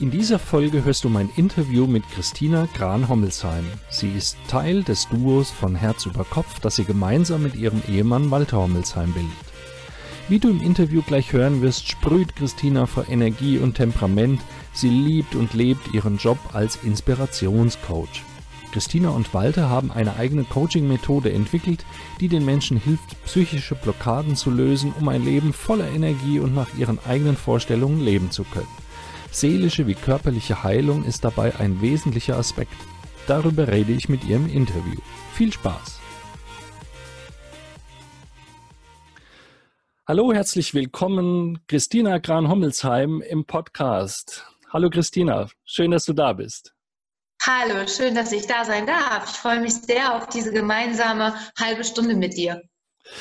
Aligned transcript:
In 0.00 0.10
dieser 0.10 0.38
Folge 0.38 0.84
hörst 0.84 1.04
du 1.04 1.08
mein 1.08 1.30
Interview 1.36 1.86
mit 1.86 2.02
Christina 2.10 2.66
Gran-Hommelsheim. 2.74 3.64
Sie 3.90 4.10
ist 4.10 4.36
Teil 4.48 4.82
des 4.82 5.08
Duos 5.08 5.50
von 5.50 5.76
Herz 5.76 6.06
über 6.06 6.24
Kopf, 6.24 6.60
das 6.60 6.76
sie 6.76 6.84
gemeinsam 6.84 7.42
mit 7.42 7.54
ihrem 7.54 7.82
Ehemann 7.88 8.30
Walter 8.30 8.58
Hommelsheim 8.58 9.12
bildet. 9.12 9.32
Wie 10.28 10.38
du 10.38 10.48
im 10.48 10.62
Interview 10.62 11.02
gleich 11.02 11.32
hören 11.32 11.62
wirst, 11.62 11.88
sprüht 11.88 12.34
Christina 12.36 12.86
vor 12.86 13.08
Energie 13.08 13.58
und 13.58 13.74
Temperament. 13.74 14.40
Sie 14.72 14.88
liebt 14.88 15.34
und 15.34 15.52
lebt 15.54 15.92
ihren 15.94 16.16
Job 16.16 16.38
als 16.52 16.76
Inspirationscoach. 16.82 18.22
Christina 18.72 19.10
und 19.10 19.34
Walter 19.34 19.68
haben 19.68 19.92
eine 19.92 20.16
eigene 20.16 20.44
Coaching-Methode 20.44 21.30
entwickelt, 21.30 21.84
die 22.20 22.28
den 22.28 22.44
Menschen 22.44 22.78
hilft, 22.78 23.22
psychische 23.26 23.74
Blockaden 23.74 24.34
zu 24.34 24.50
lösen, 24.50 24.94
um 24.98 25.08
ein 25.08 25.24
Leben 25.24 25.52
voller 25.52 25.90
Energie 25.90 26.38
und 26.38 26.54
nach 26.54 26.68
ihren 26.78 26.98
eigenen 27.06 27.36
Vorstellungen 27.36 28.00
leben 28.00 28.30
zu 28.30 28.44
können. 28.44 28.81
Seelische 29.32 29.86
wie 29.86 29.94
körperliche 29.94 30.62
Heilung 30.62 31.04
ist 31.04 31.24
dabei 31.24 31.56
ein 31.56 31.80
wesentlicher 31.80 32.36
Aspekt. 32.36 32.76
Darüber 33.26 33.66
rede 33.66 33.92
ich 33.92 34.10
mit 34.10 34.24
ihr 34.24 34.36
im 34.36 34.46
Interview. 34.46 35.00
Viel 35.32 35.50
Spaß! 35.50 36.00
Hallo, 40.06 40.34
herzlich 40.34 40.74
willkommen, 40.74 41.64
Christina 41.66 42.18
Gran-Hommelsheim 42.18 43.22
im 43.22 43.46
Podcast. 43.46 44.44
Hallo 44.70 44.90
Christina, 44.90 45.48
schön, 45.64 45.92
dass 45.92 46.04
du 46.04 46.12
da 46.12 46.34
bist. 46.34 46.74
Hallo, 47.40 47.86
schön, 47.86 48.14
dass 48.14 48.32
ich 48.32 48.46
da 48.46 48.66
sein 48.66 48.86
darf. 48.86 49.30
Ich 49.30 49.38
freue 49.38 49.60
mich 49.60 49.72
sehr 49.72 50.14
auf 50.14 50.28
diese 50.28 50.52
gemeinsame 50.52 51.34
halbe 51.58 51.84
Stunde 51.84 52.14
mit 52.14 52.36
dir. 52.36 52.62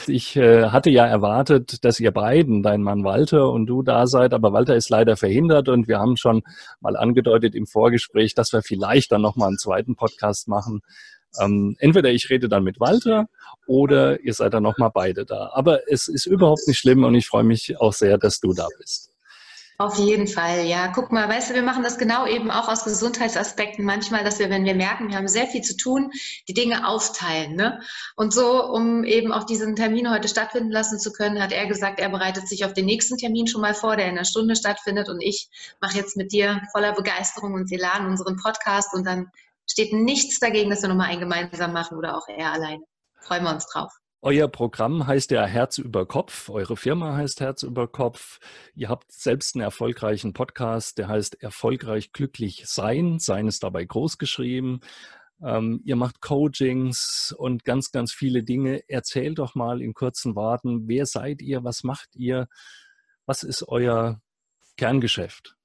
Ich 0.08 0.36
äh, 0.36 0.70
hatte 0.70 0.90
ja 0.90 1.08
erwartet, 1.08 1.84
dass 1.84 2.00
ihr 2.00 2.12
beiden, 2.12 2.62
dein 2.62 2.84
Mann 2.84 3.04
Walter 3.04 3.50
und 3.50 3.66
du 3.66 3.82
da 3.82 4.08
seid, 4.08 4.34
aber 4.34 4.54
Walter 4.54 4.76
ist 4.76 4.90
leider 4.90 5.18
verhindert 5.18 5.70
und 5.70 5.88
wir 5.88 6.00
haben 6.00 6.18
schon 6.18 6.44
mal 6.80 6.96
angedeutet 6.96 7.56
im 7.56 7.66
Vorgespräch, 7.66 8.36
dass 8.36 8.54
wir 8.54 8.62
vielleicht 8.62 9.12
dann 9.12 9.22
nochmal 9.22 9.50
einen 9.50 9.58
zweiten 9.58 9.96
Podcast 9.96 10.48
machen. 10.48 10.82
Ähm, 11.40 11.76
entweder 11.80 12.12
ich 12.12 12.30
rede 12.30 12.50
dann 12.50 12.64
mit 12.64 12.80
Walter 12.80 13.28
oder 13.66 14.20
ihr 14.22 14.34
seid 14.34 14.54
dann 14.54 14.64
nochmal 14.64 14.92
beide 14.94 15.26
da. 15.26 15.52
Aber 15.54 15.90
es 15.90 16.08
ist 16.08 16.26
überhaupt 16.26 16.68
nicht 16.68 16.78
schlimm 16.78 17.04
und 17.04 17.16
ich 17.16 17.28
freue 17.28 17.44
mich 17.44 17.80
auch 17.80 17.94
sehr, 17.94 18.18
dass 18.18 18.40
du 18.40 18.54
da 18.54 18.68
bist. 18.78 19.11
Auf 19.82 19.98
jeden 19.98 20.28
Fall, 20.28 20.68
ja. 20.68 20.90
Guck 20.90 21.12
mal, 21.12 21.28
weißt 21.28 21.50
du, 21.50 21.54
wir 21.56 21.64
machen 21.64 21.82
das 21.82 21.98
genau 21.98 22.28
eben 22.28 22.52
auch 22.52 22.68
aus 22.68 22.84
Gesundheitsaspekten 22.84 23.84
manchmal, 23.84 24.24
dass 24.24 24.38
wir, 24.38 24.52
wenn 24.52 24.64
wir 24.64 24.76
merken, 24.76 25.10
wir 25.10 25.18
haben 25.18 25.28
sehr 25.28 25.48
viel 25.48 25.64
zu 25.64 25.76
tun, 25.76 26.12
die 26.48 26.54
Dinge 26.54 26.88
aufteilen. 26.88 27.56
Ne? 27.56 27.82
Und 28.16 28.32
so, 28.32 28.64
um 28.64 29.04
eben 29.04 29.32
auch 29.32 29.44
diesen 29.44 29.76
Termin 29.76 30.12
heute 30.12 30.28
stattfinden 30.28 30.70
lassen 30.70 31.00
zu 31.00 31.12
können, 31.12 31.42
hat 31.42 31.52
er 31.52 31.66
gesagt, 31.66 32.00
er 32.00 32.10
bereitet 32.10 32.48
sich 32.48 32.64
auf 32.64 32.74
den 32.74 32.86
nächsten 32.86 33.18
Termin 33.18 33.48
schon 33.48 33.62
mal 33.62 33.74
vor, 33.74 33.96
der 33.96 34.06
in 34.06 34.12
einer 34.12 34.24
Stunde 34.24 34.56
stattfindet. 34.56 35.10
Und 35.10 35.20
ich 35.20 35.50
mache 35.82 35.98
jetzt 35.98 36.16
mit 36.16 36.32
dir 36.32 36.62
voller 36.72 36.94
Begeisterung 36.94 37.56
und 37.56 37.72
Elan 37.72 38.06
unseren 38.06 38.38
Podcast 38.38 38.94
und 38.94 39.04
dann 39.08 39.32
steht 39.68 39.94
nichts 39.94 40.38
dagegen, 40.38 40.70
dass 40.70 40.84
wir 40.84 40.90
nochmal 40.90 41.10
einen 41.10 41.22
gemeinsam 41.22 41.74
machen 41.74 41.98
oder 41.98 42.16
auch 42.16 42.28
er 42.28 42.52
alleine. 42.52 42.84
Freuen 43.20 43.46
wir 43.46 43.50
uns 43.50 43.66
drauf. 43.66 43.92
Euer 44.24 44.48
Programm 44.48 45.08
heißt 45.08 45.32
ja 45.32 45.46
Herz 45.46 45.80
über 45.80 46.06
Kopf, 46.06 46.50
eure 46.50 46.78
Firma 46.78 47.16
heißt 47.16 47.42
Herz 47.42 47.64
über 47.64 47.88
Kopf. 47.88 48.40
Ihr 48.76 48.88
habt 48.88 49.12
selbst 49.12 49.56
einen 49.56 49.64
erfolgreichen 49.64 50.34
Podcast, 50.34 51.00
der 51.00 51.08
heißt 51.08 51.42
Erfolgreich 51.42 52.12
glücklich 52.14 52.66
sein. 52.68 53.18
Sein 53.18 53.48
ist 53.48 53.64
dabei 53.64 53.84
groß 53.84 54.20
geschrieben. 54.20 54.82
Ähm, 55.44 55.82
ihr 55.86 55.96
macht 55.96 56.22
Coachings 56.22 57.34
und 57.36 57.66
ganz, 57.66 57.92
ganz 57.92 58.14
viele 58.14 58.44
Dinge. 58.44 58.88
Erzählt 58.88 59.40
doch 59.40 59.56
mal 59.56 59.82
in 59.82 59.96
kurzen 59.96 60.36
Worten, 60.36 60.88
wer 60.88 61.08
seid 61.08 61.42
ihr, 61.42 61.64
was 61.64 61.84
macht 61.84 62.16
ihr, 62.16 62.48
was 63.26 63.42
ist 63.42 63.68
euer 63.68 64.22
Kerngeschäft? 64.78 65.56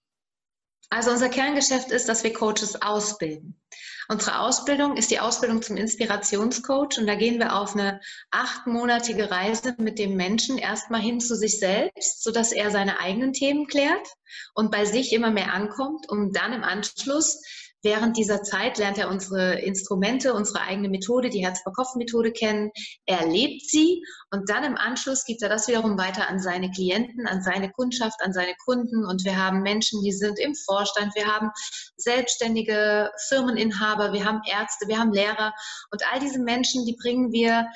Also 0.88 1.10
unser 1.10 1.28
Kerngeschäft 1.28 1.90
ist, 1.90 2.08
dass 2.08 2.22
wir 2.22 2.32
Coaches 2.32 2.80
ausbilden. 2.80 3.60
Unsere 4.08 4.38
Ausbildung 4.38 4.96
ist 4.96 5.10
die 5.10 5.18
Ausbildung 5.18 5.62
zum 5.62 5.76
Inspirationscoach 5.76 6.98
und 6.98 7.08
da 7.08 7.16
gehen 7.16 7.40
wir 7.40 7.56
auf 7.56 7.74
eine 7.74 8.00
achtmonatige 8.30 9.32
Reise 9.32 9.74
mit 9.78 9.98
dem 9.98 10.14
Menschen 10.14 10.58
erstmal 10.58 11.00
hin 11.00 11.18
zu 11.18 11.34
sich 11.34 11.58
selbst, 11.58 12.22
sodass 12.22 12.52
er 12.52 12.70
seine 12.70 13.00
eigenen 13.00 13.32
Themen 13.32 13.66
klärt 13.66 14.06
und 14.54 14.70
bei 14.70 14.84
sich 14.84 15.12
immer 15.12 15.32
mehr 15.32 15.52
ankommt, 15.52 16.08
um 16.08 16.32
dann 16.32 16.52
im 16.52 16.62
Anschluss 16.62 17.42
Während 17.82 18.16
dieser 18.16 18.42
Zeit 18.42 18.78
lernt 18.78 18.98
er 18.98 19.08
unsere 19.08 19.60
Instrumente, 19.60 20.34
unsere 20.34 20.62
eigene 20.62 20.88
Methode, 20.88 21.28
die 21.28 21.44
Herz-vor-Kopf-Methode 21.44 22.32
kennen. 22.32 22.70
Er 23.04 23.26
lebt 23.26 23.62
sie 23.62 24.02
und 24.30 24.48
dann 24.48 24.64
im 24.64 24.76
Anschluss 24.76 25.24
gibt 25.24 25.42
er 25.42 25.48
das 25.48 25.68
wiederum 25.68 25.98
weiter 25.98 26.28
an 26.28 26.40
seine 26.40 26.70
Klienten, 26.70 27.26
an 27.26 27.42
seine 27.42 27.70
Kundschaft, 27.70 28.20
an 28.22 28.32
seine 28.32 28.54
Kunden. 28.64 29.04
Und 29.04 29.24
wir 29.24 29.36
haben 29.36 29.62
Menschen, 29.62 30.02
die 30.02 30.12
sind 30.12 30.38
im 30.38 30.54
Vorstand, 30.54 31.14
wir 31.14 31.26
haben 31.26 31.50
selbstständige 31.96 33.10
Firmeninhaber, 33.28 34.12
wir 34.12 34.24
haben 34.24 34.40
Ärzte, 34.46 34.88
wir 34.88 34.98
haben 34.98 35.12
Lehrer. 35.12 35.52
Und 35.90 36.02
all 36.12 36.20
diese 36.20 36.40
Menschen, 36.40 36.86
die 36.86 36.96
bringen 37.00 37.32
wir 37.32 37.66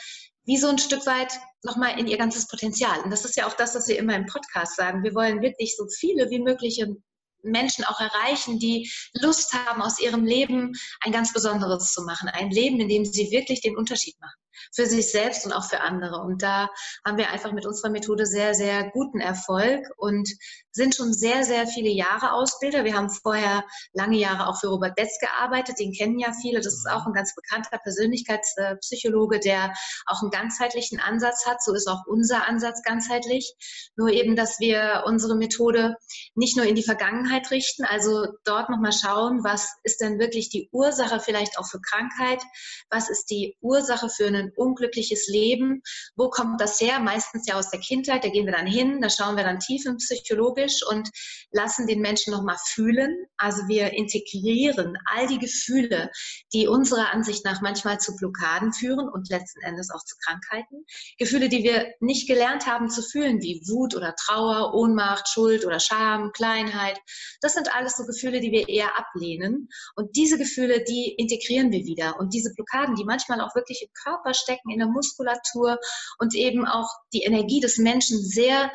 wie 0.45 0.57
so 0.57 0.69
ein 0.69 0.79
Stück 0.79 1.07
weit 1.07 1.39
nochmal 1.63 1.99
in 1.99 2.09
ihr 2.09 2.19
ganzes 2.19 2.49
Potenzial. 2.49 3.01
Und 3.05 3.11
das 3.11 3.25
ist 3.25 3.37
ja 3.37 3.47
auch 3.47 3.55
das, 3.55 3.75
was 3.75 3.87
wir 3.87 3.99
immer 3.99 4.17
im 4.17 4.27
Podcast 4.27 4.77
sagen. 4.77 5.05
Wir 5.05 5.15
wollen 5.15 5.43
wirklich 5.43 5.77
so 5.77 5.87
viele 5.99 6.31
wie 6.31 6.41
mögliche 6.41 6.97
Menschen 7.43 7.85
auch 7.85 8.01
erreichen, 8.01 8.59
die 8.59 8.91
Lust 9.15 9.53
haben, 9.53 9.83
aus 9.83 10.01
ihrem 10.01 10.25
Leben 10.25 10.73
ein 11.01 11.13
ganz 11.13 11.33
Besonderes 11.33 11.93
zu 11.93 12.03
machen. 12.03 12.29
Ein 12.29 12.51
Leben, 12.51 12.81
in 12.81 12.89
dem 12.89 13.05
sie 13.05 13.31
wirklich 13.31 13.61
den 13.61 13.77
Unterschied 13.77 14.19
machen 14.21 14.41
für 14.75 14.87
sich 14.87 15.11
selbst 15.11 15.47
und 15.47 15.53
auch 15.53 15.65
für 15.65 15.81
andere. 15.81 16.21
Und 16.21 16.43
da 16.43 16.69
haben 17.07 17.19
wir 17.19 17.31
einfach 17.31 17.53
mit 17.53 17.67
unserer 17.67 17.91
Methode 17.91 18.27
sehr, 18.27 18.55
sehr 18.55 18.91
guten 18.91 19.21
Erfolg 19.21 19.87
und 19.97 20.29
sind 20.73 20.95
schon 20.95 21.13
sehr, 21.13 21.45
sehr 21.45 21.67
viele 21.67 21.91
Jahre 21.91 22.33
Ausbilder. 22.33 22.85
Wir 22.85 22.95
haben 22.95 23.11
vorher 23.11 23.65
lange 23.93 24.19
Jahre 24.19 24.47
auch 24.47 24.61
für 24.61 24.69
Robert 24.69 24.95
Betz 24.95 25.19
gearbeitet. 25.19 25.79
Den 25.79 25.93
kennen 25.93 26.19
ja 26.19 26.33
viele. 26.41 26.61
Das 26.61 26.75
ist 26.75 26.89
auch 26.89 27.07
ein 27.07 27.13
ganz 27.13 27.35
bekannter 27.35 27.79
Persönlichkeitspsychologe, 27.79 29.41
der 29.41 29.73
auch 30.07 30.23
einen 30.23 30.31
ganzheitlichen 30.31 31.01
Ansatz 31.01 31.47
hat. 31.47 31.63
So 31.63 31.75
ist 31.75 31.89
auch 31.89 32.07
unser 32.07 32.47
Ansatz 32.47 32.83
ganzheitlich. 32.83 33.55
Nur 33.97 34.11
eben, 34.11 34.37
dass 34.37 34.61
wir 34.61 35.05
unsere 35.07 35.37
Methode 35.37 35.97
nicht 36.35 36.57
nur 36.57 36.67
in 36.67 36.75
die 36.75 36.85
Vergangenheit 36.85 37.51
richten, 37.51 37.85
also 37.85 38.27
dort 38.45 38.71
nochmal 38.71 38.93
schauen, 38.93 39.43
was 39.43 39.69
ist 39.83 40.01
denn 40.01 40.19
wirklich 40.19 40.51
die 40.51 40.69
Ursache 40.73 41.21
vielleicht 41.21 41.59
auch 41.59 41.67
für 41.67 41.81
Krankheit? 41.81 42.43
Was 42.91 43.11
ist 43.11 43.31
die 43.31 43.57
Ursache 43.61 44.09
für 44.09 44.27
einen 44.41 44.53
unglückliches 44.57 45.29
Leben. 45.29 45.83
Wo 46.17 46.31
kommt 46.31 46.61
das 46.61 46.81
her? 46.81 47.01
Meistens 47.01 47.47
ja 47.47 47.57
aus 47.59 47.71
der 47.71 47.81
Kindheit. 47.81 48.25
Da 48.25 48.29
gehen 48.29 48.47
wir 48.47 48.53
dann 48.53 48.67
hin, 48.67 49.01
da 49.01 49.09
schauen 49.09 49.37
wir 49.37 49.45
dann 49.45 49.61
tiefenpsychologisch 49.61 50.85
und 50.89 51.09
lassen 51.53 51.87
den 51.87 52.01
Menschen 52.01 52.33
nochmal 52.33 52.57
fühlen. 52.67 53.17
Also 53.37 53.69
wir 53.69 53.93
integrieren 53.93 54.97
all 55.07 55.27
die 55.27 55.39
Gefühle, 55.39 56.11
die 56.53 56.69
unserer 56.69 57.13
Ansicht 57.13 57.45
nach 57.45 57.61
manchmal 57.61 57.99
zu 57.99 58.17
Blockaden 58.17 58.73
führen 58.73 59.09
und 59.09 59.29
letzten 59.31 59.61
Endes 59.63 59.91
auch 59.91 60.05
zu 60.05 60.17
Krankheiten. 60.25 60.85
Gefühle, 61.19 61.49
die 61.49 61.63
wir 61.63 61.95
nicht 62.01 62.29
gelernt 62.29 62.67
haben 62.67 62.91
zu 62.91 63.03
fühlen, 63.03 63.41
wie 63.41 63.63
Wut 63.67 63.95
oder 63.95 64.15
Trauer, 64.15 64.75
Ohnmacht, 64.75 65.29
Schuld 65.29 65.65
oder 65.65 65.81
Scham, 65.81 66.33
Kleinheit. 66.33 66.99
Das 67.41 67.55
sind 67.55 67.75
alles 67.75 67.97
so 67.97 68.05
Gefühle, 68.05 68.41
die 68.41 68.53
wir 68.53 68.69
eher 68.69 68.99
ablehnen. 68.99 69.69
Und 69.95 70.17
diese 70.17 70.39
Gefühle, 70.39 70.85
die 70.85 71.15
integrieren 71.17 71.71
wir 71.71 71.85
wieder. 71.85 72.19
Und 72.19 72.35
diese 72.35 72.53
Blockaden, 72.55 72.95
die 72.95 73.05
manchmal 73.05 73.41
auch 73.41 73.55
wirklich 73.55 73.83
im 73.83 73.93
Körper 74.03 74.30
stecken 74.35 74.71
in 74.71 74.79
der 74.79 74.89
Muskulatur 74.89 75.79
und 76.19 76.35
eben 76.35 76.67
auch 76.67 76.89
die 77.13 77.23
Energie 77.23 77.61
des 77.61 77.79
Menschen 77.79 78.19
sehr 78.19 78.71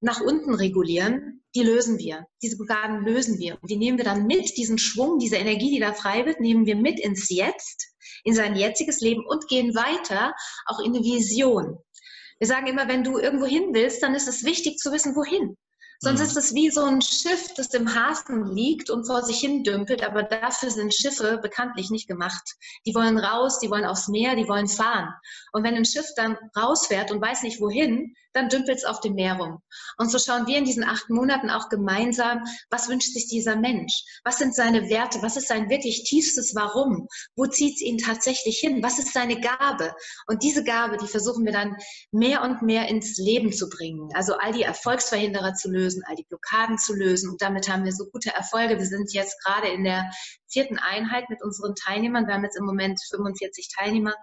nach 0.00 0.20
unten 0.20 0.54
regulieren, 0.54 1.42
die 1.54 1.62
lösen 1.62 1.98
wir. 1.98 2.26
Diese 2.42 2.56
Blockaden 2.56 3.04
lösen 3.04 3.38
wir. 3.38 3.58
Und 3.60 3.70
die 3.70 3.76
nehmen 3.76 3.98
wir 3.98 4.04
dann 4.04 4.26
mit, 4.26 4.56
diesen 4.56 4.78
Schwung, 4.78 5.18
diese 5.18 5.36
Energie, 5.36 5.70
die 5.70 5.80
da 5.80 5.92
frei 5.92 6.24
wird, 6.24 6.40
nehmen 6.40 6.66
wir 6.66 6.76
mit 6.76 6.98
ins 6.98 7.28
Jetzt, 7.28 7.94
in 8.24 8.34
sein 8.34 8.56
jetziges 8.56 9.00
Leben 9.00 9.24
und 9.26 9.46
gehen 9.48 9.74
weiter, 9.74 10.32
auch 10.66 10.80
in 10.80 10.94
eine 10.94 11.04
Vision. 11.04 11.78
Wir 12.38 12.46
sagen 12.46 12.66
immer, 12.66 12.88
wenn 12.88 13.04
du 13.04 13.18
irgendwo 13.18 13.46
hin 13.46 13.70
willst, 13.72 14.02
dann 14.02 14.14
ist 14.14 14.28
es 14.28 14.44
wichtig 14.44 14.78
zu 14.78 14.92
wissen, 14.92 15.14
wohin. 15.14 15.56
Sonst 16.02 16.20
mhm. 16.20 16.26
ist 16.26 16.36
es 16.36 16.54
wie 16.54 16.70
so 16.70 16.82
ein 16.82 17.02
Schiff, 17.02 17.52
das 17.56 17.74
im 17.74 17.94
Hafen 17.94 18.46
liegt 18.54 18.88
und 18.88 19.06
vor 19.06 19.22
sich 19.22 19.38
hin 19.38 19.64
dümpelt, 19.64 20.02
aber 20.02 20.22
dafür 20.22 20.70
sind 20.70 20.94
Schiffe 20.94 21.38
bekanntlich 21.42 21.90
nicht 21.90 22.08
gemacht. 22.08 22.56
Die 22.86 22.94
wollen 22.94 23.18
raus, 23.18 23.58
die 23.58 23.70
wollen 23.70 23.84
aufs 23.84 24.08
Meer, 24.08 24.34
die 24.34 24.48
wollen 24.48 24.66
fahren. 24.66 25.12
Und 25.52 25.62
wenn 25.62 25.74
ein 25.74 25.84
Schiff 25.84 26.06
dann 26.16 26.38
rausfährt 26.56 27.10
und 27.10 27.20
weiß 27.20 27.42
nicht 27.42 27.60
wohin, 27.60 28.14
dann 28.32 28.48
dümpelt 28.48 28.78
es 28.78 28.84
auf 28.84 29.00
dem 29.00 29.14
Meer 29.14 29.34
rum. 29.34 29.62
Und 29.98 30.10
so 30.10 30.18
schauen 30.18 30.46
wir 30.46 30.58
in 30.58 30.64
diesen 30.64 30.84
acht 30.84 31.10
Monaten 31.10 31.50
auch 31.50 31.68
gemeinsam, 31.68 32.44
was 32.70 32.88
wünscht 32.88 33.12
sich 33.12 33.28
dieser 33.28 33.56
Mensch? 33.56 34.04
Was 34.24 34.38
sind 34.38 34.54
seine 34.54 34.88
Werte? 34.88 35.22
Was 35.22 35.36
ist 35.36 35.48
sein 35.48 35.68
wirklich 35.68 36.04
tiefstes 36.04 36.54
Warum? 36.54 37.08
Wo 37.36 37.46
zieht 37.46 37.76
es 37.76 37.82
ihn 37.82 37.98
tatsächlich 37.98 38.58
hin? 38.58 38.82
Was 38.82 38.98
ist 38.98 39.12
seine 39.12 39.40
Gabe? 39.40 39.94
Und 40.26 40.42
diese 40.42 40.64
Gabe, 40.64 40.96
die 40.96 41.08
versuchen 41.08 41.44
wir 41.44 41.52
dann 41.52 41.76
mehr 42.12 42.42
und 42.42 42.62
mehr 42.62 42.88
ins 42.88 43.18
Leben 43.18 43.52
zu 43.52 43.68
bringen. 43.68 44.10
Also 44.14 44.34
all 44.34 44.52
die 44.52 44.62
Erfolgsverhinderer 44.62 45.54
zu 45.54 45.70
lösen, 45.70 46.02
all 46.06 46.16
die 46.16 46.26
Blockaden 46.28 46.78
zu 46.78 46.94
lösen. 46.94 47.30
Und 47.30 47.42
damit 47.42 47.68
haben 47.68 47.84
wir 47.84 47.92
so 47.92 48.06
gute 48.06 48.34
Erfolge. 48.34 48.78
Wir 48.78 48.86
sind 48.86 49.12
jetzt 49.12 49.42
gerade 49.44 49.68
in 49.68 49.84
der 49.84 50.10
vierten 50.50 50.78
Einheit 50.78 51.28
mit 51.30 51.42
unseren 51.42 51.74
Teilnehmern. 51.74 52.26
Wir 52.26 52.34
haben 52.34 52.44
jetzt 52.44 52.56
im 52.56 52.64
Moment 52.64 53.00
45 53.10 53.68
Teilnehmer 53.76 54.14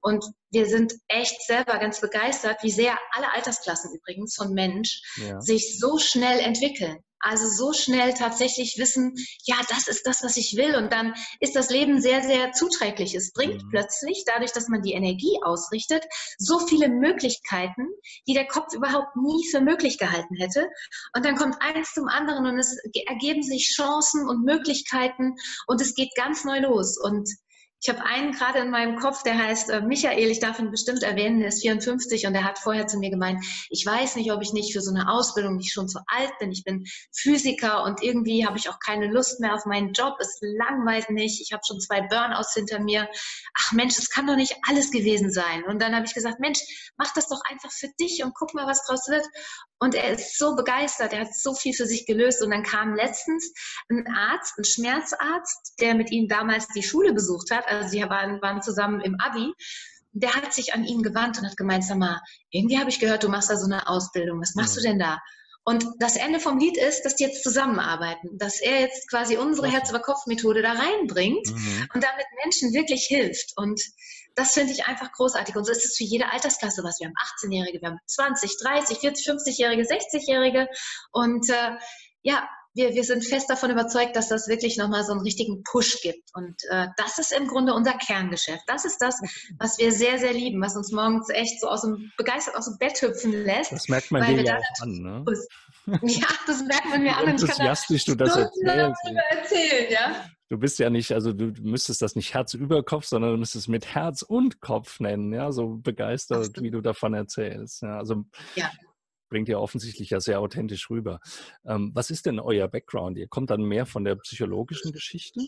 und 0.00 0.24
wir 0.50 0.66
sind 0.66 0.94
echt 1.08 1.42
selber 1.46 1.78
ganz 1.78 2.00
begeistert, 2.00 2.62
wie 2.62 2.70
sehr 2.70 2.98
alle 3.12 3.32
Altersklassen 3.32 3.94
übrigens 3.94 4.34
von 4.34 4.52
Mensch 4.52 5.02
ja. 5.16 5.40
sich 5.40 5.78
so 5.78 5.98
schnell 5.98 6.40
entwickeln. 6.40 6.98
Also 7.20 7.48
so 7.48 7.72
schnell 7.72 8.14
tatsächlich 8.14 8.76
wissen, 8.78 9.14
ja, 9.44 9.56
das 9.68 9.88
ist 9.88 10.06
das, 10.06 10.22
was 10.22 10.36
ich 10.36 10.56
will. 10.56 10.76
Und 10.76 10.92
dann 10.92 11.14
ist 11.40 11.56
das 11.56 11.70
Leben 11.70 12.00
sehr, 12.00 12.22
sehr 12.22 12.52
zuträglich. 12.52 13.14
Es 13.14 13.32
bringt 13.32 13.62
mhm. 13.62 13.68
plötzlich, 13.70 14.24
dadurch, 14.26 14.52
dass 14.52 14.68
man 14.68 14.82
die 14.82 14.92
Energie 14.92 15.38
ausrichtet, 15.42 16.04
so 16.38 16.58
viele 16.58 16.88
Möglichkeiten, 16.88 17.88
die 18.28 18.34
der 18.34 18.46
Kopf 18.46 18.74
überhaupt 18.74 19.16
nie 19.16 19.48
für 19.50 19.60
möglich 19.60 19.98
gehalten 19.98 20.36
hätte. 20.36 20.68
Und 21.14 21.24
dann 21.24 21.36
kommt 21.36 21.56
eins 21.60 21.92
zum 21.94 22.08
anderen 22.08 22.46
und 22.46 22.58
es 22.58 22.76
ergeben 23.06 23.42
sich 23.42 23.74
Chancen 23.74 24.28
und 24.28 24.44
Möglichkeiten 24.44 25.34
und 25.66 25.80
es 25.80 25.94
geht 25.94 26.14
ganz 26.16 26.44
neu 26.44 26.60
los. 26.60 26.98
Und 26.98 27.28
ich 27.80 27.88
habe 27.88 28.04
einen 28.04 28.32
gerade 28.32 28.60
in 28.60 28.70
meinem 28.70 28.96
Kopf, 28.96 29.22
der 29.22 29.36
heißt 29.38 29.70
äh, 29.70 29.80
Michael, 29.82 30.30
ich 30.30 30.40
darf 30.40 30.58
ihn 30.58 30.70
bestimmt 30.70 31.02
erwähnen, 31.02 31.40
der 31.40 31.48
ist 31.48 31.60
54 31.60 32.26
und 32.26 32.32
der 32.32 32.44
hat 32.44 32.58
vorher 32.58 32.86
zu 32.86 32.98
mir 32.98 33.10
gemeint, 33.10 33.44
ich 33.70 33.84
weiß 33.84 34.16
nicht, 34.16 34.32
ob 34.32 34.42
ich 34.42 34.52
nicht 34.52 34.72
für 34.72 34.80
so 34.80 34.94
eine 34.94 35.10
Ausbildung 35.10 35.56
nicht 35.56 35.72
schon 35.72 35.88
zu 35.88 36.00
alt 36.06 36.32
bin. 36.38 36.50
Ich 36.52 36.64
bin 36.64 36.84
Physiker 37.14 37.84
und 37.84 38.02
irgendwie 38.02 38.46
habe 38.46 38.56
ich 38.58 38.68
auch 38.70 38.78
keine 38.80 39.08
Lust 39.08 39.40
mehr 39.40 39.54
auf 39.54 39.66
meinen 39.66 39.92
Job. 39.92 40.16
Es 40.20 40.38
langweilt 40.40 41.10
mich. 41.10 41.40
Ich 41.42 41.52
habe 41.52 41.62
schon 41.66 41.80
zwei 41.80 42.00
Burnouts 42.00 42.54
hinter 42.54 42.80
mir. 42.80 43.08
Ach 43.58 43.72
Mensch, 43.72 43.96
das 43.96 44.08
kann 44.08 44.26
doch 44.26 44.36
nicht 44.36 44.56
alles 44.68 44.90
gewesen 44.90 45.30
sein. 45.30 45.64
Und 45.64 45.80
dann 45.80 45.94
habe 45.94 46.06
ich 46.06 46.14
gesagt, 46.14 46.40
Mensch, 46.40 46.60
mach 46.96 47.12
das 47.12 47.28
doch 47.28 47.40
einfach 47.50 47.70
für 47.70 47.88
dich 48.00 48.22
und 48.24 48.34
guck 48.34 48.54
mal, 48.54 48.66
was 48.66 48.86
draus 48.86 49.06
wird. 49.08 49.26
Und 49.78 49.94
er 49.94 50.12
ist 50.12 50.38
so 50.38 50.56
begeistert, 50.56 51.12
er 51.12 51.20
hat 51.20 51.34
so 51.34 51.54
viel 51.54 51.74
für 51.74 51.86
sich 51.86 52.06
gelöst. 52.06 52.42
Und 52.42 52.50
dann 52.50 52.62
kam 52.62 52.94
letztens 52.94 53.52
ein 53.90 54.06
Arzt, 54.08 54.58
ein 54.58 54.64
Schmerzarzt, 54.64 55.74
der 55.80 55.94
mit 55.94 56.10
ihm 56.10 56.28
damals 56.28 56.66
die 56.68 56.82
Schule 56.82 57.12
besucht 57.12 57.50
hat. 57.50 57.65
Also 57.66 57.88
sie 57.88 58.02
waren, 58.02 58.40
waren 58.42 58.62
zusammen 58.62 59.00
im 59.00 59.16
Abi. 59.20 59.52
Der 60.12 60.34
hat 60.34 60.52
sich 60.54 60.74
an 60.74 60.84
ihn 60.84 61.02
gewandt 61.02 61.38
und 61.38 61.46
hat 61.46 61.56
gemeint, 61.56 61.84
sag 61.84 61.98
mal, 61.98 62.20
irgendwie 62.50 62.78
habe 62.78 62.88
ich 62.88 63.00
gehört, 63.00 63.22
du 63.22 63.28
machst 63.28 63.50
da 63.50 63.56
so 63.56 63.66
eine 63.66 63.86
Ausbildung. 63.88 64.40
Was 64.40 64.54
machst 64.54 64.76
ja. 64.76 64.82
du 64.82 64.88
denn 64.88 64.98
da? 64.98 65.18
Und 65.68 65.84
das 65.98 66.16
Ende 66.16 66.38
vom 66.38 66.58
Lied 66.58 66.76
ist, 66.76 67.02
dass 67.02 67.16
die 67.16 67.24
jetzt 67.24 67.42
zusammenarbeiten, 67.42 68.38
dass 68.38 68.60
er 68.60 68.82
jetzt 68.82 69.10
quasi 69.10 69.36
unsere 69.36 69.66
Herz-über-Kopf-Methode 69.66 70.62
da 70.62 70.74
reinbringt 70.74 71.44
mhm. 71.50 71.88
und 71.92 72.04
damit 72.04 72.24
Menschen 72.44 72.72
wirklich 72.72 73.06
hilft. 73.06 73.52
Und 73.56 73.82
das 74.36 74.52
finde 74.52 74.72
ich 74.72 74.86
einfach 74.86 75.10
großartig. 75.10 75.56
Und 75.56 75.64
so 75.64 75.72
ist 75.72 75.84
es 75.84 75.96
für 75.96 76.04
jede 76.04 76.30
Altersklasse 76.30 76.84
was. 76.84 77.00
Wir 77.00 77.08
haben 77.08 77.14
18-Jährige, 77.44 77.80
wir 77.80 77.88
haben 77.88 77.98
20, 78.06 78.58
30, 78.62 78.98
40, 78.98 79.26
50-Jährige, 79.26 79.82
60-Jährige. 79.82 80.68
Und 81.10 81.50
äh, 81.50 81.72
ja, 82.22 82.48
wir, 82.76 82.94
wir 82.94 83.04
sind 83.04 83.24
fest 83.24 83.48
davon 83.48 83.70
überzeugt, 83.70 84.14
dass 84.16 84.28
das 84.28 84.48
wirklich 84.48 84.76
nochmal 84.76 85.02
so 85.04 85.12
einen 85.12 85.22
richtigen 85.22 85.62
Push 85.64 86.00
gibt. 86.02 86.30
Und 86.34 86.54
äh, 86.68 86.86
das 86.98 87.18
ist 87.18 87.32
im 87.32 87.48
Grunde 87.48 87.72
unser 87.74 87.94
Kerngeschäft. 87.94 88.62
Das 88.66 88.84
ist 88.84 88.98
das, 88.98 89.18
was 89.58 89.78
wir 89.78 89.90
sehr, 89.92 90.18
sehr 90.18 90.32
lieben, 90.32 90.60
was 90.60 90.76
uns 90.76 90.92
morgens 90.92 91.28
echt 91.30 91.60
so 91.60 91.68
aus 91.68 91.82
dem, 91.82 92.12
begeistert 92.16 92.54
aus 92.54 92.66
dem 92.66 92.76
Bett 92.78 93.00
hüpfen 93.00 93.32
lässt. 93.32 93.72
Das 93.72 93.88
merkt 93.88 94.10
man 94.12 94.26
dir 94.26 94.42
ja 94.42 94.58
auch 94.58 94.82
an, 94.82 94.90
ne? 94.90 95.24
Ja, 96.02 96.26
das 96.46 96.62
merkt 96.64 96.86
man 96.86 97.02
mir 97.02 97.16
an. 97.16 97.24
Und 97.24 97.28
enthusiastisch 97.30 98.04
du 98.04 98.14
das 98.14 98.36
erzählst. 98.36 99.00
Erzählen, 99.30 99.92
ja? 99.92 100.24
Du 100.48 100.58
bist 100.58 100.78
ja 100.78 100.90
nicht, 100.90 101.12
also 101.12 101.32
du 101.32 101.52
müsstest 101.62 102.02
das 102.02 102.14
nicht 102.14 102.34
Herz 102.34 102.54
über 102.54 102.84
Kopf, 102.84 103.06
sondern 103.06 103.32
du 103.32 103.36
müsstest 103.38 103.64
es 103.64 103.68
mit 103.68 103.94
Herz 103.94 104.22
und 104.22 104.60
Kopf 104.60 105.00
nennen, 105.00 105.32
ja, 105.32 105.50
so 105.50 105.76
begeistert, 105.76 106.60
wie 106.60 106.70
du 106.70 106.80
davon 106.80 107.14
erzählst. 107.14 107.82
Ja, 107.82 107.98
also 107.98 108.24
ja 108.54 108.70
bringt 109.28 109.48
ihr 109.48 109.60
offensichtlich 109.60 110.10
ja 110.10 110.20
sehr 110.20 110.40
authentisch 110.40 110.90
rüber. 110.90 111.20
Ähm, 111.64 111.90
was 111.94 112.10
ist 112.10 112.26
denn 112.26 112.40
euer 112.40 112.68
Background? 112.68 113.18
Ihr 113.18 113.28
kommt 113.28 113.50
dann 113.50 113.62
mehr 113.62 113.86
von 113.86 114.04
der 114.04 114.16
psychologischen 114.16 114.92
Geschichte? 114.92 115.40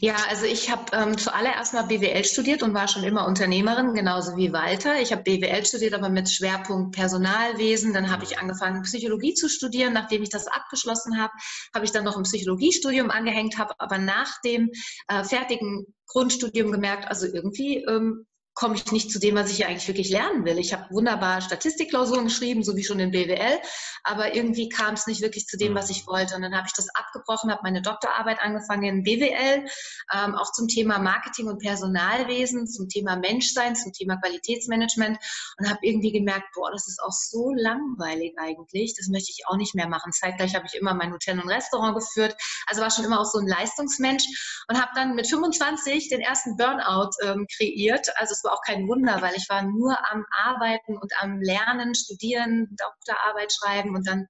Ja, 0.00 0.14
also 0.28 0.46
ich 0.46 0.70
habe 0.70 0.84
ähm, 0.92 1.18
zuallererst 1.18 1.74
mal 1.74 1.82
BWL 1.82 2.24
studiert 2.24 2.62
und 2.62 2.74
war 2.74 2.86
schon 2.86 3.02
immer 3.02 3.26
Unternehmerin, 3.26 3.94
genauso 3.94 4.36
wie 4.36 4.52
Walter. 4.52 5.00
Ich 5.00 5.10
habe 5.10 5.24
BWL 5.24 5.66
studiert, 5.66 5.94
aber 5.94 6.08
mit 6.08 6.30
Schwerpunkt 6.30 6.94
Personalwesen. 6.94 7.92
Dann 7.92 8.10
habe 8.10 8.22
ich 8.22 8.38
angefangen, 8.38 8.82
Psychologie 8.82 9.34
zu 9.34 9.48
studieren. 9.48 9.92
Nachdem 9.92 10.22
ich 10.22 10.30
das 10.30 10.46
abgeschlossen 10.46 11.20
habe, 11.20 11.32
habe 11.74 11.84
ich 11.84 11.90
dann 11.90 12.04
noch 12.04 12.16
ein 12.16 12.22
Psychologiestudium 12.22 13.10
angehängt, 13.10 13.58
habe 13.58 13.74
aber 13.78 13.98
nach 13.98 14.40
dem 14.42 14.70
äh, 15.08 15.24
fertigen 15.24 15.86
Grundstudium 16.06 16.70
gemerkt, 16.70 17.08
also 17.08 17.26
irgendwie 17.26 17.78
ähm, 17.78 18.26
komme 18.54 18.76
ich 18.76 18.92
nicht 18.92 19.10
zu 19.10 19.18
dem, 19.18 19.34
was 19.34 19.50
ich 19.50 19.56
hier 19.56 19.66
eigentlich 19.66 19.88
wirklich 19.88 20.10
lernen 20.10 20.44
will. 20.44 20.58
Ich 20.58 20.72
habe 20.72 20.86
wunderbar 20.90 21.40
Statistikklausuren 21.40 22.24
geschrieben, 22.24 22.62
so 22.62 22.76
wie 22.76 22.84
schon 22.84 23.00
in 23.00 23.10
BWL, 23.10 23.58
aber 24.04 24.34
irgendwie 24.34 24.68
kam 24.68 24.94
es 24.94 25.08
nicht 25.08 25.22
wirklich 25.22 25.46
zu 25.46 25.56
dem, 25.56 25.74
was 25.74 25.90
ich 25.90 26.06
wollte. 26.06 26.36
Und 26.36 26.42
dann 26.42 26.54
habe 26.54 26.66
ich 26.66 26.72
das 26.72 26.88
abgebrochen, 26.94 27.50
habe 27.50 27.62
meine 27.64 27.82
Doktorarbeit 27.82 28.38
angefangen 28.40 28.84
in 28.84 29.02
BWL, 29.02 29.64
ähm, 30.12 30.34
auch 30.36 30.52
zum 30.52 30.68
Thema 30.68 31.00
Marketing 31.00 31.48
und 31.48 31.58
Personalwesen, 31.58 32.68
zum 32.68 32.88
Thema 32.88 33.16
Menschsein, 33.16 33.74
zum 33.74 33.92
Thema 33.92 34.16
Qualitätsmanagement 34.18 35.18
und 35.58 35.68
habe 35.68 35.80
irgendwie 35.82 36.12
gemerkt, 36.12 36.46
boah, 36.54 36.70
das 36.70 36.86
ist 36.86 37.02
auch 37.02 37.12
so 37.12 37.52
langweilig 37.56 38.34
eigentlich. 38.38 38.94
Das 38.96 39.08
möchte 39.08 39.32
ich 39.32 39.48
auch 39.48 39.56
nicht 39.56 39.74
mehr 39.74 39.88
machen. 39.88 40.12
Zeitgleich 40.12 40.54
habe 40.54 40.66
ich 40.66 40.74
immer 40.78 40.94
mein 40.94 41.12
Hotel 41.12 41.40
und 41.40 41.48
Restaurant 41.48 41.96
geführt, 41.96 42.36
also 42.66 42.82
war 42.82 42.90
schon 42.90 43.04
immer 43.04 43.20
auch 43.20 43.30
so 43.30 43.38
ein 43.38 43.48
Leistungsmensch 43.48 44.24
und 44.68 44.80
habe 44.80 44.92
dann 44.94 45.16
mit 45.16 45.26
25 45.26 46.08
den 46.08 46.20
ersten 46.20 46.56
Burnout 46.56 47.10
ähm, 47.24 47.46
kreiert. 47.56 48.08
Also 48.16 48.43
war 48.44 48.52
auch 48.52 48.62
kein 48.62 48.86
Wunder, 48.88 49.20
weil 49.22 49.34
ich 49.36 49.48
war 49.48 49.62
nur 49.62 49.96
am 50.10 50.24
Arbeiten 50.30 50.96
und 50.96 51.12
am 51.20 51.40
Lernen, 51.40 51.94
Studieren, 51.94 52.76
Doktorarbeit 52.76 53.52
schreiben 53.52 53.94
und 53.94 54.06
dann 54.06 54.26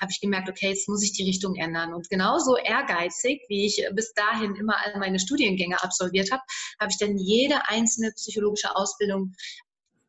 habe 0.00 0.10
ich 0.10 0.20
gemerkt, 0.20 0.48
okay, 0.48 0.70
jetzt 0.70 0.88
muss 0.88 1.02
ich 1.04 1.12
die 1.12 1.24
Richtung 1.24 1.54
ändern. 1.54 1.94
Und 1.94 2.08
genauso 2.10 2.56
ehrgeizig, 2.56 3.42
wie 3.48 3.66
ich 3.66 3.86
bis 3.92 4.12
dahin 4.12 4.56
immer 4.56 4.76
all 4.84 4.98
meine 4.98 5.18
Studiengänge 5.18 5.82
absolviert 5.82 6.32
habe, 6.32 6.42
habe 6.80 6.90
ich 6.90 6.98
dann 6.98 7.16
jede 7.16 7.68
einzelne 7.68 8.10
psychologische 8.12 8.74
Ausbildung 8.74 9.32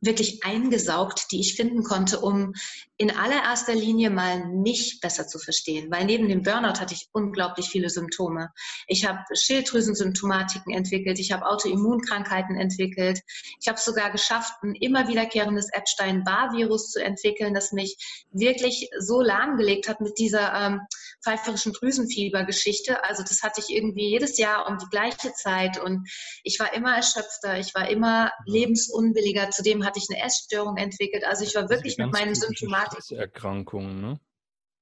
wirklich 0.00 0.44
eingesaugt, 0.44 1.26
die 1.32 1.40
ich 1.40 1.54
finden 1.54 1.82
konnte, 1.82 2.20
um 2.20 2.52
in 2.98 3.10
allererster 3.10 3.74
Linie 3.74 4.10
mal 4.10 4.46
mich 4.46 5.00
besser 5.00 5.26
zu 5.26 5.38
verstehen. 5.38 5.90
Weil 5.90 6.04
neben 6.04 6.28
dem 6.28 6.42
Burnout 6.42 6.80
hatte 6.80 6.94
ich 6.94 7.08
unglaublich 7.12 7.68
viele 7.68 7.90
Symptome. 7.90 8.50
Ich 8.86 9.06
habe 9.06 9.20
Schilddrüsensymptomatiken 9.34 10.72
entwickelt, 10.72 11.18
ich 11.18 11.32
habe 11.32 11.46
Autoimmunkrankheiten 11.46 12.56
entwickelt, 12.56 13.20
ich 13.60 13.68
habe 13.68 13.78
sogar 13.78 14.10
geschafft, 14.10 14.54
ein 14.62 14.74
immer 14.74 15.08
wiederkehrendes 15.08 15.68
Epstein-Barr-Virus 15.72 16.90
zu 16.90 17.02
entwickeln, 17.02 17.54
das 17.54 17.72
mich 17.72 17.96
wirklich 18.30 18.88
so 18.98 19.20
lahmgelegt 19.20 19.88
hat 19.88 20.00
mit 20.00 20.18
dieser 20.18 20.54
ähm, 20.54 20.80
pfeiferischen 21.26 21.72
Drüsenfieber-Geschichte. 21.72 23.02
Also 23.04 23.22
das 23.22 23.42
hatte 23.42 23.60
ich 23.60 23.74
irgendwie 23.74 24.08
jedes 24.10 24.38
Jahr 24.38 24.68
um 24.68 24.78
die 24.78 24.88
gleiche 24.90 25.32
Zeit 25.32 25.78
und 25.78 26.08
ich 26.44 26.60
war 26.60 26.72
immer 26.72 26.94
erschöpfter, 26.94 27.58
ich 27.58 27.74
war 27.74 27.88
immer 27.88 28.30
lebensunwilliger. 28.46 29.50
Zudem 29.50 29.84
hatte 29.84 29.98
ich 29.98 30.06
eine 30.08 30.24
Essstörung 30.24 30.76
entwickelt. 30.76 31.24
Also 31.24 31.44
ich 31.44 31.54
war 31.56 31.68
wirklich 31.68 31.98
mit 31.98 32.12
meinen 32.12 32.34
Symptomatiken. 32.34 33.18
Erkrankungen, 33.18 34.00
ne? 34.00 34.20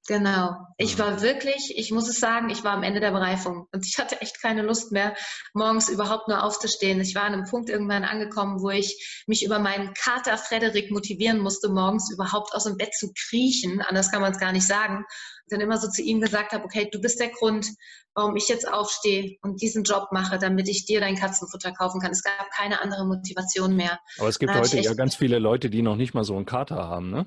Genau. 0.06 0.54
Ich 0.76 0.98
war 0.98 1.22
wirklich, 1.22 1.72
ich 1.76 1.90
muss 1.90 2.08
es 2.08 2.20
sagen, 2.20 2.50
ich 2.50 2.62
war 2.62 2.72
am 2.72 2.82
Ende 2.82 3.00
der 3.00 3.12
Bereifung 3.12 3.68
und 3.72 3.86
ich 3.86 3.96
hatte 3.98 4.20
echt 4.20 4.42
keine 4.42 4.60
Lust 4.60 4.92
mehr, 4.92 5.14
morgens 5.54 5.88
überhaupt 5.88 6.28
nur 6.28 6.42
aufzustehen. 6.42 7.00
Ich 7.00 7.14
war 7.14 7.22
an 7.22 7.32
einem 7.32 7.44
Punkt 7.44 7.70
irgendwann 7.70 8.04
angekommen, 8.04 8.60
wo 8.60 8.68
ich 8.68 9.24
mich 9.26 9.44
über 9.44 9.58
meinen 9.58 9.94
Kater 9.94 10.36
Frederik 10.36 10.90
motivieren 10.90 11.38
musste, 11.38 11.70
morgens 11.70 12.12
überhaupt 12.12 12.54
aus 12.54 12.64
dem 12.64 12.76
Bett 12.76 12.94
zu 12.94 13.12
kriechen. 13.14 13.80
Anders 13.80 14.10
kann 14.10 14.20
man 14.20 14.32
es 14.32 14.38
gar 14.38 14.52
nicht 14.52 14.66
sagen. 14.66 14.96
Und 14.96 15.52
dann 15.52 15.62
immer 15.62 15.78
so 15.78 15.88
zu 15.88 16.02
ihm 16.02 16.20
gesagt 16.20 16.52
habe, 16.52 16.64
okay, 16.64 16.86
du 16.92 17.00
bist 17.00 17.18
der 17.18 17.30
Grund, 17.30 17.66
warum 18.14 18.36
ich 18.36 18.48
jetzt 18.48 18.70
aufstehe 18.70 19.38
und 19.40 19.62
diesen 19.62 19.84
Job 19.84 20.08
mache, 20.12 20.38
damit 20.38 20.68
ich 20.68 20.84
dir 20.84 21.00
dein 21.00 21.16
Katzenfutter 21.16 21.72
kaufen 21.72 22.00
kann. 22.00 22.12
Es 22.12 22.22
gab 22.22 22.50
keine 22.50 22.82
andere 22.82 23.06
Motivation 23.06 23.74
mehr. 23.74 23.98
Aber 24.18 24.28
es 24.28 24.38
gibt 24.38 24.54
heute 24.54 24.80
ja 24.80 24.92
ganz 24.92 25.16
viele 25.16 25.38
Leute, 25.38 25.70
die 25.70 25.80
noch 25.80 25.96
nicht 25.96 26.12
mal 26.12 26.24
so 26.24 26.36
einen 26.36 26.46
Kater 26.46 26.76
haben, 26.76 27.10
ne? 27.10 27.26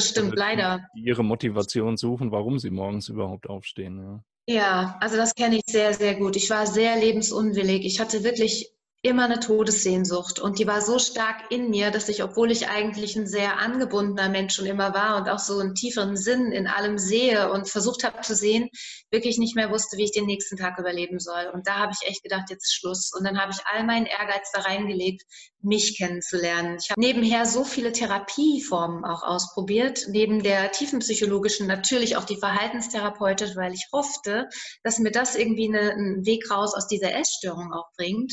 Das 0.00 0.10
stimmt, 0.10 0.32
also, 0.32 0.42
leider. 0.42 0.86
Ihre 0.94 1.24
Motivation 1.24 1.96
suchen, 1.96 2.32
warum 2.32 2.58
sie 2.58 2.70
morgens 2.70 3.08
überhaupt 3.08 3.48
aufstehen. 3.48 3.98
Ja. 3.98 4.24
Ja, 4.46 4.96
also 5.00 5.16
das 5.16 5.34
kenne 5.34 5.56
ich 5.56 5.62
sehr, 5.66 5.94
sehr 5.94 6.16
gut. 6.16 6.34
Ich 6.34 6.50
war 6.50 6.66
sehr 6.66 6.96
lebensunwillig. 6.96 7.84
Ich 7.84 8.00
hatte 8.00 8.24
wirklich 8.24 8.72
immer 9.02 9.24
eine 9.24 9.40
Todessehnsucht 9.40 10.40
und 10.40 10.58
die 10.58 10.66
war 10.66 10.82
so 10.82 10.98
stark 10.98 11.50
in 11.50 11.70
mir, 11.70 11.90
dass 11.90 12.10
ich, 12.10 12.22
obwohl 12.22 12.50
ich 12.50 12.68
eigentlich 12.68 13.16
ein 13.16 13.26
sehr 13.26 13.58
angebundener 13.58 14.28
Mensch 14.28 14.54
schon 14.54 14.66
immer 14.66 14.92
war 14.92 15.16
und 15.16 15.28
auch 15.28 15.38
so 15.38 15.58
einen 15.58 15.74
tieferen 15.74 16.16
Sinn 16.16 16.52
in 16.52 16.66
allem 16.66 16.98
sehe 16.98 17.50
und 17.50 17.66
versucht 17.66 18.04
habe 18.04 18.20
zu 18.20 18.34
sehen, 18.34 18.68
wirklich 19.10 19.38
nicht 19.38 19.56
mehr 19.56 19.70
wusste, 19.70 19.96
wie 19.96 20.04
ich 20.04 20.12
den 20.12 20.26
nächsten 20.26 20.58
Tag 20.58 20.78
überleben 20.78 21.18
soll. 21.18 21.50
Und 21.54 21.66
da 21.66 21.76
habe 21.76 21.92
ich 21.92 22.08
echt 22.08 22.22
gedacht, 22.22 22.50
jetzt 22.50 22.74
Schluss. 22.74 23.10
Und 23.16 23.24
dann 23.24 23.40
habe 23.40 23.52
ich 23.52 23.66
all 23.66 23.84
meinen 23.84 24.06
Ehrgeiz 24.06 24.50
da 24.52 24.60
reingelegt, 24.60 25.22
mich 25.62 25.96
kennenzulernen. 25.96 26.78
Ich 26.80 26.90
habe 26.90 27.00
nebenher 27.00 27.46
so 27.46 27.64
viele 27.64 27.92
Therapieformen 27.92 29.04
auch 29.04 29.22
ausprobiert, 29.22 30.06
neben 30.08 30.42
der 30.42 30.72
tiefenpsychologischen 30.72 31.66
natürlich 31.66 32.16
auch 32.16 32.24
die 32.24 32.38
verhaltenstherapeutische, 32.38 33.56
weil 33.56 33.72
ich 33.72 33.88
hoffte, 33.92 34.48
dass 34.82 34.98
mir 34.98 35.10
das 35.10 35.36
irgendwie 35.36 35.68
eine, 35.68 35.92
einen 35.92 36.26
Weg 36.26 36.50
raus 36.50 36.74
aus 36.74 36.86
dieser 36.86 37.14
Essstörung 37.14 37.72
auch 37.72 37.90
bringt. 37.96 38.32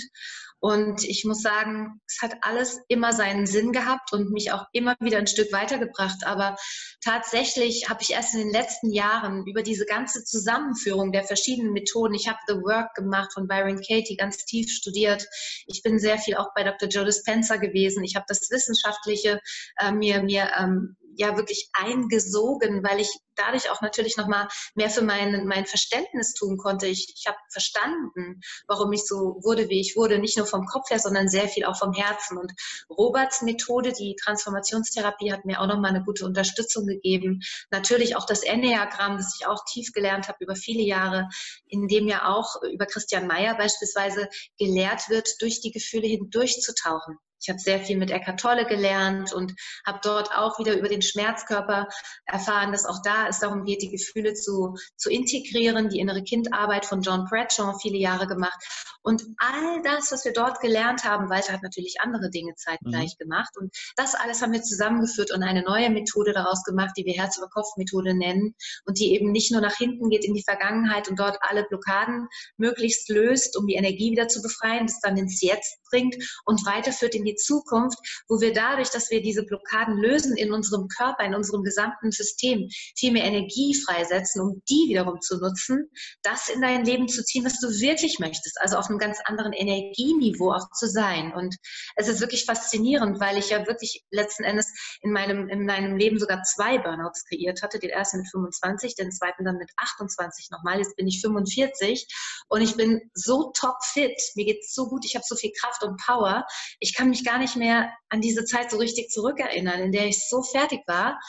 Und 0.60 1.04
ich 1.04 1.24
muss 1.24 1.44
sagen, 1.44 2.02
es 2.08 2.18
hat 2.22 2.36
alles 2.42 2.80
immer 2.88 3.14
seinen 3.14 3.46
Sinn 3.46 3.72
gehabt 3.72 4.12
und 4.12 4.32
mich 4.32 4.52
auch 4.52 4.66
immer 4.72 4.96
wieder 5.00 5.20
ein 5.20 5.28
Stück 5.28 5.54
weitergebracht. 5.54 6.26
Aber 6.26 6.56
tatsächlich 7.04 7.90
habe 7.90 8.02
ich 8.02 8.12
erst 8.12 8.34
in 8.34 8.40
den 8.40 8.52
letzten 8.52 8.92
Jahren 8.92 9.46
über 9.46 9.62
diese 9.62 9.86
ganze 9.86 10.24
Zusammenführung 10.24 11.12
der 11.12 11.26
verschiedenen 11.26 11.74
Methoden, 11.74 12.16
ich 12.16 12.28
habe 12.28 12.40
The 12.48 12.56
Work 12.56 12.96
gemacht 12.96 13.34
von 13.34 13.48
Byron 13.48 13.82
Katie, 13.88 14.18
ganz 14.18 14.46
tief 14.46 14.72
studiert. 14.72 15.28
Ich 15.68 15.84
bin 15.84 16.00
sehr 16.00 16.18
viel 16.18 16.36
auch 16.36 16.54
bei 16.56 16.64
Dr. 16.64 16.90
Joe 16.90 17.06
Dispenza 17.18 17.58
gewesen. 17.58 18.04
Ich 18.04 18.16
habe 18.16 18.26
das 18.28 18.50
Wissenschaftliche 18.52 19.40
äh, 19.80 19.92
mir, 19.92 20.22
mir 20.22 20.52
ähm, 20.60 20.96
ja 21.16 21.36
wirklich 21.36 21.70
eingesogen, 21.74 22.84
weil 22.84 23.00
ich 23.00 23.10
dadurch 23.38 23.70
auch 23.70 23.82
natürlich 23.82 24.18
nochmal 24.18 24.48
mehr 24.76 24.90
für 24.90 25.02
mein, 25.02 25.46
mein 25.46 25.66
Verständnis 25.66 26.34
tun 26.34 26.58
konnte. 26.58 26.88
Ich, 26.88 27.14
ich 27.16 27.28
habe 27.28 27.38
verstanden, 27.52 28.42
warum 28.68 28.92
ich 28.94 29.06
so 29.06 29.40
wurde, 29.44 29.70
wie 29.70 29.80
ich 29.80 29.96
wurde, 29.96 30.20
nicht 30.20 30.38
nur 30.38 30.46
vom 30.46 30.66
Kopf 30.66 30.90
her, 30.90 31.00
sondern 31.00 31.30
sehr 31.30 31.48
viel 31.48 31.66
auch 31.66 31.78
vom 31.78 31.94
Herzen. 31.94 32.38
Und 32.38 32.52
Roberts 32.90 33.42
Methode, 33.42 33.94
die 33.94 34.16
Transformationstherapie, 34.22 35.32
hat 35.32 35.46
mir 35.46 35.62
auch 35.62 35.68
nochmal 35.68 35.92
eine 35.92 36.04
gute 36.04 36.26
Unterstützung 36.26 36.86
gegeben. 36.86 37.42
Natürlich 37.72 38.16
auch 38.16 38.26
das 38.26 38.44
Enneagramm, 38.44 39.18
das 39.18 39.36
ich 39.40 39.48
auch 39.48 39.64
tief 39.66 39.92
gelernt 39.94 40.28
habe 40.28 40.44
über 40.44 40.56
viele 40.56 40.84
Jahre, 40.84 41.30
in 41.68 41.88
dem 41.88 42.08
ja 42.08 42.28
auch 42.28 42.62
über 42.64 42.86
Christian 42.86 43.28
Mayer 43.28 43.56
beispielsweise 43.56 44.28
gelehrt 44.58 45.10
wird, 45.10 45.42
durch 45.42 45.62
die 45.62 45.72
Gefühle 45.72 46.08
hindurchzutauchen. 46.08 47.18
Ich 47.40 47.50
habe 47.50 47.60
sehr 47.60 47.80
viel 47.80 47.98
mit 47.98 48.10
Eckhart 48.10 48.40
Tolle 48.40 48.66
gelernt 48.66 49.32
und 49.32 49.54
habe 49.86 50.00
dort 50.02 50.32
auch 50.36 50.58
wieder 50.58 50.78
über 50.78 50.90
den 50.90 51.02
Schmerzkörper 51.02 51.88
erfahren, 52.26 52.72
dass 52.72 52.86
auch 52.86 53.02
da 53.04 53.27
es 53.30 53.40
darum 53.40 53.66
geht, 53.66 53.82
die 53.82 53.90
Gefühle 53.90 54.34
zu, 54.34 54.76
zu 54.96 55.10
integrieren, 55.10 55.90
die 55.90 56.00
innere 56.00 56.24
Kindarbeit 56.24 56.86
von 56.86 57.02
John 57.02 57.26
Bradshaw 57.26 57.78
viele 57.80 57.98
Jahre 57.98 58.28
gemacht. 58.28 58.60
Und 59.08 59.24
all 59.38 59.82
das, 59.84 60.12
was 60.12 60.26
wir 60.26 60.34
dort 60.34 60.60
gelernt 60.60 61.06
haben, 61.06 61.30
Walter 61.30 61.54
hat 61.54 61.64
natürlich 61.64 62.02
andere 62.02 62.30
Dinge 62.30 62.56
zeitgleich 62.56 63.16
mhm. 63.18 63.24
gemacht. 63.24 63.56
Und 63.58 63.74
das 63.96 64.16
alles 64.16 64.42
haben 64.42 64.52
wir 64.52 64.62
zusammengeführt 64.62 65.32
und 65.34 65.44
eine 65.44 65.64
neue 65.64 65.90
Methode 65.90 66.34
daraus 66.34 66.62
gemacht, 66.66 66.92
die 66.98 67.06
wir 67.06 67.14
Herz-über-Kopf-Methode 67.14 68.14
nennen 68.14 68.54
und 68.86 69.00
die 69.00 69.14
eben 69.14 69.32
nicht 69.32 69.54
nur 69.54 69.62
nach 69.62 69.78
hinten 69.78 70.10
geht 70.10 70.26
in 70.26 70.34
die 70.34 70.44
Vergangenheit 70.44 71.08
und 71.08 71.18
dort 71.18 71.38
alle 71.40 71.64
Blockaden 71.64 72.28
möglichst 72.58 73.08
löst, 73.08 73.56
um 73.56 73.66
die 73.66 73.76
Energie 73.76 74.12
wieder 74.12 74.28
zu 74.28 74.42
befreien, 74.42 74.88
das 74.88 75.00
dann 75.00 75.16
ins 75.16 75.42
Jetzt 75.42 75.80
bringt 75.90 76.18
und 76.44 76.66
weiterführt 76.66 77.16
in 77.16 77.24
die 77.24 77.36
Zukunft, 77.36 77.98
wo 78.28 78.42
wir 78.42 78.52
dadurch, 78.52 78.90
dass 78.90 79.10
wir 79.10 79.22
diese 79.22 79.44
Blockaden 79.44 79.96
lösen 79.96 80.36
in 80.36 80.52
unserem 80.52 80.90
Körper, 80.90 81.24
in 81.24 81.34
unserem 81.34 81.64
gesamten 81.64 82.12
System, 82.12 82.68
viel 82.98 83.14
mehr 83.14 83.24
Energie 83.24 83.74
freisetzen, 83.74 84.42
um 84.42 84.62
die 84.70 84.90
wiederum 84.90 85.22
zu 85.22 85.38
nutzen, 85.38 85.90
das 86.24 86.50
in 86.50 86.60
dein 86.60 86.84
Leben 86.84 87.08
zu 87.08 87.24
ziehen, 87.24 87.46
was 87.46 87.62
du 87.62 87.70
wirklich 87.70 88.20
möchtest. 88.20 88.60
Also 88.60 88.76
auf 88.76 88.90
einem 88.90 88.97
ganz 88.98 89.20
anderen 89.26 89.54
Energieniveau 89.54 90.52
auch 90.52 90.70
zu 90.72 90.88
sein. 90.88 91.34
Und 91.34 91.56
es 91.96 92.08
ist 92.08 92.22
wirklich 92.22 92.46
faszinierend, 92.46 93.20
weil 93.20 93.38
ich 93.38 93.50
ja 93.50 93.66
wirklich 93.68 94.04
letzten 94.12 94.44
Endes 94.44 94.68
in 95.02 95.12
meinem, 95.12 95.50
in 95.50 95.66
meinem 95.66 95.98
Leben 95.98 96.20
sogar 96.20 96.44
zwei 96.44 96.78
Burnouts 96.78 97.26
kreiert 97.26 97.62
hatte. 97.62 97.80
Den 97.80 97.90
ersten 97.90 98.20
mit 98.20 98.30
25, 98.30 98.96
den 98.96 99.12
zweiten 99.12 99.46
dann 99.46 99.58
mit 99.58 99.72
28 99.78 100.50
nochmal. 100.52 100.80
Jetzt 100.80 100.96
bin 100.96 101.08
ich 101.08 101.22
45 101.22 102.08
und 102.48 102.62
ich 102.62 102.76
bin 102.76 103.10
so 103.14 103.52
top 103.54 103.78
fit. 103.84 104.20
Mir 104.36 104.46
geht 104.46 104.60
es 104.62 104.74
so 104.74 104.88
gut. 104.88 105.06
Ich 105.06 105.16
habe 105.16 105.26
so 105.28 105.36
viel 105.36 105.52
Kraft 105.60 105.84
und 105.84 106.00
Power. 106.02 106.46
Ich 106.80 106.96
kann 106.96 107.10
mich 107.10 107.24
gar 107.24 107.40
nicht 107.40 107.56
mehr 107.56 107.92
an 108.10 108.22
diese 108.22 108.46
Zeit 108.46 108.72
so 108.72 108.78
richtig 108.78 109.10
zurückerinnern, 109.10 109.80
in 109.80 109.92
der 109.92 110.08
ich 110.08 110.28
so 110.28 110.44
fertig 110.44 110.82
war. 110.88 111.20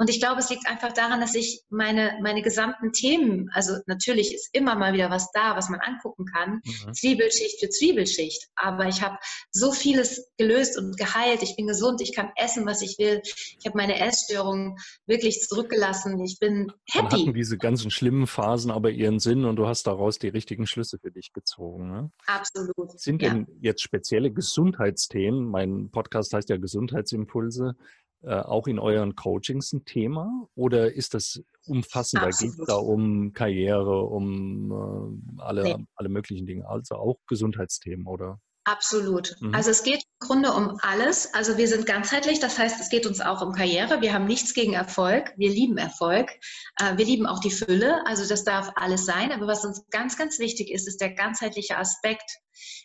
Und 0.00 0.08
ich 0.08 0.18
glaube, 0.18 0.40
es 0.40 0.48
liegt 0.48 0.66
einfach 0.66 0.94
daran, 0.94 1.20
dass 1.20 1.34
ich 1.34 1.60
meine, 1.68 2.18
meine 2.22 2.40
gesamten 2.40 2.90
Themen, 2.90 3.50
also 3.52 3.74
natürlich 3.84 4.34
ist 4.34 4.48
immer 4.54 4.74
mal 4.74 4.94
wieder 4.94 5.10
was 5.10 5.30
da, 5.32 5.56
was 5.56 5.68
man 5.68 5.78
angucken 5.80 6.24
kann, 6.24 6.62
mhm. 6.64 6.94
Zwiebelschicht 6.94 7.60
für 7.60 7.68
Zwiebelschicht. 7.68 8.48
Aber 8.56 8.88
ich 8.88 9.02
habe 9.02 9.18
so 9.50 9.72
vieles 9.72 10.32
gelöst 10.38 10.78
und 10.78 10.96
geheilt. 10.96 11.42
Ich 11.42 11.54
bin 11.54 11.66
gesund, 11.66 12.00
ich 12.00 12.14
kann 12.14 12.30
essen, 12.36 12.64
was 12.64 12.80
ich 12.80 12.96
will. 12.98 13.20
Ich 13.24 13.66
habe 13.66 13.76
meine 13.76 14.00
Essstörungen 14.00 14.78
wirklich 15.04 15.42
zurückgelassen. 15.42 16.18
Ich 16.24 16.38
bin 16.38 16.72
happy. 16.90 17.08
Dann 17.10 17.20
hatten 17.20 17.34
diese 17.34 17.58
ganzen 17.58 17.90
schlimmen 17.90 18.26
Phasen 18.26 18.70
aber 18.70 18.88
ihren 18.88 19.18
Sinn 19.18 19.44
und 19.44 19.56
du 19.56 19.66
hast 19.66 19.86
daraus 19.86 20.18
die 20.18 20.28
richtigen 20.28 20.66
Schlüsse 20.66 20.98
für 20.98 21.10
dich 21.10 21.34
gezogen. 21.34 21.90
Ne? 21.90 22.10
Absolut. 22.24 22.98
Sind 22.98 23.20
denn 23.20 23.40
ja. 23.50 23.70
jetzt 23.70 23.82
spezielle 23.82 24.30
Gesundheitsthemen, 24.30 25.44
mein 25.44 25.90
Podcast 25.90 26.32
heißt 26.32 26.48
ja 26.48 26.56
Gesundheitsimpulse, 26.56 27.76
äh, 28.22 28.34
auch 28.34 28.66
in 28.66 28.78
euren 28.78 29.14
Coachings 29.14 29.72
ein 29.72 29.84
Thema 29.84 30.46
oder 30.54 30.92
ist 30.92 31.14
das 31.14 31.42
umfassender? 31.66 32.28
Geht 32.30 32.50
es 32.50 32.66
da 32.66 32.74
um 32.76 33.32
Karriere, 33.32 34.02
um 34.02 35.22
äh, 35.38 35.42
alle, 35.42 35.62
nee. 35.62 35.86
alle 35.94 36.08
möglichen 36.08 36.46
Dinge, 36.46 36.68
also 36.68 36.96
auch 36.96 37.18
Gesundheitsthemen 37.26 38.06
oder? 38.06 38.40
Absolut. 38.64 39.36
Mhm. 39.40 39.54
Also 39.54 39.70
es 39.70 39.82
geht 39.82 40.04
Grunde 40.20 40.52
um 40.52 40.78
alles. 40.82 41.32
Also 41.32 41.56
wir 41.56 41.66
sind 41.66 41.86
ganzheitlich, 41.86 42.40
das 42.40 42.58
heißt, 42.58 42.78
es 42.78 42.90
geht 42.90 43.06
uns 43.06 43.22
auch 43.22 43.40
um 43.40 43.52
Karriere. 43.52 44.02
Wir 44.02 44.12
haben 44.12 44.26
nichts 44.26 44.52
gegen 44.52 44.74
Erfolg. 44.74 45.32
Wir 45.38 45.48
lieben 45.48 45.78
Erfolg. 45.78 46.30
Äh, 46.78 46.98
wir 46.98 47.06
lieben 47.06 47.26
auch 47.26 47.40
die 47.40 47.50
Fülle. 47.50 48.06
Also 48.06 48.28
das 48.28 48.44
darf 48.44 48.70
alles 48.76 49.06
sein. 49.06 49.32
Aber 49.32 49.46
was 49.46 49.64
uns 49.64 49.82
ganz, 49.90 50.18
ganz 50.18 50.38
wichtig 50.38 50.70
ist, 50.70 50.86
ist 50.86 51.00
der 51.00 51.14
ganzheitliche 51.14 51.78
Aspekt. 51.78 52.30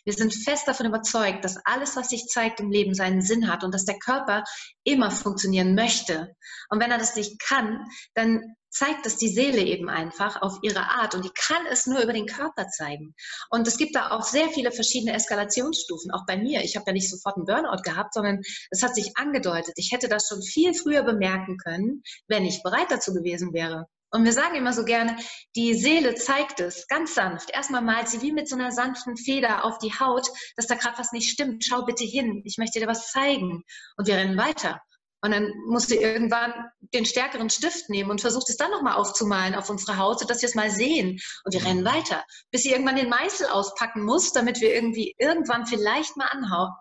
Wir 0.04 0.14
sind 0.14 0.34
fest 0.34 0.66
davon 0.66 0.86
überzeugt, 0.86 1.44
dass 1.44 1.58
alles, 1.64 1.94
was 1.94 2.08
sich 2.08 2.26
zeigt 2.26 2.60
im 2.60 2.70
Leben, 2.70 2.94
seinen 2.94 3.20
Sinn 3.20 3.52
hat 3.52 3.64
und 3.64 3.74
dass 3.74 3.84
der 3.84 3.98
Körper 3.98 4.42
immer 4.82 5.10
funktionieren 5.10 5.74
möchte. 5.74 6.34
Und 6.70 6.80
wenn 6.80 6.90
er 6.90 6.98
das 6.98 7.16
nicht 7.16 7.38
kann, 7.38 7.84
dann 8.14 8.56
zeigt 8.76 9.06
es 9.06 9.16
die 9.16 9.28
Seele 9.28 9.62
eben 9.62 9.88
einfach 9.88 10.42
auf 10.42 10.58
ihre 10.62 10.90
Art 10.90 11.14
und 11.14 11.24
die 11.24 11.30
kann 11.30 11.64
es 11.70 11.86
nur 11.86 12.00
über 12.00 12.12
den 12.12 12.26
Körper 12.26 12.68
zeigen. 12.68 13.14
Und 13.50 13.66
es 13.66 13.78
gibt 13.78 13.96
da 13.96 14.10
auch 14.10 14.22
sehr 14.22 14.48
viele 14.50 14.70
verschiedene 14.70 15.14
Eskalationsstufen, 15.14 16.12
auch 16.12 16.26
bei 16.26 16.36
mir. 16.36 16.62
Ich 16.62 16.76
habe 16.76 16.84
ja 16.88 16.92
nicht 16.92 17.10
sofort 17.10 17.25
einen 17.34 17.46
Burnout 17.46 17.82
gehabt, 17.82 18.14
sondern 18.14 18.42
es 18.70 18.82
hat 18.82 18.94
sich 18.94 19.16
angedeutet. 19.16 19.74
Ich 19.76 19.90
hätte 19.90 20.08
das 20.08 20.28
schon 20.28 20.42
viel 20.42 20.72
früher 20.74 21.02
bemerken 21.02 21.56
können, 21.56 22.02
wenn 22.28 22.44
ich 22.44 22.62
bereit 22.62 22.90
dazu 22.90 23.12
gewesen 23.12 23.52
wäre. 23.52 23.86
Und 24.10 24.24
wir 24.24 24.32
sagen 24.32 24.54
immer 24.54 24.72
so 24.72 24.84
gerne, 24.84 25.16
die 25.56 25.74
Seele 25.74 26.14
zeigt 26.14 26.60
es 26.60 26.86
ganz 26.86 27.14
sanft. 27.14 27.50
Erstmal 27.50 27.82
malt 27.82 28.08
sie 28.08 28.22
wie 28.22 28.32
mit 28.32 28.48
so 28.48 28.54
einer 28.54 28.70
sanften 28.70 29.16
Feder 29.16 29.64
auf 29.64 29.78
die 29.78 29.92
Haut, 29.92 30.28
dass 30.56 30.68
da 30.68 30.76
gerade 30.76 30.98
was 30.98 31.12
nicht 31.12 31.30
stimmt. 31.30 31.64
Schau 31.64 31.84
bitte 31.84 32.04
hin, 32.04 32.42
ich 32.44 32.56
möchte 32.56 32.78
dir 32.78 32.86
was 32.86 33.10
zeigen. 33.10 33.64
Und 33.96 34.06
wir 34.06 34.14
rennen 34.14 34.38
weiter. 34.38 34.80
Und 35.22 35.32
dann 35.32 35.52
musst 35.66 35.90
du 35.90 35.94
irgendwann 35.94 36.52
den 36.94 37.04
stärkeren 37.04 37.50
Stift 37.50 37.88
nehmen 37.88 38.10
und 38.10 38.20
versucht 38.20 38.48
es 38.48 38.56
dann 38.56 38.70
nochmal 38.70 38.94
aufzumalen 38.94 39.54
auf 39.54 39.70
unsere 39.70 39.98
Haut, 39.98 40.20
sodass 40.20 40.42
wir 40.42 40.48
es 40.48 40.54
mal 40.54 40.70
sehen. 40.70 41.18
Und 41.44 41.54
wir 41.54 41.64
rennen 41.64 41.84
weiter, 41.84 42.24
bis 42.50 42.62
sie 42.62 42.70
irgendwann 42.70 42.96
den 42.96 43.08
Meißel 43.08 43.46
auspacken 43.46 44.04
muss, 44.04 44.32
damit 44.32 44.60
wir 44.60 44.74
irgendwie 44.74 45.14
irgendwann 45.18 45.66
vielleicht 45.66 46.16
mal 46.16 46.28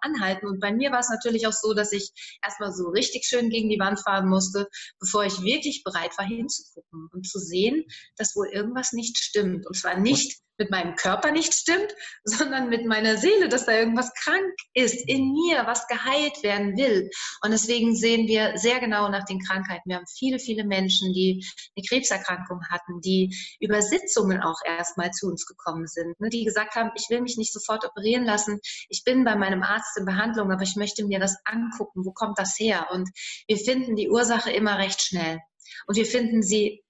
anhalten. 0.01 0.47
Und 0.47 0.59
bei 0.59 0.71
mir 0.71 0.91
war 0.91 0.99
es 0.99 1.09
natürlich 1.09 1.47
auch 1.47 1.53
so, 1.53 1.73
dass 1.73 1.91
ich 1.91 2.11
erstmal 2.43 2.71
so 2.73 2.89
richtig 2.89 3.25
schön 3.25 3.49
gegen 3.49 3.69
die 3.69 3.79
Wand 3.79 3.99
fahren 4.01 4.27
musste, 4.27 4.67
bevor 4.99 5.23
ich 5.23 5.41
wirklich 5.41 5.83
bereit 5.83 6.17
war 6.17 6.25
hinzugucken 6.25 7.09
und 7.11 7.27
zu 7.27 7.39
sehen, 7.39 7.85
dass 8.17 8.35
wohl 8.35 8.47
irgendwas 8.47 8.91
nicht 8.91 9.17
stimmt. 9.17 9.65
Und 9.65 9.75
zwar 9.75 9.97
nicht 9.97 10.44
mit 10.57 10.71
meinem 10.71 10.95
Körper 10.95 11.31
nicht 11.31 11.53
stimmt, 11.53 11.93
sondern 12.23 12.69
mit 12.69 12.85
meiner 12.85 13.17
Seele, 13.17 13.49
dass 13.49 13.65
da 13.65 13.73
irgendwas 13.73 14.13
krank 14.13 14.53
ist 14.73 15.07
in 15.07 15.31
mir, 15.31 15.65
was 15.65 15.87
geheilt 15.87 16.43
werden 16.43 16.77
will. 16.77 17.09
Und 17.41 17.51
deswegen 17.51 17.95
sehen 17.95 18.27
wir 18.27 18.57
sehr 18.57 18.79
genau 18.79 19.09
nach 19.09 19.25
den 19.25 19.39
Krankheiten. 19.39 19.89
Wir 19.89 19.97
haben 19.97 20.07
viele, 20.07 20.39
viele 20.39 20.65
Menschen, 20.65 21.13
die 21.13 21.45
eine 21.75 21.85
Krebserkrankung 21.87 22.61
hatten, 22.69 23.01
die 23.01 23.35
über 23.59 23.81
Sitzungen 23.81 24.41
auch 24.41 24.59
erstmal 24.65 25.11
zu 25.11 25.27
uns 25.27 25.45
gekommen 25.45 25.87
sind, 25.87 26.19
ne, 26.19 26.29
die 26.29 26.45
gesagt 26.45 26.75
haben, 26.75 26.91
ich 26.95 27.07
will 27.09 27.21
mich 27.21 27.37
nicht 27.37 27.53
sofort 27.53 27.85
operieren 27.85 28.25
lassen, 28.25 28.59
ich 28.89 29.03
bin 29.03 29.23
bei 29.23 29.35
meinem 29.35 29.63
Arzt 29.63 29.97
in 29.97 30.05
Behandlung, 30.05 30.51
aber 30.51 30.63
ich 30.63 30.75
möchte 30.75 31.05
mir 31.05 31.19
das 31.19 31.37
angucken, 31.45 32.05
wo 32.05 32.11
kommt 32.11 32.39
das 32.39 32.55
her? 32.59 32.87
Und 32.91 33.09
wir 33.47 33.57
finden 33.57 33.95
die 33.95 34.09
Ursache 34.09 34.51
immer 34.51 34.77
recht 34.77 35.01
schnell. 35.01 35.39
Und 35.87 35.97
wir 35.97 36.05
finden 36.05 36.41
sie 36.41 36.84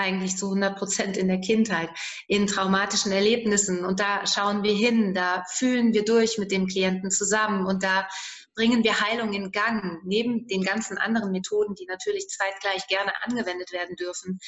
eigentlich 0.00 0.36
zu 0.36 0.46
100 0.46 0.76
Prozent 0.76 1.16
in 1.16 1.28
der 1.28 1.40
Kindheit, 1.40 1.90
in 2.26 2.46
traumatischen 2.46 3.12
Erlebnissen. 3.12 3.84
Und 3.84 4.00
da 4.00 4.26
schauen 4.26 4.62
wir 4.62 4.74
hin, 4.74 5.14
da 5.14 5.44
fühlen 5.48 5.92
wir 5.92 6.04
durch 6.04 6.38
mit 6.38 6.50
dem 6.50 6.66
Klienten 6.66 7.10
zusammen 7.10 7.66
und 7.66 7.82
da 7.82 8.08
bringen 8.54 8.84
wir 8.84 9.00
Heilung 9.00 9.32
in 9.32 9.52
Gang, 9.52 10.00
neben 10.04 10.46
den 10.46 10.62
ganzen 10.62 10.98
anderen 10.98 11.30
Methoden, 11.30 11.74
die 11.74 11.86
natürlich 11.86 12.28
zeitgleich 12.28 12.86
gerne 12.88 13.12
angewendet 13.22 13.72
werden 13.72 13.96
dürfen 13.96 14.38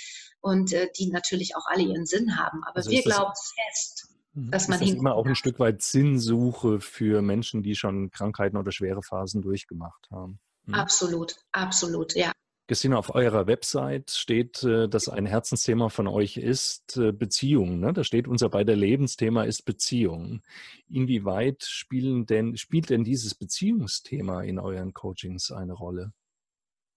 und 0.41 0.73
äh, 0.73 0.89
die 0.99 1.11
natürlich 1.11 1.57
auch 1.57 1.67
alle 1.67 1.83
ihren 1.83 2.05
Sinn 2.05 2.37
haben. 2.37 2.63
Aber 2.65 2.77
also 2.77 2.91
wir 2.91 3.03
glauben 3.03 3.33
fest, 3.33 4.09
mhm. 4.35 4.51
dass 4.51 4.69
man 4.69 4.83
ist 4.83 4.91
das 4.91 4.99
immer 4.99 5.15
auch 5.15 5.27
ein 5.27 5.35
Stück 5.35 5.59
weit 5.59 5.83
Sinnsuche 5.83 6.81
für 6.81 7.23
Menschen, 7.23 7.63
die 7.63 7.75
schon 7.75 8.11
Krankheiten 8.11 8.57
oder 8.57 8.73
schwere 8.73 9.03
Phasen 9.03 9.41
durchgemacht 9.41 10.09
haben. 10.11 10.41
Mhm. 10.67 10.75
Absolut, 10.75 11.37
absolut, 11.53 12.15
ja. 12.15 12.33
Christina, 12.73 12.97
auf 12.97 13.15
eurer 13.15 13.47
Website 13.47 14.13
steht, 14.13 14.63
äh, 14.63 14.89
dass 14.89 15.11
ein 15.11 15.27
Herzensthema 15.27 15.91
von 15.91 16.07
euch 16.07 16.39
ist 16.39 16.97
äh, 16.97 17.13
Beziehung. 17.13 17.81
Ne? 17.81 17.93
Da 17.93 18.03
steht, 18.03 18.27
unser 18.27 18.49
beider 18.49 18.75
Lebensthema 18.75 19.43
ist 19.43 19.67
Beziehung. 19.67 20.41
Inwieweit 20.89 21.65
spielen 21.65 22.25
denn, 22.25 22.57
spielt 22.57 22.89
denn 22.89 23.05
dieses 23.05 23.35
Beziehungsthema 23.35 24.41
in 24.41 24.59
euren 24.59 24.95
Coachings 24.95 25.53
eine 25.53 25.75
Rolle? 25.75 26.15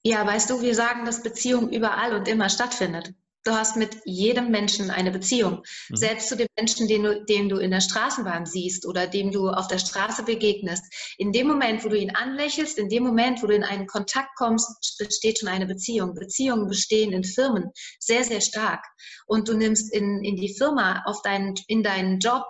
Ja, 0.06 0.26
weißt 0.26 0.50
du, 0.50 0.62
wir 0.62 0.76
sagen, 0.76 1.04
dass 1.04 1.24
Beziehung 1.24 1.70
überall 1.70 2.16
und 2.16 2.30
immer 2.30 2.48
stattfindet. 2.48 3.14
Du 3.46 3.52
hast 3.52 3.78
mit 3.78 3.98
jedem 4.06 4.50
Menschen 4.50 4.90
eine 4.90 5.12
Beziehung. 5.12 5.64
Mhm. 5.90 5.96
Selbst 5.96 6.30
zu 6.30 6.36
dem 6.36 6.48
Menschen, 6.58 6.88
den 6.88 7.04
du, 7.04 7.24
den 7.26 7.48
du 7.48 7.58
in 7.58 7.70
der 7.70 7.80
Straßenbahn 7.80 8.48
siehst 8.48 8.88
oder 8.88 9.06
dem 9.06 9.32
du 9.32 9.50
auf 9.50 9.68
der 9.68 9.78
Straße 9.78 10.24
begegnest. 10.24 10.84
In 11.20 11.32
dem 11.32 11.48
Moment, 11.48 11.86
wo 11.86 11.90
du 11.90 11.98
ihn 11.98 12.16
anlächelst, 12.16 12.80
in 12.80 12.90
dem 12.90 13.04
Moment, 13.04 13.44
wo 13.44 13.48
du 13.48 13.56
in 13.56 13.64
einen 13.64 13.86
Kontakt 13.86 14.30
kommst, 14.36 14.98
besteht 14.98 15.40
schon 15.40 15.50
eine 15.50 15.68
Beziehung. 15.68 16.16
Beziehungen 16.16 16.68
bestehen 16.68 17.14
in 17.14 17.24
Firmen 17.24 17.70
sehr, 18.00 18.24
sehr 18.24 18.42
stark. 18.42 18.84
Und 19.28 19.48
du 19.48 19.56
nimmst 19.56 19.94
in, 19.94 20.24
in 20.24 20.38
die 20.38 20.56
Firma, 20.58 21.04
auf 21.06 21.22
deinen, 21.22 21.54
in 21.68 21.84
deinen 21.84 22.20
Job, 22.20 22.46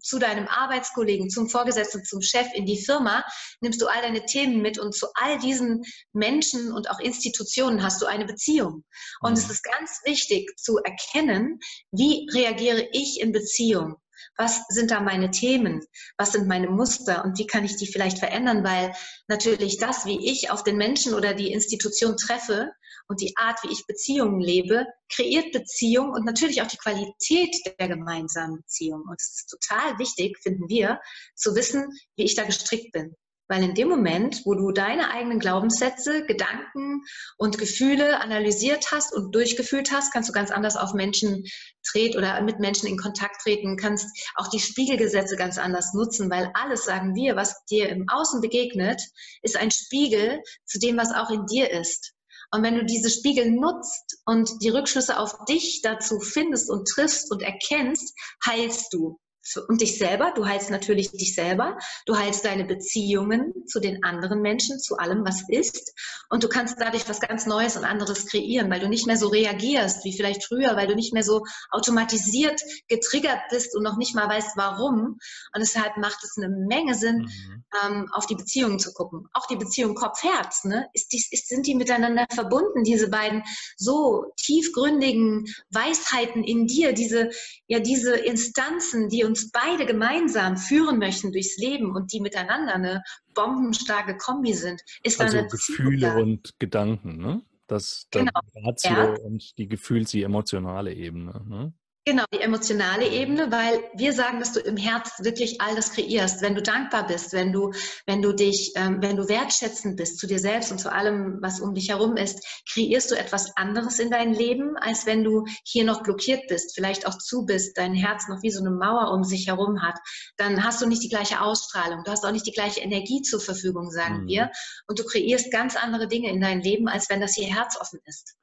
zu 0.00 0.18
deinem 0.18 0.46
Arbeitskollegen, 0.48 1.30
zum 1.30 1.48
Vorgesetzten, 1.48 2.04
zum 2.04 2.22
Chef, 2.22 2.46
in 2.54 2.66
die 2.66 2.82
Firma, 2.82 3.24
nimmst 3.60 3.80
du 3.80 3.86
all 3.86 4.02
deine 4.02 4.24
Themen 4.26 4.60
mit 4.60 4.78
und 4.78 4.94
zu 4.94 5.06
all 5.14 5.38
diesen 5.38 5.82
Menschen 6.12 6.72
und 6.72 6.90
auch 6.90 7.00
Institutionen 7.00 7.82
hast 7.82 8.02
du 8.02 8.06
eine 8.06 8.24
Beziehung. 8.24 8.84
Und 9.20 9.32
mhm. 9.32 9.38
es 9.38 9.50
ist 9.50 9.62
ganz 9.62 10.00
wichtig, 10.04 10.18
wichtig 10.28 10.56
zu 10.58 10.78
erkennen, 10.78 11.58
wie 11.92 12.26
reagiere 12.32 12.88
ich 12.92 13.20
in 13.20 13.32
Beziehung? 13.32 13.96
Was 14.36 14.62
sind 14.68 14.90
da 14.90 15.00
meine 15.00 15.30
Themen? 15.30 15.80
Was 16.16 16.32
sind 16.32 16.48
meine 16.48 16.68
Muster? 16.68 17.24
Und 17.24 17.38
wie 17.38 17.46
kann 17.46 17.64
ich 17.64 17.76
die 17.76 17.86
vielleicht 17.86 18.18
verändern? 18.18 18.64
Weil 18.64 18.92
natürlich 19.28 19.78
das, 19.78 20.06
wie 20.06 20.30
ich 20.30 20.50
auf 20.50 20.64
den 20.64 20.76
Menschen 20.76 21.14
oder 21.14 21.34
die 21.34 21.52
Institution 21.52 22.16
treffe 22.16 22.70
und 23.08 23.20
die 23.20 23.36
Art, 23.36 23.58
wie 23.62 23.72
ich 23.72 23.86
Beziehungen 23.86 24.40
lebe, 24.40 24.86
kreiert 25.10 25.52
Beziehung 25.52 26.12
und 26.12 26.24
natürlich 26.24 26.62
auch 26.62 26.66
die 26.66 26.76
Qualität 26.76 27.56
der 27.78 27.88
gemeinsamen 27.88 28.56
Beziehung. 28.56 29.02
Und 29.08 29.20
es 29.20 29.40
ist 29.40 29.46
total 29.46 29.98
wichtig, 29.98 30.38
finden 30.38 30.68
wir, 30.68 31.00
zu 31.34 31.54
wissen, 31.54 31.90
wie 32.16 32.24
ich 32.24 32.34
da 32.34 32.44
gestrickt 32.44 32.92
bin. 32.92 33.14
Weil 33.50 33.64
in 33.64 33.74
dem 33.74 33.88
Moment, 33.88 34.42
wo 34.44 34.54
du 34.54 34.72
deine 34.72 35.10
eigenen 35.10 35.38
Glaubenssätze, 35.38 36.26
Gedanken 36.26 37.02
und 37.38 37.56
Gefühle 37.56 38.20
analysiert 38.20 38.92
hast 38.92 39.14
und 39.14 39.34
durchgefühlt 39.34 39.90
hast, 39.90 40.12
kannst 40.12 40.28
du 40.28 40.34
ganz 40.34 40.50
anders 40.50 40.76
auf 40.76 40.92
Menschen 40.92 41.44
treten 41.82 42.18
oder 42.18 42.38
mit 42.42 42.60
Menschen 42.60 42.88
in 42.88 42.98
Kontakt 42.98 43.40
treten, 43.40 43.78
kannst 43.78 44.06
auch 44.34 44.48
die 44.48 44.60
Spiegelgesetze 44.60 45.36
ganz 45.36 45.56
anders 45.56 45.94
nutzen, 45.94 46.30
weil 46.30 46.50
alles, 46.52 46.84
sagen 46.84 47.14
wir, 47.14 47.36
was 47.36 47.64
dir 47.64 47.88
im 47.88 48.06
Außen 48.10 48.42
begegnet, 48.42 49.00
ist 49.40 49.56
ein 49.56 49.70
Spiegel 49.70 50.42
zu 50.66 50.78
dem, 50.78 50.98
was 50.98 51.14
auch 51.14 51.30
in 51.30 51.46
dir 51.46 51.70
ist. 51.70 52.12
Und 52.50 52.62
wenn 52.62 52.76
du 52.76 52.84
diese 52.84 53.10
Spiegel 53.10 53.50
nutzt 53.50 54.20
und 54.24 54.50
die 54.62 54.70
Rückschlüsse 54.70 55.18
auf 55.18 55.44
dich 55.44 55.82
dazu 55.82 56.20
findest 56.20 56.70
und 56.70 56.88
triffst 56.88 57.30
und 57.30 57.42
erkennst, 57.42 58.18
heilst 58.44 58.92
du 58.92 59.18
und 59.56 59.80
dich 59.80 59.98
selber. 59.98 60.32
Du 60.34 60.46
heilst 60.46 60.70
natürlich 60.70 61.10
dich 61.10 61.34
selber. 61.34 61.78
Du 62.06 62.16
heilst 62.16 62.44
deine 62.44 62.64
Beziehungen 62.64 63.66
zu 63.66 63.80
den 63.80 64.04
anderen 64.04 64.40
Menschen, 64.40 64.78
zu 64.78 64.96
allem, 64.96 65.24
was 65.24 65.48
ist. 65.48 65.94
Und 66.28 66.44
du 66.44 66.48
kannst 66.48 66.76
dadurch 66.78 67.08
was 67.08 67.20
ganz 67.20 67.46
Neues 67.46 67.76
und 67.76 67.84
anderes 67.84 68.26
kreieren, 68.26 68.70
weil 68.70 68.80
du 68.80 68.88
nicht 68.88 69.06
mehr 69.06 69.16
so 69.16 69.28
reagierst 69.28 70.04
wie 70.04 70.16
vielleicht 70.16 70.44
früher, 70.44 70.76
weil 70.76 70.86
du 70.86 70.94
nicht 70.94 71.12
mehr 71.12 71.22
so 71.22 71.44
automatisiert 71.70 72.60
getriggert 72.88 73.40
bist 73.50 73.74
und 73.76 73.82
noch 73.82 73.96
nicht 73.96 74.14
mal 74.14 74.28
weißt, 74.28 74.56
warum. 74.56 75.18
Und 75.54 75.60
deshalb 75.60 75.96
macht 75.96 76.22
es 76.24 76.36
eine 76.36 76.48
Menge 76.48 76.94
Sinn, 76.94 77.18
mhm. 77.18 77.64
ähm, 77.84 78.06
auf 78.12 78.26
die 78.26 78.34
Beziehungen 78.34 78.78
zu 78.78 78.92
gucken. 78.92 79.28
Auch 79.32 79.46
die 79.46 79.56
Beziehung 79.56 79.94
Kopf-Herz. 79.94 80.64
Ne? 80.64 80.88
Ist 80.92 81.12
die, 81.12 81.24
ist, 81.30 81.48
sind 81.48 81.66
die 81.66 81.74
miteinander 81.74 82.26
verbunden, 82.32 82.84
diese 82.84 83.08
beiden 83.08 83.42
so 83.76 84.32
tiefgründigen 84.36 85.46
Weisheiten 85.70 86.44
in 86.44 86.66
dir, 86.66 86.92
diese, 86.92 87.30
ja, 87.66 87.78
diese 87.78 88.16
Instanzen, 88.16 89.08
die 89.08 89.24
uns 89.24 89.37
uns 89.38 89.50
beide 89.50 89.86
gemeinsam 89.86 90.56
führen 90.56 90.98
möchten 90.98 91.32
durchs 91.32 91.56
Leben 91.58 91.94
und 91.94 92.12
die 92.12 92.20
miteinander 92.20 92.74
eine 92.74 93.02
bombenstarke 93.34 94.16
Kombi 94.16 94.54
sind, 94.54 94.82
ist 95.02 95.20
also 95.20 95.38
eine 95.38 95.48
Gefühle 95.48 96.16
und 96.16 96.58
Gedanken, 96.58 97.18
ne? 97.18 97.42
Das, 97.66 98.06
das 98.10 98.20
genau. 98.20 98.40
Ratio 98.66 98.96
ja. 98.96 99.14
und 99.20 99.58
die 99.58 99.68
Gefühls-, 99.68 100.10
die 100.10 100.22
emotionale 100.22 100.92
Ebene. 100.94 101.44
Ne? 101.46 101.72
Genau, 102.04 102.24
die 102.32 102.40
emotionale 102.40 103.06
Ebene, 103.06 103.52
weil 103.52 103.84
wir 103.94 104.14
sagen, 104.14 104.38
dass 104.38 104.54
du 104.54 104.60
im 104.60 104.78
Herz 104.78 105.12
wirklich 105.18 105.60
all 105.60 105.76
das 105.76 105.92
kreierst. 105.92 106.40
Wenn 106.40 106.54
du 106.54 106.62
dankbar 106.62 107.06
bist, 107.06 107.34
wenn 107.34 107.52
du, 107.52 107.72
wenn 108.06 108.22
du 108.22 108.32
dich, 108.32 108.72
ähm, 108.76 109.02
wenn 109.02 109.16
du 109.16 109.28
wertschätzend 109.28 109.98
bist 109.98 110.18
zu 110.18 110.26
dir 110.26 110.38
selbst 110.38 110.72
und 110.72 110.78
zu 110.78 110.90
allem, 110.90 111.36
was 111.42 111.60
um 111.60 111.74
dich 111.74 111.90
herum 111.90 112.16
ist, 112.16 112.42
kreierst 112.72 113.10
du 113.10 113.14
etwas 113.14 113.54
anderes 113.58 113.98
in 113.98 114.10
dein 114.10 114.32
Leben, 114.32 114.78
als 114.78 115.04
wenn 115.04 115.22
du 115.22 115.44
hier 115.64 115.84
noch 115.84 116.02
blockiert 116.02 116.46
bist, 116.48 116.74
vielleicht 116.74 117.06
auch 117.06 117.18
zu 117.18 117.44
bist, 117.44 117.76
dein 117.76 117.92
Herz 117.92 118.26
noch 118.26 118.42
wie 118.42 118.50
so 118.50 118.60
eine 118.60 118.70
Mauer 118.70 119.12
um 119.12 119.22
sich 119.22 119.46
herum 119.46 119.82
hat. 119.82 119.98
Dann 120.38 120.64
hast 120.64 120.80
du 120.80 120.86
nicht 120.86 121.02
die 121.02 121.10
gleiche 121.10 121.42
Ausstrahlung, 121.42 122.04
du 122.04 122.10
hast 122.10 122.24
auch 122.24 122.32
nicht 122.32 122.46
die 122.46 122.52
gleiche 122.52 122.80
Energie 122.80 123.20
zur 123.20 123.40
Verfügung, 123.40 123.90
sagen 123.90 124.22
mhm. 124.22 124.28
wir. 124.28 124.50
Und 124.86 124.98
du 124.98 125.04
kreierst 125.04 125.52
ganz 125.52 125.76
andere 125.76 126.08
Dinge 126.08 126.30
in 126.30 126.40
dein 126.40 126.62
Leben, 126.62 126.88
als 126.88 127.10
wenn 127.10 127.20
das 127.20 127.34
hier 127.34 127.54
herzoffen 127.54 128.00
ist 128.06 128.38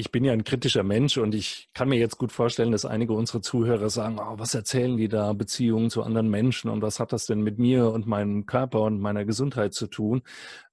ich 0.00 0.10
bin 0.10 0.24
ja 0.24 0.32
ein 0.32 0.44
kritischer 0.44 0.82
Mensch 0.82 1.18
und 1.18 1.34
ich 1.34 1.68
kann 1.74 1.90
mir 1.90 1.98
jetzt 1.98 2.16
gut 2.16 2.32
vorstellen, 2.32 2.72
dass 2.72 2.86
einige 2.86 3.12
unserer 3.12 3.42
Zuhörer 3.42 3.90
sagen, 3.90 4.18
oh, 4.18 4.38
was 4.38 4.54
erzählen 4.54 4.96
die 4.96 5.08
da, 5.08 5.34
Beziehungen 5.34 5.90
zu 5.90 6.02
anderen 6.02 6.30
Menschen 6.30 6.70
und 6.70 6.80
was 6.80 6.98
hat 6.98 7.12
das 7.12 7.26
denn 7.26 7.42
mit 7.42 7.58
mir 7.58 7.90
und 7.90 8.06
meinem 8.06 8.46
Körper 8.46 8.80
und 8.80 8.98
meiner 8.98 9.26
Gesundheit 9.26 9.74
zu 9.74 9.88
tun? 9.88 10.22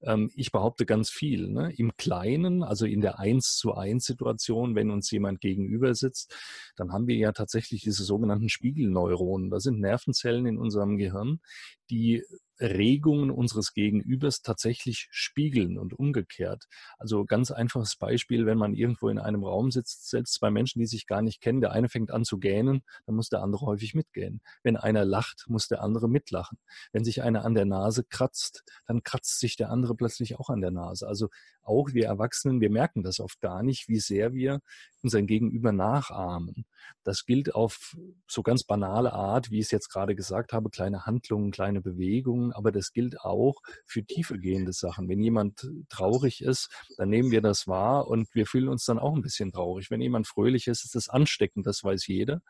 Ähm, 0.01 0.31
ich 0.33 0.53
behaupte 0.53 0.85
ganz 0.85 1.09
viel. 1.09 1.49
Ne? 1.49 1.73
Im 1.75 1.91
Kleinen, 1.97 2.63
also 2.63 2.85
in 2.85 3.01
der 3.01 3.19
Eins 3.19 3.57
zu 3.57 3.75
eins 3.75 4.05
Situation, 4.05 4.75
wenn 4.75 4.91
uns 4.91 5.11
jemand 5.11 5.41
gegenüber 5.41 5.93
sitzt, 5.93 6.33
dann 6.77 6.93
haben 6.93 7.07
wir 7.07 7.17
ja 7.17 7.33
tatsächlich 7.33 7.81
diese 7.81 8.05
sogenannten 8.05 8.47
Spiegelneuronen. 8.47 9.49
Das 9.49 9.63
sind 9.63 9.81
Nervenzellen 9.81 10.45
in 10.45 10.57
unserem 10.57 10.97
Gehirn, 10.97 11.41
die 11.89 12.23
Regungen 12.59 13.31
unseres 13.31 13.73
Gegenübers 13.73 14.41
tatsächlich 14.41 15.07
spiegeln 15.11 15.77
und 15.77 15.93
umgekehrt. 15.93 16.65
Also 16.97 17.25
ganz 17.25 17.51
einfaches 17.51 17.95
Beispiel, 17.95 18.45
wenn 18.45 18.57
man 18.57 18.73
irgendwo 18.73 19.09
in 19.09 19.19
einem 19.19 19.43
Raum 19.43 19.71
sitzt, 19.71 20.09
selbst 20.09 20.33
zwei 20.33 20.49
Menschen, 20.49 20.79
die 20.79 20.87
sich 20.87 21.07
gar 21.07 21.21
nicht 21.21 21.41
kennen, 21.41 21.61
der 21.61 21.71
eine 21.71 21.89
fängt 21.89 22.11
an 22.11 22.23
zu 22.23 22.39
gähnen, 22.39 22.83
dann 23.05 23.15
muss 23.15 23.29
der 23.29 23.41
andere 23.41 23.65
häufig 23.65 23.93
mitgähnen. 23.93 24.41
Wenn 24.63 24.77
einer 24.77 25.05
lacht, 25.05 25.45
muss 25.47 25.67
der 25.67 25.81
andere 25.81 26.09
mitlachen. 26.09 26.57
Wenn 26.91 27.03
sich 27.03 27.21
einer 27.21 27.45
an 27.45 27.53
der 27.53 27.65
Nase 27.65 28.03
kratzt, 28.03 28.63
dann 28.85 29.03
kratzt 29.03 29.39
sich 29.39 29.55
der 29.55 29.69
andere 29.69 29.95
plötzlich 29.95 30.39
auch 30.39 30.49
an 30.49 30.61
der 30.61 30.71
Nase. 30.71 31.07
Also 31.07 31.29
auch 31.63 31.93
wir 31.93 32.05
Erwachsenen, 32.05 32.61
wir 32.61 32.69
merken 32.69 33.03
das 33.03 33.19
oft 33.19 33.41
gar 33.41 33.61
nicht, 33.61 33.89
wie 33.89 33.99
sehr 33.99 34.33
wir 34.33 34.61
unseren 35.03 35.27
Gegenüber 35.27 35.71
nachahmen. 35.71 36.65
Das 37.03 37.25
gilt 37.25 37.53
auf 37.53 37.95
so 38.27 38.41
ganz 38.41 38.63
banale 38.63 39.13
Art, 39.13 39.51
wie 39.51 39.59
ich 39.59 39.65
es 39.65 39.71
jetzt 39.71 39.89
gerade 39.89 40.15
gesagt 40.15 40.53
habe, 40.53 40.69
kleine 40.69 41.05
Handlungen, 41.05 41.51
kleine 41.51 41.81
Bewegungen, 41.81 42.46
aber 42.53 42.71
das 42.71 42.91
gilt 42.93 43.21
auch 43.21 43.61
für 43.85 44.03
tiefergehende 44.03 44.73
Sachen. 44.73 45.09
Wenn 45.09 45.21
jemand 45.21 45.67
traurig 45.89 46.41
ist, 46.41 46.69
dann 46.97 47.09
nehmen 47.09 47.31
wir 47.31 47.41
das 47.41 47.67
wahr 47.67 48.07
und 48.07 48.33
wir 48.33 48.45
fühlen 48.45 48.69
uns 48.69 48.85
dann 48.85 48.99
auch 48.99 49.15
ein 49.15 49.21
bisschen 49.21 49.51
traurig. 49.51 49.91
Wenn 49.91 50.01
jemand 50.01 50.27
fröhlich 50.27 50.67
ist, 50.67 50.83
ist 50.83 50.95
das 50.95 51.09
ansteckend, 51.09 51.67
das 51.67 51.83
weiß 51.83 52.07
jeder. 52.07 52.41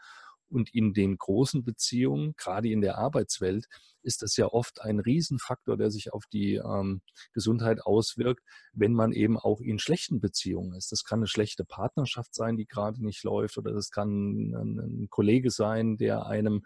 Und 0.49 0.73
in 0.73 0.93
den 0.93 1.17
großen 1.17 1.63
Beziehungen, 1.63 2.33
gerade 2.37 2.69
in 2.69 2.81
der 2.81 2.97
Arbeitswelt, 2.97 3.67
ist 4.01 4.21
das 4.21 4.37
ja 4.37 4.47
oft 4.47 4.81
ein 4.81 4.99
Riesenfaktor, 4.99 5.77
der 5.77 5.91
sich 5.91 6.13
auf 6.13 6.25
die 6.31 6.55
ähm, 6.55 7.01
Gesundheit 7.33 7.81
auswirkt, 7.81 8.41
wenn 8.73 8.93
man 8.93 9.11
eben 9.11 9.37
auch 9.37 9.59
in 9.59 9.79
schlechten 9.79 10.21
Beziehungen 10.21 10.73
ist. 10.73 10.91
Das 10.91 11.03
kann 11.03 11.19
eine 11.19 11.27
schlechte 11.27 11.65
Partnerschaft 11.65 12.33
sein, 12.33 12.55
die 12.55 12.65
gerade 12.65 13.03
nicht 13.03 13.23
läuft, 13.23 13.57
oder 13.57 13.73
das 13.73 13.91
kann 13.91 14.53
ein, 14.53 15.07
Kollege 15.09 15.51
sein, 15.51 15.97
der 15.97 16.25
einem 16.25 16.63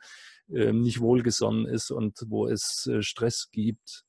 äh, 0.50 0.72
nicht 0.72 1.00
wohlgesonnen 1.00 1.66
ist 1.66 1.92
und 1.92 2.20
wo 2.28 2.48
es 2.48 2.88
äh, 2.88 3.02
Stress 3.02 3.50
gibt, 3.52 4.06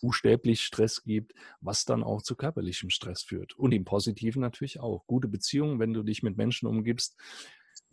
buchstäblich 0.00 0.62
Stress 0.62 1.02
gibt, 1.02 1.32
was 1.60 1.84
dann 1.84 2.02
auch 2.02 2.22
zu 2.22 2.36
körperlichem 2.36 2.90
Stress 2.90 3.22
führt. 3.22 3.54
Und 3.54 3.72
im 3.72 3.84
Positiven 3.84 4.42
natürlich 4.42 4.78
auch. 4.78 5.06
Gute 5.06 5.28
Beziehungen, 5.28 5.80
wenn 5.80 5.94
du 5.94 6.02
dich 6.02 6.22
mit 6.22 6.36
Menschen 6.36 6.66
umgibst, 6.66 7.16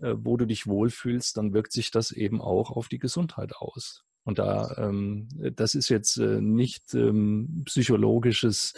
wo 0.01 0.37
du 0.37 0.45
dich 0.45 0.67
wohlfühlst, 0.67 1.37
dann 1.37 1.53
wirkt 1.53 1.71
sich 1.71 1.91
das 1.91 2.11
eben 2.11 2.41
auch 2.41 2.71
auf 2.71 2.87
die 2.87 2.99
Gesundheit 2.99 3.55
aus. 3.55 4.03
Und 4.23 4.39
da, 4.39 4.75
ähm, 4.77 5.27
das 5.55 5.75
ist 5.75 5.89
jetzt 5.89 6.17
äh, 6.17 6.41
nicht 6.41 6.93
ähm, 6.93 7.63
psychologisches 7.65 8.73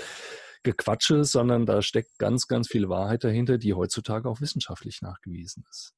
Gequatsche, 0.64 1.26
sondern 1.26 1.66
da 1.66 1.82
steckt 1.82 2.18
ganz, 2.18 2.48
ganz 2.48 2.70
viel 2.70 2.88
Wahrheit 2.88 3.26
dahinter, 3.26 3.58
die 3.58 3.74
heutzutage 3.74 4.30
auch 4.30 4.40
wissenschaftlich 4.40 5.02
nachgewiesen 5.02 5.66
ist. 5.70 5.94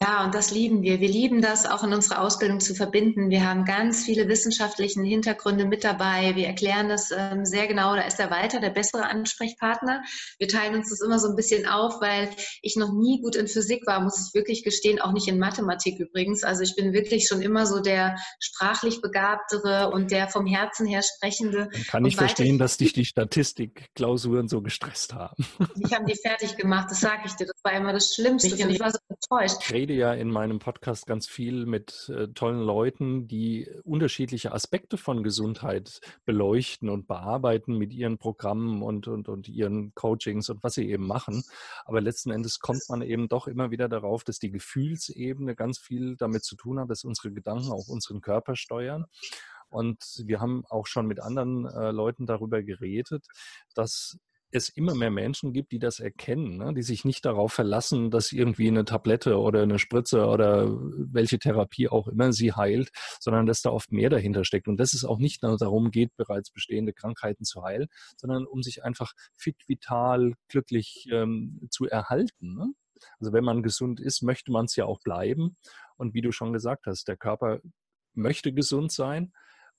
Ja, 0.00 0.24
und 0.24 0.32
das 0.32 0.52
lieben 0.52 0.82
wir. 0.82 1.00
Wir 1.00 1.08
lieben 1.08 1.42
das 1.42 1.66
auch 1.66 1.82
in 1.82 1.92
unserer 1.92 2.20
Ausbildung 2.20 2.60
zu 2.60 2.72
verbinden. 2.72 3.30
Wir 3.30 3.48
haben 3.48 3.64
ganz 3.64 4.04
viele 4.04 4.28
wissenschaftlichen 4.28 5.02
Hintergründe 5.02 5.64
mit 5.64 5.82
dabei. 5.82 6.36
Wir 6.36 6.46
erklären 6.46 6.88
das 6.88 7.10
ähm, 7.10 7.44
sehr 7.44 7.66
genau. 7.66 7.96
Da 7.96 8.02
ist 8.02 8.20
der 8.20 8.30
Walter 8.30 8.60
der 8.60 8.70
bessere 8.70 9.06
Ansprechpartner. 9.06 10.04
Wir 10.38 10.46
teilen 10.46 10.76
uns 10.76 10.90
das 10.90 11.00
immer 11.00 11.18
so 11.18 11.30
ein 11.30 11.34
bisschen 11.34 11.66
auf, 11.66 12.00
weil 12.00 12.30
ich 12.62 12.76
noch 12.76 12.92
nie 12.92 13.20
gut 13.20 13.34
in 13.34 13.48
Physik 13.48 13.84
war, 13.84 14.00
muss 14.00 14.28
ich 14.28 14.34
wirklich 14.34 14.62
gestehen, 14.62 15.00
auch 15.00 15.12
nicht 15.12 15.26
in 15.26 15.40
Mathematik 15.40 15.98
übrigens. 15.98 16.44
Also 16.44 16.62
ich 16.62 16.76
bin 16.76 16.92
wirklich 16.92 17.26
schon 17.26 17.42
immer 17.42 17.66
so 17.66 17.80
der 17.80 18.16
sprachlich 18.38 19.00
Begabtere 19.00 19.90
und 19.90 20.12
der 20.12 20.28
vom 20.28 20.46
Herzen 20.46 20.86
her 20.86 21.02
Sprechende. 21.02 21.68
Dann 21.72 21.82
kann 21.84 22.04
ich 22.04 22.14
verstehen, 22.14 22.56
dass 22.56 22.76
dich 22.76 22.92
die 22.92 23.04
Statistikklausuren 23.04 24.46
so 24.46 24.62
gestresst 24.62 25.12
haben. 25.12 25.44
Ich 25.84 25.92
habe 25.92 26.04
die 26.04 26.16
fertig 26.16 26.56
gemacht, 26.56 26.86
das 26.88 27.00
sage 27.00 27.22
ich 27.26 27.32
dir. 27.32 27.46
Das 27.46 27.60
war 27.64 27.72
immer 27.72 27.92
das 27.92 28.14
Schlimmste. 28.14 28.54
Ich 28.54 28.78
war 28.78 28.92
so 28.92 28.98
enttäuscht 29.08 29.71
rede 29.72 29.94
ja 29.94 30.12
in 30.12 30.30
meinem 30.30 30.58
Podcast 30.58 31.06
ganz 31.06 31.26
viel 31.26 31.66
mit 31.66 32.10
äh, 32.14 32.28
tollen 32.28 32.60
Leuten, 32.60 33.26
die 33.26 33.68
unterschiedliche 33.84 34.52
Aspekte 34.52 34.96
von 34.96 35.22
Gesundheit 35.22 36.00
beleuchten 36.24 36.88
und 36.88 37.06
bearbeiten 37.06 37.78
mit 37.78 37.92
ihren 37.92 38.18
Programmen 38.18 38.82
und, 38.82 39.08
und, 39.08 39.28
und 39.28 39.48
ihren 39.48 39.94
Coachings 39.94 40.50
und 40.50 40.62
was 40.62 40.74
sie 40.74 40.88
eben 40.88 41.06
machen. 41.06 41.42
Aber 41.84 42.00
letzten 42.00 42.30
Endes 42.30 42.60
kommt 42.60 42.82
man 42.88 43.02
eben 43.02 43.28
doch 43.28 43.46
immer 43.46 43.70
wieder 43.70 43.88
darauf, 43.88 44.24
dass 44.24 44.38
die 44.38 44.50
Gefühlsebene 44.50 45.54
ganz 45.54 45.78
viel 45.78 46.16
damit 46.16 46.44
zu 46.44 46.56
tun 46.56 46.78
hat, 46.78 46.90
dass 46.90 47.04
unsere 47.04 47.32
Gedanken 47.32 47.72
auch 47.72 47.88
unseren 47.88 48.20
Körper 48.20 48.56
steuern. 48.56 49.06
Und 49.68 50.22
wir 50.26 50.40
haben 50.40 50.64
auch 50.68 50.86
schon 50.86 51.06
mit 51.06 51.20
anderen 51.20 51.64
äh, 51.64 51.90
Leuten 51.92 52.26
darüber 52.26 52.62
geredet, 52.62 53.26
dass 53.74 54.18
es 54.52 54.68
immer 54.68 54.94
mehr 54.94 55.10
Menschen 55.10 55.52
gibt, 55.52 55.72
die 55.72 55.78
das 55.78 55.98
erkennen, 55.98 56.58
ne? 56.58 56.72
die 56.74 56.82
sich 56.82 57.04
nicht 57.04 57.24
darauf 57.24 57.52
verlassen, 57.52 58.10
dass 58.10 58.32
irgendwie 58.32 58.68
eine 58.68 58.84
Tablette 58.84 59.38
oder 59.38 59.62
eine 59.62 59.78
Spritze 59.78 60.26
oder 60.26 60.68
welche 60.70 61.38
Therapie 61.38 61.88
auch 61.88 62.08
immer 62.08 62.32
sie 62.32 62.52
heilt, 62.52 62.90
sondern 63.18 63.46
dass 63.46 63.62
da 63.62 63.70
oft 63.70 63.92
mehr 63.92 64.10
dahinter 64.10 64.44
steckt. 64.44 64.68
Und 64.68 64.78
dass 64.78 64.92
es 64.92 65.04
auch 65.04 65.18
nicht 65.18 65.42
nur 65.42 65.56
darum 65.56 65.90
geht, 65.90 66.14
bereits 66.16 66.50
bestehende 66.50 66.92
Krankheiten 66.92 67.44
zu 67.44 67.62
heilen, 67.62 67.88
sondern 68.16 68.46
um 68.46 68.62
sich 68.62 68.84
einfach 68.84 69.12
fit, 69.36 69.56
vital, 69.66 70.34
glücklich 70.48 71.08
ähm, 71.10 71.66
zu 71.70 71.86
erhalten. 71.86 72.54
Ne? 72.54 72.72
Also 73.18 73.32
wenn 73.32 73.44
man 73.44 73.62
gesund 73.62 74.00
ist, 74.00 74.22
möchte 74.22 74.52
man 74.52 74.66
es 74.66 74.76
ja 74.76 74.84
auch 74.84 75.00
bleiben. 75.00 75.56
Und 75.96 76.14
wie 76.14 76.20
du 76.20 76.32
schon 76.32 76.52
gesagt 76.52 76.86
hast, 76.86 77.08
der 77.08 77.16
Körper 77.16 77.60
möchte 78.14 78.52
gesund 78.52 78.92
sein, 78.92 79.32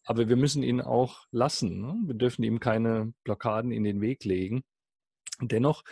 aber 0.06 0.28
wir 0.28 0.36
müssen 0.36 0.63
ihn 0.63 0.82
auch 0.82 1.26
lassen. 1.32 1.82
Ne? 1.82 1.96
Wir 2.06 2.16
dürfen 2.16 2.44
ihm 2.44 2.60
keine 2.60 3.13
Blockaden 3.24 3.72
in 3.72 3.84
den 3.84 4.02
Weg 4.02 4.24
legen. 4.26 4.63
Dennoch, 5.42 5.84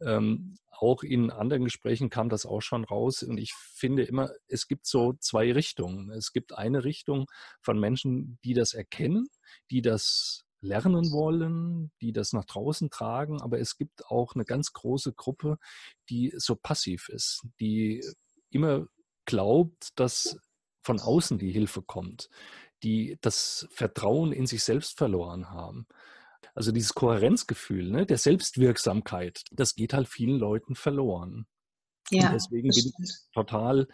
ähm, 0.00 0.56
auch 0.70 1.02
in 1.02 1.30
anderen 1.30 1.64
Gesprächen 1.64 2.08
kam 2.08 2.28
das 2.28 2.46
auch 2.46 2.60
schon 2.60 2.84
raus. 2.84 3.22
Und 3.22 3.38
ich 3.38 3.52
finde 3.52 4.04
immer, 4.04 4.30
es 4.46 4.68
gibt 4.68 4.86
so 4.86 5.14
zwei 5.14 5.52
Richtungen. 5.52 6.10
Es 6.10 6.32
gibt 6.32 6.56
eine 6.56 6.84
Richtung 6.84 7.26
von 7.60 7.78
Menschen, 7.78 8.38
die 8.44 8.54
das 8.54 8.74
erkennen, 8.74 9.28
die 9.70 9.82
das 9.82 10.44
lernen 10.60 11.12
wollen, 11.12 11.90
die 12.00 12.12
das 12.12 12.32
nach 12.32 12.44
draußen 12.44 12.90
tragen. 12.90 13.40
Aber 13.42 13.58
es 13.58 13.76
gibt 13.76 14.06
auch 14.06 14.34
eine 14.34 14.44
ganz 14.44 14.72
große 14.72 15.12
Gruppe, 15.12 15.58
die 16.08 16.32
so 16.36 16.56
passiv 16.56 17.08
ist, 17.08 17.46
die 17.60 18.04
immer 18.50 18.86
glaubt, 19.24 19.90
dass 19.98 20.38
von 20.82 21.00
außen 21.00 21.38
die 21.38 21.50
Hilfe 21.50 21.82
kommt, 21.82 22.30
die 22.82 23.18
das 23.20 23.68
Vertrauen 23.70 24.32
in 24.32 24.46
sich 24.46 24.62
selbst 24.62 24.96
verloren 24.96 25.50
haben. 25.50 25.86
Also 26.54 26.72
dieses 26.72 26.94
Kohärenzgefühl 26.94 27.90
ne, 27.90 28.06
der 28.06 28.18
Selbstwirksamkeit, 28.18 29.44
das 29.52 29.74
geht 29.74 29.92
halt 29.92 30.08
vielen 30.08 30.38
Leuten 30.38 30.74
verloren. 30.74 31.46
Ja, 32.10 32.28
und 32.28 32.34
deswegen 32.34 32.70
bin 32.70 32.92
ich 33.04 33.14
total 33.32 33.86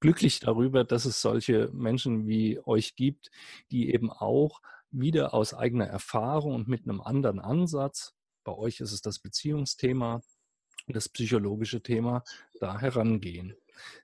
glücklich 0.00 0.40
darüber, 0.40 0.84
dass 0.84 1.04
es 1.04 1.22
solche 1.22 1.70
Menschen 1.72 2.26
wie 2.26 2.60
euch 2.64 2.96
gibt, 2.96 3.30
die 3.70 3.92
eben 3.92 4.10
auch 4.10 4.60
wieder 4.90 5.32
aus 5.32 5.54
eigener 5.54 5.86
Erfahrung 5.86 6.54
und 6.54 6.68
mit 6.68 6.84
einem 6.84 7.00
anderen 7.00 7.40
Ansatz, 7.40 8.14
bei 8.44 8.52
euch 8.52 8.80
ist 8.80 8.92
es 8.92 9.00
das 9.00 9.18
Beziehungsthema, 9.20 10.20
das 10.88 11.08
psychologische 11.08 11.82
Thema, 11.82 12.24
da 12.60 12.80
herangehen. 12.80 13.54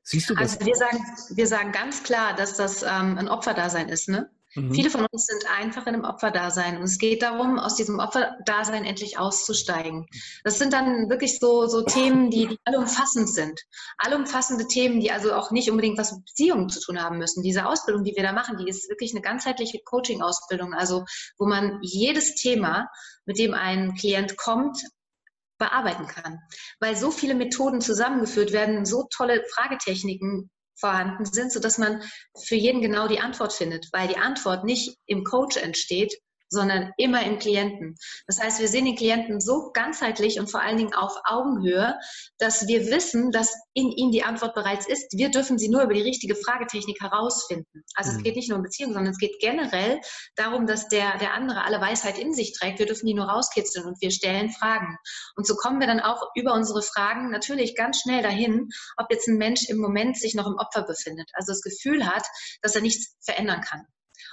Siehst 0.02 0.30
du 0.30 0.34
das? 0.34 0.54
Also 0.54 0.66
wir 0.66 0.74
sagen, 0.74 1.04
wir 1.30 1.46
sagen 1.46 1.72
ganz 1.72 2.02
klar, 2.02 2.34
dass 2.34 2.56
das 2.56 2.82
ähm, 2.82 3.18
ein 3.18 3.28
Opferdasein 3.28 3.88
ist. 3.88 4.08
Ne? 4.08 4.30
Mhm. 4.54 4.74
Viele 4.74 4.90
von 4.90 5.06
uns 5.10 5.26
sind 5.26 5.44
einfach 5.50 5.86
in 5.86 5.94
einem 5.94 6.04
Opferdasein 6.04 6.78
und 6.78 6.84
es 6.84 6.98
geht 6.98 7.22
darum, 7.22 7.58
aus 7.58 7.76
diesem 7.76 7.98
Opferdasein 7.98 8.84
endlich 8.84 9.18
auszusteigen. 9.18 10.06
Das 10.44 10.58
sind 10.58 10.72
dann 10.72 11.10
wirklich 11.10 11.38
so, 11.38 11.66
so 11.66 11.82
Themen, 11.82 12.30
die, 12.30 12.48
die 12.48 12.58
allumfassend 12.64 13.28
sind. 13.28 13.60
Allumfassende 13.98 14.66
Themen, 14.66 15.00
die 15.00 15.10
also 15.10 15.34
auch 15.34 15.50
nicht 15.50 15.70
unbedingt 15.70 15.98
was 15.98 16.12
mit 16.12 16.24
Beziehungen 16.24 16.68
zu 16.70 16.80
tun 16.80 17.02
haben 17.02 17.18
müssen. 17.18 17.42
Diese 17.42 17.66
Ausbildung, 17.66 18.04
die 18.04 18.16
wir 18.16 18.22
da 18.22 18.32
machen, 18.32 18.56
die 18.56 18.68
ist 18.68 18.88
wirklich 18.88 19.12
eine 19.12 19.20
ganzheitliche 19.20 19.80
Coaching-Ausbildung, 19.84 20.74
also 20.74 21.04
wo 21.36 21.46
man 21.46 21.78
jedes 21.82 22.34
Thema, 22.34 22.88
mit 23.26 23.38
dem 23.38 23.52
ein 23.52 23.94
Klient 23.94 24.36
kommt, 24.36 24.82
bearbeiten 25.58 26.06
kann. 26.06 26.38
Weil 26.80 26.96
so 26.96 27.10
viele 27.10 27.34
Methoden 27.34 27.80
zusammengeführt 27.80 28.52
werden, 28.52 28.86
so 28.86 29.06
tolle 29.10 29.44
Fragetechniken 29.54 30.50
vorhanden 30.76 31.24
sind, 31.24 31.52
sodass 31.52 31.78
man 31.78 32.02
für 32.40 32.54
jeden 32.54 32.80
genau 32.80 33.08
die 33.08 33.20
Antwort 33.20 33.52
findet, 33.52 33.88
weil 33.92 34.08
die 34.08 34.16
Antwort 34.16 34.64
nicht 34.64 34.96
im 35.06 35.24
Coach 35.24 35.56
entsteht, 35.56 36.16
sondern 36.48 36.92
immer 36.96 37.24
im 37.24 37.38
Klienten. 37.38 37.96
Das 38.26 38.40
heißt, 38.40 38.60
wir 38.60 38.68
sehen 38.68 38.84
den 38.84 38.96
Klienten 38.96 39.40
so 39.40 39.70
ganzheitlich 39.72 40.40
und 40.40 40.50
vor 40.50 40.62
allen 40.62 40.78
Dingen 40.78 40.94
auf 40.94 41.14
Augenhöhe, 41.24 41.98
dass 42.38 42.66
wir 42.66 42.86
wissen, 42.86 43.30
dass 43.30 43.54
in 43.74 43.90
ihm 43.90 44.10
die 44.10 44.24
Antwort 44.24 44.54
bereits 44.54 44.86
ist. 44.86 45.12
Wir 45.12 45.30
dürfen 45.30 45.58
sie 45.58 45.68
nur 45.68 45.82
über 45.82 45.94
die 45.94 46.02
richtige 46.02 46.34
Fragetechnik 46.34 47.00
herausfinden. 47.00 47.84
Also 47.94 48.12
mhm. 48.12 48.16
es 48.16 48.22
geht 48.24 48.36
nicht 48.36 48.48
nur 48.48 48.58
um 48.58 48.64
Beziehungen, 48.64 48.94
sondern 48.94 49.12
es 49.12 49.18
geht 49.18 49.38
generell 49.40 50.00
darum, 50.36 50.66
dass 50.66 50.88
der, 50.88 51.18
der 51.18 51.34
andere 51.34 51.64
alle 51.64 51.80
Weisheit 51.80 52.18
in 52.18 52.32
sich 52.32 52.52
trägt. 52.58 52.78
Wir 52.78 52.86
dürfen 52.86 53.06
die 53.06 53.14
nur 53.14 53.26
rauskitzeln 53.26 53.86
und 53.86 54.00
wir 54.00 54.10
stellen 54.10 54.50
Fragen. 54.50 54.96
Und 55.36 55.46
so 55.46 55.54
kommen 55.54 55.80
wir 55.80 55.86
dann 55.86 56.00
auch 56.00 56.22
über 56.34 56.54
unsere 56.54 56.82
Fragen 56.82 57.30
natürlich 57.30 57.76
ganz 57.76 58.00
schnell 58.00 58.22
dahin, 58.22 58.68
ob 58.96 59.10
jetzt 59.10 59.28
ein 59.28 59.36
Mensch 59.36 59.68
im 59.68 59.78
Moment 59.78 60.18
sich 60.18 60.34
noch 60.34 60.46
im 60.46 60.56
Opfer 60.56 60.82
befindet, 60.82 61.30
also 61.34 61.52
das 61.52 61.62
Gefühl 61.62 62.06
hat, 62.06 62.24
dass 62.62 62.74
er 62.74 62.82
nichts 62.82 63.16
verändern 63.24 63.60
kann. 63.60 63.86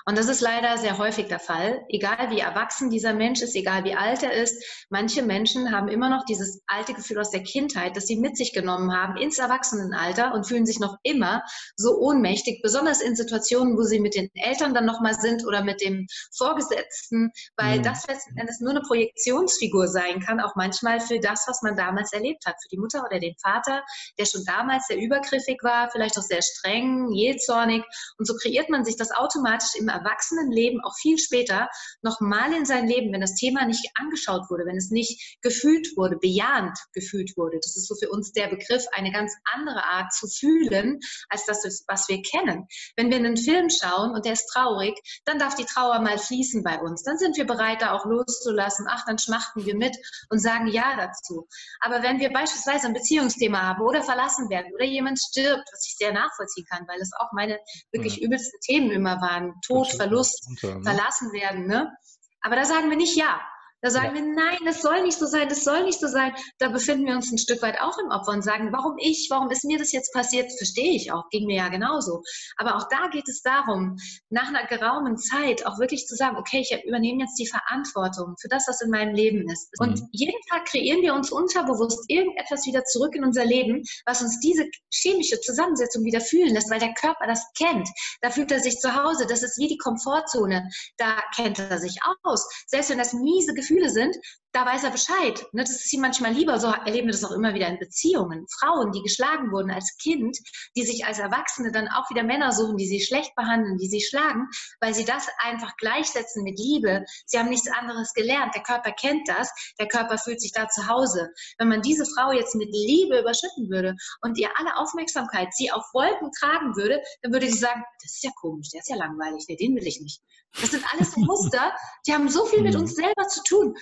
Und 0.08 0.20
das 0.20 0.30
ist 0.30 0.41
leider 0.41 0.78
sehr 0.78 1.00
häufig 1.00 1.30
der 1.30 1.39
Fall. 1.39 1.84
Egal 1.89 2.30
wie 2.30 2.39
erwachsen 2.39 2.91
dieser 2.91 3.13
Mensch 3.13 3.41
ist, 3.41 3.56
egal 3.56 3.86
wie 3.86 3.96
alt 3.96 4.22
er 4.22 4.34
ist, 4.34 4.86
manche 4.91 5.24
Menschen 5.24 5.72
haben 5.72 5.88
immer 5.88 6.10
noch 6.10 6.26
dieses 6.26 6.62
alte 6.68 6.94
Gefühl 6.94 7.18
aus 7.18 7.32
der 7.32 7.41
Kindheit, 7.41 7.98
das 7.98 8.06
sie 8.06 8.18
mit 8.18 8.38
sich 8.38 8.54
genommen 8.54 8.96
haben 8.96 9.18
ins 9.18 9.39
Erwachsenenalter 9.39 10.36
und 10.36 10.48
fühlen 10.48 10.68
sich 10.68 10.80
noch 10.80 10.98
immer 11.02 11.41
so 11.76 11.98
ohnmächtig, 11.98 12.62
besonders 12.62 13.02
in 13.02 13.15
Situationen, 13.15 13.76
wo 13.78 13.82
sie 13.82 14.00
mit 14.00 14.13
den 14.13 14.30
Eltern 14.36 14.76
dann 14.76 14.86
nochmal 14.86 15.15
sind 15.15 15.44
oder 15.44 15.63
mit 15.63 15.82
dem 15.82 16.06
Vorgesetzten, 16.38 17.32
weil 17.58 17.80
mhm. 17.80 17.84
das 17.84 18.06
letzten 18.06 18.38
Endes 18.38 18.60
nur 18.60 18.72
eine 18.72 18.82
Projektionsfigur 18.82 19.88
sein 19.88 20.20
kann, 20.20 20.39
auch 20.39 20.56
manchmal 20.56 21.00
für 21.00 21.20
das, 21.20 21.46
was 21.48 21.63
man 21.63 21.76
damals 21.76 22.13
erlebt 22.13 22.46
hat, 22.46 22.58
für 22.62 22.70
die 22.70 22.78
Mutter 22.78 23.04
oder 23.04 23.20
den 23.20 23.34
Vater, 23.41 23.82
der 24.20 24.26
schon 24.26 24.44
damals 24.46 24.86
sehr 24.86 24.98
übergriffig 24.98 25.63
war, 25.63 25.89
vielleicht 25.89 26.15
auch 26.20 26.24
sehr 26.24 26.44
streng, 26.44 27.12
jähzornig. 27.12 27.84
Und 28.20 28.28
so 28.28 28.36
kreiert 28.36 28.70
man 28.70 28.86
sich 28.86 28.98
das 28.98 29.10
automatisch 29.10 29.74
im 29.80 29.95
Erwachsenenleben 29.96 30.82
auch 30.84 30.96
viel 31.02 31.18
später 31.18 31.70
nochmal 32.02 32.54
in 32.54 32.66
sein 32.66 32.88
Leben, 32.88 33.12
wenn 33.14 33.22
das 33.22 33.36
Thema 33.36 33.66
nicht 33.66 33.90
angeschaut 33.96 34.50
wurde, 34.50 34.66
wenn 34.66 34.78
es 34.78 34.92
nicht 34.92 35.40
gefühlt 35.42 35.88
wurde, 35.96 36.18
bejahend 36.18 36.78
gefühlt 36.94 37.36
wurde. 37.38 37.58
Das 37.62 37.76
ist 37.76 37.88
so 37.88 37.96
für 37.96 38.10
uns 38.10 38.32
der 38.32 38.48
Begriff, 38.48 38.86
eine 38.94 39.12
ganz 39.12 39.34
andere 39.54 39.84
Art 39.84 40.14
zu 40.14 40.28
fühlen, 40.28 41.00
als 41.30 41.46
das, 41.46 41.84
was 41.88 42.08
wir 42.08 42.22
kennen. 42.22 42.68
Wenn 42.96 43.10
wir 43.10 43.18
einen 43.18 43.38
Film 43.38 43.70
schauen 43.70 44.12
und 44.12 44.26
der 44.26 44.34
ist 44.34 44.48
traurig, 44.48 44.96
dann 45.26 45.40
darf 45.40 45.56
die 45.56 45.66
Trauer 45.66 46.00
mal 46.00 46.18
fließen 46.18 46.64
bei 46.64 46.80
uns. 46.80 47.04
Dann 47.04 47.18
sind 47.18 47.38
wir 47.38 47.46
bereit, 47.46 47.82
da 47.82 47.94
auch 47.94 48.06
loszulassen. 48.06 48.88
Ach, 48.90 49.06
dann 49.06 49.18
schmachten 49.18 49.66
wir 49.66 49.76
mit 49.76 49.96
und 50.30 50.40
sagen 50.40 50.68
Ja 50.68 50.96
dazu. 50.98 51.48
Aber 51.80 52.04
wenn 52.04 52.20
wir 52.20 52.32
beispielsweise 52.32 52.88
ein 52.88 52.94
Beziehungsthema 52.94 53.62
haben 53.62 53.82
oder 53.82 54.02
verlassen 54.02 54.50
werden 54.50 54.74
oder 54.74 54.86
jemand 54.86 55.20
stirbt, 55.20 55.64
was 55.72 55.86
ich 55.88 55.96
sehr 55.98 56.14
nachvollziehen 56.14 56.66
kann, 56.70 56.88
weil 56.88 57.00
es 57.00 57.12
auch 57.20 57.32
meine 57.34 57.60
wirklich 57.92 58.18
ja. 58.18 58.28
übelsten 58.28 58.60
Themen 58.62 58.92
immer 58.92 59.22
waren, 59.22 59.54
Tod, 59.66 59.85
Tod, 59.91 59.98
Verlust, 59.98 60.50
ne? 60.50 60.82
verlassen 60.84 61.32
werden. 61.34 61.67
Ne? 61.67 61.95
Aber 62.41 62.56
da 62.56 62.65
sagen 62.65 62.89
wir 62.89 62.98
nicht 62.98 63.15
ja. 63.15 63.41
Da 63.82 63.92
sagen 63.92 64.16
ja. 64.16 64.16
wir, 64.16 64.34
nein, 64.34 64.58
das 64.66 64.82
soll 64.82 65.04
nicht 65.04 65.18
so 65.18 65.28
sein, 65.28 65.48
das 65.48 65.64
soll 65.64 65.84
nicht 65.84 66.00
so 66.00 66.08
sein. 66.08 66.34
Da 66.60 66.70
befinden 66.70 67.06
wir 67.06 67.16
uns 67.16 67.32
ein 67.32 67.38
Stück 67.38 67.62
weit 67.62 67.80
auch 67.80 67.98
im 68.00 68.10
Opfer 68.10 68.32
und 68.32 68.44
sagen, 68.44 68.72
warum 68.72 68.98
ich, 68.98 69.28
warum 69.30 69.52
ist 69.52 69.64
mir 69.64 69.78
das 69.78 69.92
jetzt 69.92 70.12
passiert, 70.12 70.52
verstehe 70.58 70.96
ich 70.96 71.12
auch, 71.12 71.30
ging 71.30 71.46
mir 71.46 71.58
ja 71.58 71.70
genauso. 71.70 72.24
Aber 72.58 72.78
auch 72.78 72.88
da 72.90 73.10
geht 73.10 73.28
es 73.28 73.42
darum, 73.42 73.98
nach 74.30 74.48
einer 74.48 74.66
geraumen 74.66 75.18
Zeit 75.18 75.66
auch 75.68 75.78
wirklich 75.80 76.08
zu 76.08 76.16
sagen, 76.16 76.38
okay, 76.38 76.62
ich 76.62 76.76
übernehme 76.86 77.24
jetzt 77.24 77.38
die 77.38 77.48
Verantwortung 77.48 78.36
für 78.42 78.48
das, 78.48 78.66
was 78.68 78.82
in 78.82 78.90
meinem 78.90 79.14
Leben 79.14 79.48
ist. 79.50 79.70
Mhm. 79.80 79.88
Und 79.88 80.02
jeden 80.12 80.42
Tag 80.50 80.66
kreieren 80.66 81.02
wir 81.02 81.14
uns 81.14 81.32
unterbewusst 81.32 82.06
irgendetwas 82.08 82.66
wieder 82.66 82.84
zurück 82.86 83.16
in 83.16 83.24
unser 83.24 83.46
Leben, 83.46 83.84
was 84.06 84.22
uns 84.22 84.40
diese 84.40 84.66
chemische 84.92 85.40
Zusammensetzung 85.42 86.04
wieder 86.04 86.22
fühlen 86.22 86.54
lässt, 86.54 86.72
weil 86.72 86.80
der 86.80 86.94
Körper 86.94 87.28
das 87.28 87.46
kennt. 87.56 87.88
Da 88.22 88.32
fühlt 88.32 88.52
er 88.52 88.60
sich 88.60 88.80
zu 88.80 88.96
Hause, 88.96 89.28
das 89.28 89.44
ist 89.44 89.60
wie 89.60 89.68
die 89.68 89.78
Komfortzone. 89.78 90.68
Da 90.98 91.22
kennt 91.36 91.60
er 91.60 91.78
sich 91.78 92.00
aus. 92.24 92.48
Selbst 92.66 92.90
wenn 92.90 92.98
das 92.98 93.14
miese 93.14 93.54
Gefühl 93.54 93.64
Gefühle 93.67 93.89
sind, 93.89 94.17
da 94.56 94.65
weiß 94.65 94.86
er 94.86 94.91
Bescheid. 94.91 95.46
Ne? 95.52 95.63
Das 95.63 95.72
ist 95.72 95.91
ihm 95.91 96.00
manchmal 96.00 96.32
lieber. 96.32 96.58
So 96.62 96.68
erleben 96.68 97.08
wir 97.08 97.12
das 97.12 97.26
auch 97.26 97.32
immer 97.32 97.54
wieder 97.54 97.68
in 97.68 97.78
Beziehungen. 97.78 98.46
Frauen, 98.58 98.94
die 98.94 99.02
geschlagen 99.02 99.52
wurden 99.52 99.70
als 99.70 99.98
Kind, 100.02 100.38
die 100.78 100.84
sich 100.84 101.06
als 101.06 101.20
Erwachsene 101.20 101.74
dann 101.74 101.89
auch 101.89 102.10
wieder 102.10 102.24
Männer 102.24 102.54
suchen, 102.54 102.78
die 102.78 102.88
sie 102.88 103.02
schlecht 103.02 103.36
behandeln, 103.36 103.78
die 103.78 103.89
sie 103.89 104.00
schlagen, 104.00 104.48
weil 104.80 104.94
sie 104.94 105.04
das 105.04 105.28
einfach 105.39 105.76
gleichsetzen 105.76 106.44
mit 106.44 106.58
Liebe. 106.58 107.04
Sie 107.26 107.38
haben 107.38 107.50
nichts 107.50 107.70
anderes 107.70 108.13
gelernt. 108.13 108.56
Der 108.56 108.63
Körper 108.63 108.94
kennt 108.94 109.28
das. 109.28 109.52
Der 109.78 109.89
Körper 109.89 110.18
fühlt 110.18 110.39
sich 110.39 110.54
da 110.54 110.70
zu 110.70 110.88
Hause. 110.88 111.32
Wenn 111.58 111.68
man 111.68 111.82
diese 111.82 112.06
Frau 112.06 112.32
jetzt 112.32 112.56
mit 112.56 112.70
Liebe 112.72 113.20
überschütten 113.20 113.70
würde 113.70 113.94
und 114.22 114.38
ihr 114.38 114.50
alle 114.56 114.78
Aufmerksamkeit 114.78 115.54
sie 115.54 115.70
auf 115.70 115.84
Wolken 115.94 116.32
tragen 116.32 116.78
würde, 116.78 117.02
dann 117.22 117.34
würde 117.34 117.48
sie 117.48 117.58
sagen, 117.58 117.84
das 118.02 118.13
ist 118.13 118.24
ja 118.24 118.32
komisch, 118.39 118.70
der 118.70 118.80
ist 118.80 118.89
ja 118.89 118.96
langweilig, 118.96 119.44
nee, 119.50 119.58
den 119.58 119.76
will 119.76 119.86
ich 119.86 120.00
nicht. 120.00 120.22
Das 120.62 120.72
sind 120.72 120.86
alles 120.94 121.15
Muster, 121.18 121.76
die 122.08 122.13
haben 122.13 122.30
so 122.30 122.46
viel 122.46 122.62
mit 122.62 122.74
mhm. 122.74 122.82
uns 122.82 122.96
selber 122.96 123.28
zu 123.28 123.44
tun. 123.44 123.76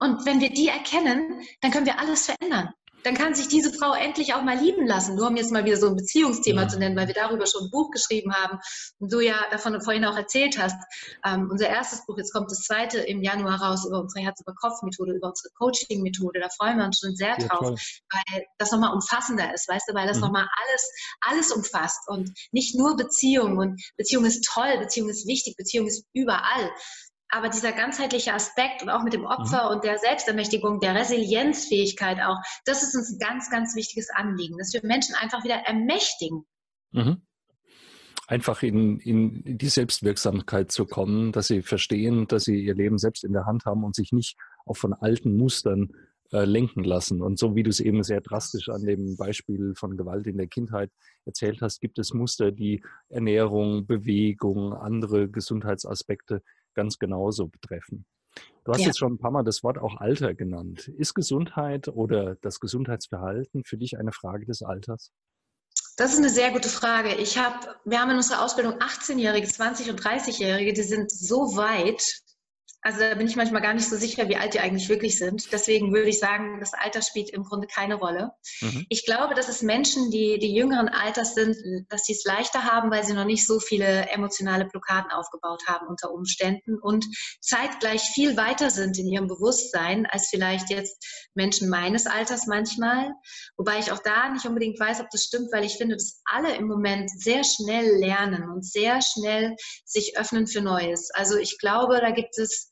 Und 0.00 0.24
wenn 0.26 0.40
wir 0.40 0.50
die 0.50 0.68
erkennen, 0.68 1.42
dann 1.60 1.70
können 1.70 1.86
wir 1.86 1.98
alles 1.98 2.26
verändern. 2.26 2.72
Dann 3.02 3.14
kann 3.14 3.34
sich 3.34 3.48
diese 3.48 3.72
Frau 3.72 3.94
endlich 3.94 4.34
auch 4.34 4.42
mal 4.42 4.58
lieben 4.58 4.86
lassen. 4.86 5.14
Nur 5.14 5.28
um 5.28 5.36
jetzt 5.36 5.52
mal 5.52 5.64
wieder 5.64 5.76
so 5.76 5.88
ein 5.88 5.96
Beziehungsthema 5.96 6.62
ja. 6.62 6.68
zu 6.68 6.78
nennen, 6.78 6.96
weil 6.96 7.06
wir 7.06 7.14
darüber 7.14 7.46
schon 7.46 7.64
ein 7.64 7.70
Buch 7.70 7.90
geschrieben 7.90 8.34
haben 8.34 8.58
und 8.98 9.12
du 9.12 9.20
ja 9.20 9.36
davon 9.50 9.80
vorhin 9.80 10.04
auch 10.04 10.16
erzählt 10.16 10.58
hast. 10.58 10.76
Ähm, 11.24 11.48
unser 11.50 11.68
erstes 11.68 12.04
Buch, 12.04 12.18
jetzt 12.18 12.32
kommt 12.32 12.50
das 12.50 12.62
zweite 12.62 12.98
im 12.98 13.22
Januar 13.22 13.60
raus 13.60 13.86
über 13.86 14.00
unsere 14.00 14.24
Herz-über-Kopf-Methode, 14.24 15.12
über 15.14 15.28
unsere 15.28 15.48
Coaching-Methode. 15.54 16.40
Da 16.40 16.48
freuen 16.50 16.78
wir 16.78 16.84
uns 16.84 16.98
schon 16.98 17.16
sehr 17.16 17.36
ja, 17.38 17.46
drauf, 17.46 17.60
toll. 17.60 17.76
weil 18.12 18.44
das 18.58 18.72
nochmal 18.72 18.92
umfassender 18.92 19.52
ist, 19.54 19.68
weißt 19.68 19.88
du, 19.88 19.94
weil 19.94 20.06
das 20.06 20.16
mhm. 20.18 20.24
nochmal 20.24 20.46
alles, 20.68 20.92
alles 21.20 21.52
umfasst 21.52 22.08
und 22.08 22.30
nicht 22.52 22.74
nur 22.74 22.96
Beziehung. 22.96 23.56
Und 23.58 23.82
Beziehung 23.96 24.24
ist 24.24 24.44
toll, 24.44 24.78
Beziehung 24.78 25.08
ist 25.08 25.26
wichtig, 25.26 25.56
Beziehung 25.56 25.86
ist 25.86 26.04
überall. 26.12 26.70
Aber 27.30 27.48
dieser 27.48 27.72
ganzheitliche 27.72 28.34
Aspekt 28.34 28.82
und 28.82 28.90
auch 28.90 29.04
mit 29.04 29.12
dem 29.12 29.24
Opfer 29.24 29.66
mhm. 29.66 29.76
und 29.76 29.84
der 29.84 29.98
Selbstermächtigung, 29.98 30.80
der 30.80 30.94
Resilienzfähigkeit 30.94 32.18
auch, 32.20 32.38
das 32.64 32.82
ist 32.82 32.94
uns 32.94 33.12
ein 33.12 33.18
ganz, 33.18 33.50
ganz 33.50 33.76
wichtiges 33.76 34.10
Anliegen, 34.10 34.58
dass 34.58 34.72
wir 34.72 34.80
Menschen 34.84 35.14
einfach 35.14 35.44
wieder 35.44 35.56
ermächtigen. 35.56 36.44
Mhm. 36.92 37.22
Einfach 38.26 38.62
in, 38.62 39.00
in 39.00 39.58
die 39.58 39.68
Selbstwirksamkeit 39.68 40.70
zu 40.70 40.86
kommen, 40.86 41.32
dass 41.32 41.48
sie 41.48 41.62
verstehen, 41.62 42.26
dass 42.28 42.44
sie 42.44 42.64
ihr 42.64 42.74
Leben 42.74 42.98
selbst 42.98 43.24
in 43.24 43.32
der 43.32 43.46
Hand 43.46 43.64
haben 43.64 43.84
und 43.84 43.94
sich 43.94 44.12
nicht 44.12 44.36
auch 44.66 44.76
von 44.76 44.92
alten 44.92 45.36
Mustern 45.36 45.92
äh, 46.32 46.44
lenken 46.44 46.84
lassen. 46.84 47.22
Und 47.22 47.40
so 47.40 47.56
wie 47.56 47.64
du 47.64 47.70
es 47.70 47.80
eben 47.80 48.04
sehr 48.04 48.20
drastisch 48.20 48.68
an 48.68 48.84
dem 48.84 49.16
Beispiel 49.16 49.74
von 49.74 49.96
Gewalt 49.96 50.28
in 50.28 50.36
der 50.36 50.46
Kindheit 50.46 50.92
erzählt 51.24 51.60
hast, 51.60 51.80
gibt 51.80 51.98
es 51.98 52.14
Muster, 52.14 52.52
die 52.52 52.84
Ernährung, 53.08 53.84
Bewegung, 53.84 54.72
andere 54.72 55.28
Gesundheitsaspekte 55.28 56.42
ganz 56.80 56.98
genauso 56.98 57.48
betreffen. 57.48 58.06
Du 58.64 58.72
hast 58.72 58.80
ja. 58.80 58.86
jetzt 58.86 58.98
schon 58.98 59.14
ein 59.14 59.18
paar 59.18 59.30
Mal 59.30 59.42
das 59.42 59.62
Wort 59.62 59.76
auch 59.76 59.96
Alter 59.96 60.34
genannt. 60.34 60.88
Ist 60.88 61.14
Gesundheit 61.14 61.88
oder 61.88 62.36
das 62.36 62.58
Gesundheitsverhalten 62.58 63.64
für 63.64 63.76
dich 63.76 63.98
eine 63.98 64.12
Frage 64.12 64.46
des 64.46 64.62
Alters? 64.62 65.12
Das 65.98 66.14
ist 66.14 66.18
eine 66.18 66.30
sehr 66.30 66.52
gute 66.52 66.70
Frage. 66.70 67.14
Ich 67.16 67.36
habe, 67.36 67.74
wir 67.84 68.00
haben 68.00 68.10
in 68.10 68.16
unserer 68.16 68.42
Ausbildung 68.42 68.74
18-Jährige, 68.78 69.46
20- 69.46 69.90
und 69.90 70.00
30-Jährige, 70.00 70.72
die 70.72 70.82
sind 70.82 71.10
so 71.10 71.56
weit, 71.56 72.02
also 72.82 73.00
da 73.00 73.14
bin 73.14 73.26
ich 73.26 73.36
manchmal 73.36 73.60
gar 73.60 73.74
nicht 73.74 73.88
so 73.88 73.96
sicher, 73.96 74.28
wie 74.28 74.36
alt 74.36 74.54
die 74.54 74.60
eigentlich 74.60 74.88
wirklich 74.88 75.18
sind. 75.18 75.52
Deswegen 75.52 75.92
würde 75.92 76.08
ich 76.08 76.18
sagen, 76.18 76.60
das 76.60 76.72
Alter 76.72 77.02
spielt 77.02 77.28
im 77.30 77.44
Grunde 77.44 77.66
keine 77.66 77.96
Rolle. 77.96 78.30
Mhm. 78.62 78.86
Ich 78.88 79.04
glaube, 79.04 79.34
dass 79.34 79.48
es 79.48 79.60
Menschen, 79.60 80.10
die, 80.10 80.38
die 80.38 80.54
jüngeren 80.54 80.88
Alters 80.88 81.34
sind, 81.34 81.56
dass 81.90 82.04
sie 82.04 82.12
es 82.12 82.24
leichter 82.24 82.64
haben, 82.64 82.90
weil 82.90 83.04
sie 83.04 83.12
noch 83.12 83.26
nicht 83.26 83.46
so 83.46 83.60
viele 83.60 84.08
emotionale 84.08 84.64
Blockaden 84.64 85.10
aufgebaut 85.10 85.62
haben 85.66 85.88
unter 85.88 86.10
Umständen 86.10 86.78
und 86.78 87.04
zeitgleich 87.42 88.02
viel 88.14 88.38
weiter 88.38 88.70
sind 88.70 88.98
in 88.98 89.08
ihrem 89.08 89.26
Bewusstsein 89.26 90.06
als 90.06 90.28
vielleicht 90.30 90.70
jetzt 90.70 91.04
Menschen 91.34 91.68
meines 91.68 92.06
Alters 92.06 92.46
manchmal. 92.46 93.12
Wobei 93.58 93.78
ich 93.78 93.92
auch 93.92 94.02
da 94.02 94.30
nicht 94.30 94.46
unbedingt 94.46 94.80
weiß, 94.80 95.00
ob 95.00 95.10
das 95.10 95.24
stimmt, 95.24 95.52
weil 95.52 95.64
ich 95.64 95.76
finde, 95.76 95.96
dass 95.96 96.22
alle 96.24 96.56
im 96.56 96.66
Moment 96.66 97.10
sehr 97.10 97.44
schnell 97.44 97.98
lernen 97.98 98.48
und 98.48 98.64
sehr 98.64 99.00
schnell 99.02 99.54
sich 99.84 100.16
öffnen 100.16 100.46
für 100.46 100.62
Neues. 100.62 101.10
Also 101.12 101.36
ich 101.36 101.58
glaube, 101.58 102.00
da 102.00 102.10
gibt 102.10 102.38
es 102.38 102.69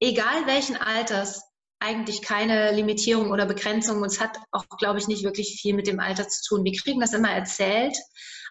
egal 0.00 0.46
welchen 0.46 0.76
Alters, 0.76 1.42
eigentlich 1.78 2.22
keine 2.22 2.72
Limitierung 2.72 3.30
oder 3.30 3.46
Begrenzung. 3.46 3.98
Und 3.98 4.06
es 4.06 4.20
hat 4.20 4.38
auch, 4.50 4.64
glaube 4.78 4.98
ich, 4.98 5.08
nicht 5.08 5.24
wirklich 5.24 5.58
viel 5.60 5.74
mit 5.74 5.86
dem 5.86 6.00
Alter 6.00 6.28
zu 6.28 6.42
tun. 6.48 6.64
Wir 6.64 6.72
kriegen 6.72 7.00
das 7.00 7.12
immer 7.12 7.30
erzählt 7.30 7.96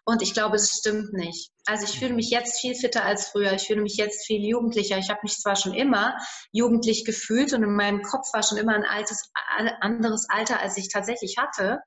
und 0.06 0.22
ich 0.22 0.34
glaube, 0.34 0.58
es 0.58 0.70
stimmt 0.70 1.14
nicht. 1.14 1.50
Also 1.66 1.86
ich 1.86 1.98
fühle 1.98 2.14
mich 2.14 2.30
jetzt 2.30 2.60
viel 2.60 2.76
fitter 2.76 3.04
als 3.04 3.30
früher. 3.30 3.54
Ich 3.54 3.66
fühle 3.66 3.82
mich 3.82 3.98
jetzt 3.98 4.26
viel 4.28 4.46
jugendlicher. 4.46 5.00
Ich 5.00 5.10
habe 5.10 5.22
mich 5.24 5.34
zwar 5.34 5.56
schon 5.56 5.74
immer 5.74 6.16
jugendlich 6.52 7.06
gefühlt 7.06 7.54
und 7.54 7.64
in 7.64 7.76
meinem 7.76 8.04
Kopf 8.04 8.32
war 8.34 8.44
schon 8.44 8.60
immer 8.60 8.76
ein 8.76 8.86
altes, 8.86 9.32
anderes 9.82 10.28
Alter, 10.30 10.60
als 10.60 10.78
ich 10.78 10.90
tatsächlich 10.90 11.38
hatte. 11.38 11.80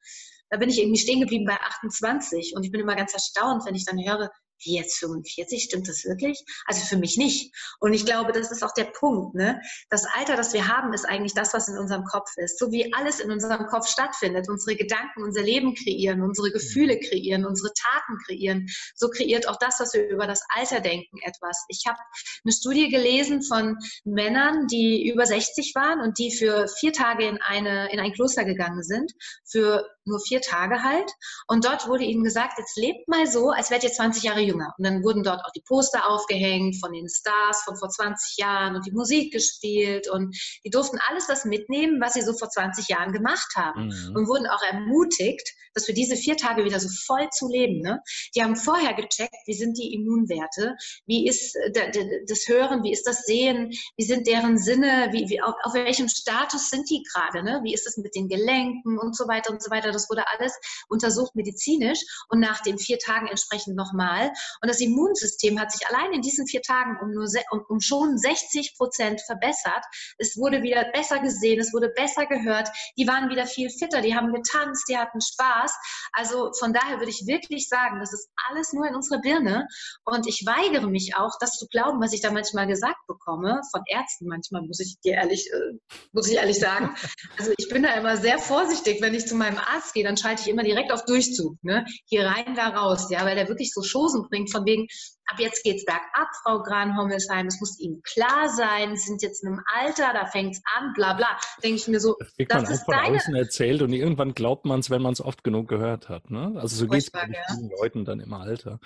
Da 0.50 0.56
bin 0.56 0.68
ich 0.68 0.78
irgendwie 0.78 0.98
stehen 0.98 1.20
geblieben 1.20 1.44
bei 1.46 1.54
28 1.60 2.54
und 2.56 2.64
ich 2.64 2.72
bin 2.72 2.80
immer 2.80 2.96
ganz 2.96 3.12
erstaunt, 3.12 3.64
wenn 3.66 3.74
ich 3.74 3.84
dann 3.84 4.02
höre, 4.02 4.30
wie 4.64 4.76
jetzt 4.76 4.98
45, 4.98 5.62
stimmt 5.62 5.88
das 5.88 6.04
wirklich? 6.04 6.44
Also 6.66 6.84
für 6.84 6.96
mich 6.96 7.16
nicht. 7.16 7.54
Und 7.80 7.92
ich 7.92 8.04
glaube, 8.04 8.32
das 8.32 8.50
ist 8.50 8.62
auch 8.62 8.72
der 8.74 8.84
Punkt. 8.84 9.34
Ne? 9.34 9.60
Das 9.90 10.04
Alter, 10.14 10.36
das 10.36 10.52
wir 10.52 10.68
haben, 10.68 10.92
ist 10.92 11.04
eigentlich 11.04 11.34
das, 11.34 11.54
was 11.54 11.68
in 11.68 11.78
unserem 11.78 12.04
Kopf 12.04 12.30
ist. 12.36 12.58
So 12.58 12.70
wie 12.72 12.92
alles 12.94 13.20
in 13.20 13.30
unserem 13.30 13.66
Kopf 13.66 13.88
stattfindet. 13.88 14.48
Unsere 14.48 14.76
Gedanken 14.76 15.22
unser 15.22 15.42
Leben 15.42 15.74
kreieren, 15.74 16.22
unsere 16.22 16.50
Gefühle 16.50 16.96
mhm. 16.96 17.00
kreieren, 17.00 17.46
unsere 17.46 17.72
Taten 17.74 18.18
kreieren. 18.26 18.66
So 18.94 19.08
kreiert 19.08 19.48
auch 19.48 19.58
das, 19.58 19.80
was 19.80 19.94
wir 19.94 20.08
über 20.08 20.26
das 20.26 20.42
Alter 20.48 20.80
denken, 20.80 21.18
etwas. 21.22 21.64
Ich 21.68 21.84
habe 21.86 21.98
eine 22.44 22.52
Studie 22.52 22.88
gelesen 22.88 23.42
von 23.42 23.76
Männern, 24.04 24.66
die 24.66 25.08
über 25.08 25.26
60 25.26 25.72
waren 25.74 26.00
und 26.00 26.18
die 26.18 26.32
für 26.32 26.68
vier 26.68 26.92
Tage 26.92 27.26
in, 27.26 27.40
eine, 27.42 27.92
in 27.92 28.00
ein 28.00 28.12
Kloster 28.12 28.44
gegangen 28.44 28.82
sind. 28.82 29.12
Für 29.44 29.86
nur 30.08 30.20
vier 30.20 30.40
Tage 30.40 30.82
halt. 30.82 31.12
Und 31.46 31.64
dort 31.64 31.86
wurde 31.86 32.04
ihnen 32.04 32.24
gesagt, 32.24 32.54
jetzt 32.58 32.76
lebt 32.76 33.06
mal 33.08 33.26
so, 33.26 33.50
als 33.50 33.70
wärt 33.70 33.84
ihr 33.84 33.92
20 33.92 34.22
Jahre 34.22 34.40
jünger. 34.48 34.74
Und 34.78 34.84
dann 34.84 35.02
wurden 35.02 35.22
dort 35.22 35.44
auch 35.44 35.52
die 35.52 35.62
Poster 35.66 36.08
aufgehängt 36.08 36.80
von 36.80 36.92
den 36.92 37.08
Stars 37.08 37.62
von 37.64 37.76
vor 37.76 37.88
20 37.88 38.38
Jahren 38.38 38.76
und 38.76 38.86
die 38.86 38.92
Musik 38.92 39.32
gespielt. 39.32 40.08
Und 40.08 40.36
die 40.64 40.70
durften 40.70 40.98
alles 41.08 41.26
das 41.26 41.44
mitnehmen, 41.44 42.00
was 42.00 42.14
sie 42.14 42.22
so 42.22 42.36
vor 42.36 42.48
20 42.48 42.88
Jahren 42.88 43.12
gemacht 43.12 43.54
haben. 43.56 43.86
Mhm. 43.86 44.16
Und 44.16 44.28
wurden 44.28 44.46
auch 44.46 44.62
ermutigt, 44.62 45.54
dass 45.78 45.86
für 45.86 45.92
diese 45.92 46.16
vier 46.16 46.36
Tage 46.36 46.64
wieder 46.64 46.80
so 46.80 46.88
voll 46.88 47.28
zu 47.30 47.48
leben. 47.48 47.80
Ne? 47.80 48.02
Die 48.34 48.42
haben 48.42 48.56
vorher 48.56 48.94
gecheckt, 48.94 49.36
wie 49.46 49.54
sind 49.54 49.78
die 49.78 49.94
Immunwerte, 49.94 50.74
wie 51.06 51.28
ist 51.28 51.54
äh, 51.56 51.90
das 52.26 52.48
Hören, 52.48 52.82
wie 52.82 52.92
ist 52.92 53.06
das 53.06 53.24
Sehen, 53.24 53.70
wie 53.96 54.04
sind 54.04 54.26
deren 54.26 54.58
Sinne, 54.58 55.08
wie, 55.12 55.28
wie 55.28 55.40
auf, 55.40 55.54
auf 55.62 55.74
welchem 55.74 56.08
Status 56.08 56.70
sind 56.70 56.90
die 56.90 57.02
gerade, 57.02 57.44
ne? 57.44 57.60
wie 57.62 57.74
ist 57.74 57.86
es 57.86 57.96
mit 57.96 58.14
den 58.14 58.28
Gelenken 58.28 58.98
und 58.98 59.16
so 59.16 59.28
weiter 59.28 59.52
und 59.52 59.62
so 59.62 59.70
weiter. 59.70 59.92
Das 59.92 60.10
wurde 60.10 60.24
alles 60.36 60.52
untersucht 60.88 61.34
medizinisch 61.36 62.00
und 62.28 62.40
nach 62.40 62.60
den 62.60 62.78
vier 62.78 62.98
Tagen 62.98 63.28
entsprechend 63.28 63.76
nochmal. 63.76 64.32
Und 64.62 64.68
das 64.68 64.80
Immunsystem 64.80 65.58
hat 65.60 65.72
sich 65.72 65.86
allein 65.88 66.12
in 66.12 66.22
diesen 66.22 66.46
vier 66.46 66.62
Tagen 66.62 66.98
um, 67.02 67.10
nur 67.10 67.28
um, 67.50 67.64
um 67.68 67.80
schon 67.80 68.18
60 68.18 68.74
Prozent 68.76 69.20
verbessert. 69.22 69.84
Es 70.18 70.36
wurde 70.36 70.62
wieder 70.62 70.84
besser 70.92 71.20
gesehen, 71.20 71.60
es 71.60 71.72
wurde 71.72 71.88
besser 71.90 72.26
gehört. 72.26 72.68
Die 72.96 73.06
waren 73.06 73.30
wieder 73.30 73.46
viel 73.46 73.70
fitter, 73.70 74.00
die 74.00 74.14
haben 74.14 74.32
getanzt, 74.32 74.84
die 74.88 74.96
hatten 74.96 75.20
Spaß. 75.20 75.72
Also 76.12 76.52
von 76.58 76.72
daher 76.72 76.98
würde 76.98 77.10
ich 77.10 77.26
wirklich 77.26 77.68
sagen, 77.68 78.00
das 78.00 78.12
ist 78.12 78.28
alles 78.48 78.72
nur 78.72 78.86
in 78.86 78.94
unserer 78.94 79.20
Birne. 79.20 79.66
Und 80.04 80.26
ich 80.26 80.44
weigere 80.46 80.88
mich 80.88 81.14
auch, 81.16 81.32
das 81.40 81.52
zu 81.52 81.66
glauben, 81.68 82.00
was 82.00 82.12
ich 82.12 82.20
da 82.20 82.30
manchmal 82.30 82.66
gesagt 82.66 83.06
bekomme, 83.06 83.60
von 83.70 83.82
Ärzten 83.86 84.26
manchmal, 84.26 84.62
muss 84.62 84.80
ich 84.80 84.98
dir 85.00 85.14
ehrlich, 85.14 85.50
äh, 85.52 85.78
muss 86.12 86.28
ich 86.28 86.36
ehrlich 86.36 86.58
sagen. 86.58 86.94
Also 87.38 87.52
ich 87.56 87.68
bin 87.68 87.82
da 87.82 87.94
immer 87.94 88.16
sehr 88.16 88.38
vorsichtig, 88.38 89.00
wenn 89.00 89.14
ich 89.14 89.26
zu 89.26 89.34
meinem 89.34 89.58
Arzt 89.58 89.94
gehe, 89.94 90.04
dann 90.04 90.16
schalte 90.16 90.42
ich 90.42 90.48
immer 90.48 90.62
direkt 90.62 90.92
auf 90.92 91.04
Durchzug. 91.04 91.56
Ne? 91.62 91.84
Hier 92.06 92.26
rein, 92.26 92.54
da 92.54 92.68
raus, 92.68 93.08
ja, 93.10 93.24
weil 93.24 93.36
der 93.36 93.48
wirklich 93.48 93.72
so 93.72 93.82
Chosen 93.82 94.27
bringt, 94.28 94.50
von 94.50 94.64
wegen, 94.66 94.86
ab 95.26 95.38
jetzt 95.38 95.62
geht's 95.62 95.84
bergab, 95.84 96.28
Frau 96.42 96.62
Gran-Hommelsheim, 96.62 97.46
es 97.46 97.60
muss 97.60 97.78
Ihnen 97.78 98.02
klar 98.02 98.48
sein, 98.48 98.96
Sie 98.96 99.06
sind 99.06 99.22
jetzt 99.22 99.42
in 99.42 99.50
einem 99.50 99.62
Alter, 99.74 100.12
da 100.12 100.26
fängt's 100.26 100.60
an, 100.76 100.92
bla 100.94 101.14
bla. 101.14 101.38
Denke 101.62 101.76
ich 101.76 101.88
mir 101.88 102.00
so, 102.00 102.16
das, 102.18 102.34
kriegt 102.34 102.52
das 102.52 102.62
man 102.62 102.72
ist 102.72 102.80
auch 102.80 102.84
von 102.86 102.94
deine... 102.94 103.16
außen 103.16 103.34
erzählt 103.36 103.82
und 103.82 103.92
irgendwann 103.92 104.34
glaubt 104.34 104.64
man 104.66 104.80
es, 104.80 104.90
wenn 104.90 105.02
man 105.02 105.12
es 105.12 105.20
oft 105.20 105.44
genug 105.44 105.68
gehört 105.68 106.08
hat. 106.08 106.30
Ne? 106.30 106.54
Also 106.56 106.76
so 106.76 106.88
geht 106.88 107.02
es 107.02 107.10
bei 107.10 107.20
ja. 107.20 107.54
vielen 107.54 107.70
Leuten 107.78 108.04
dann 108.04 108.20
im 108.20 108.32
Alter, 108.32 108.80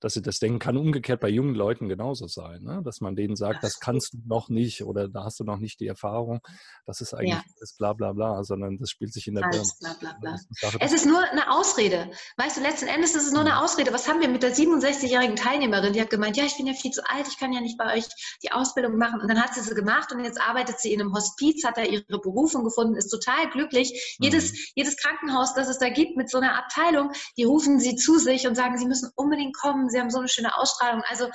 dass 0.00 0.14
sie 0.14 0.22
das 0.22 0.38
denken, 0.38 0.58
kann 0.58 0.76
umgekehrt 0.76 1.20
bei 1.20 1.28
jungen 1.28 1.54
Leuten 1.54 1.88
genauso 1.88 2.26
sein, 2.26 2.62
ne? 2.62 2.80
dass 2.84 3.00
man 3.00 3.16
denen 3.16 3.36
sagt, 3.36 3.62
das, 3.62 3.74
das 3.74 3.80
kannst 3.80 4.14
du 4.14 4.18
noch 4.26 4.48
nicht 4.48 4.82
oder 4.84 5.08
da 5.08 5.24
hast 5.24 5.40
du 5.40 5.44
noch 5.44 5.58
nicht 5.58 5.80
die 5.80 5.86
Erfahrung, 5.86 6.40
das 6.86 7.00
ist 7.00 7.14
eigentlich 7.14 7.34
ja. 7.34 7.42
alles 7.58 7.76
bla 7.76 7.92
bla 7.92 8.12
bla, 8.12 8.42
sondern 8.44 8.78
das 8.78 8.90
spielt 8.90 9.12
sich 9.12 9.26
in 9.26 9.34
der 9.34 9.44
alles 9.44 9.78
Birne. 9.78 9.96
Bla, 10.00 10.12
bla, 10.20 10.36
bla. 10.36 10.78
Es 10.80 10.92
ist 10.92 11.06
nur 11.06 11.20
eine 11.20 11.50
Ausrede. 11.52 12.10
Weißt 12.36 12.56
du, 12.56 12.62
letzten 12.62 12.86
Endes 12.86 13.14
ist 13.14 13.26
es 13.26 13.32
nur 13.32 13.40
eine. 13.42 13.58
Ausrede. 13.58 13.92
Was 13.92 14.08
haben 14.08 14.20
wir 14.20 14.28
mit 14.28 14.42
der 14.42 14.54
67-jährigen 14.88 15.36
Teilnehmerin 15.36 15.92
die 15.92 16.00
hat 16.00 16.10
gemeint, 16.10 16.36
ja, 16.36 16.44
ich 16.44 16.56
bin 16.56 16.66
ja 16.66 16.74
viel 16.74 16.90
zu 16.90 17.02
alt, 17.08 17.28
ich 17.28 17.38
kann 17.38 17.52
ja 17.52 17.60
nicht 17.60 17.78
bei 17.78 17.96
euch 17.96 18.04
die 18.42 18.52
Ausbildung 18.52 18.96
machen. 18.96 19.20
Und 19.20 19.28
dann 19.28 19.42
hat 19.42 19.54
sie 19.54 19.60
sie 19.60 19.74
gemacht 19.74 20.12
und 20.12 20.24
jetzt 20.24 20.40
arbeitet 20.40 20.80
sie 20.80 20.92
in 20.92 21.00
einem 21.00 21.14
Hospiz, 21.14 21.64
hat 21.64 21.76
da 21.76 21.82
ihre 21.82 22.04
Berufung 22.18 22.64
gefunden, 22.64 22.96
ist 22.96 23.08
total 23.08 23.48
glücklich. 23.50 24.16
Mhm. 24.18 24.24
Jedes, 24.24 24.72
jedes 24.74 24.96
Krankenhaus, 24.96 25.54
das 25.54 25.68
es 25.68 25.78
da 25.78 25.88
gibt 25.88 26.16
mit 26.16 26.30
so 26.30 26.38
einer 26.38 26.58
Abteilung, 26.58 27.12
die 27.36 27.44
rufen 27.44 27.78
sie 27.78 27.96
zu 27.96 28.18
sich 28.18 28.46
und 28.46 28.54
sagen, 28.54 28.78
sie 28.78 28.86
müssen 28.86 29.10
unbedingt 29.14 29.56
kommen, 29.56 29.88
sie 29.90 30.00
haben 30.00 30.10
so 30.10 30.18
eine 30.18 30.28
schöne 30.28 30.56
Ausstrahlung. 30.56 31.02
Also 31.08 31.28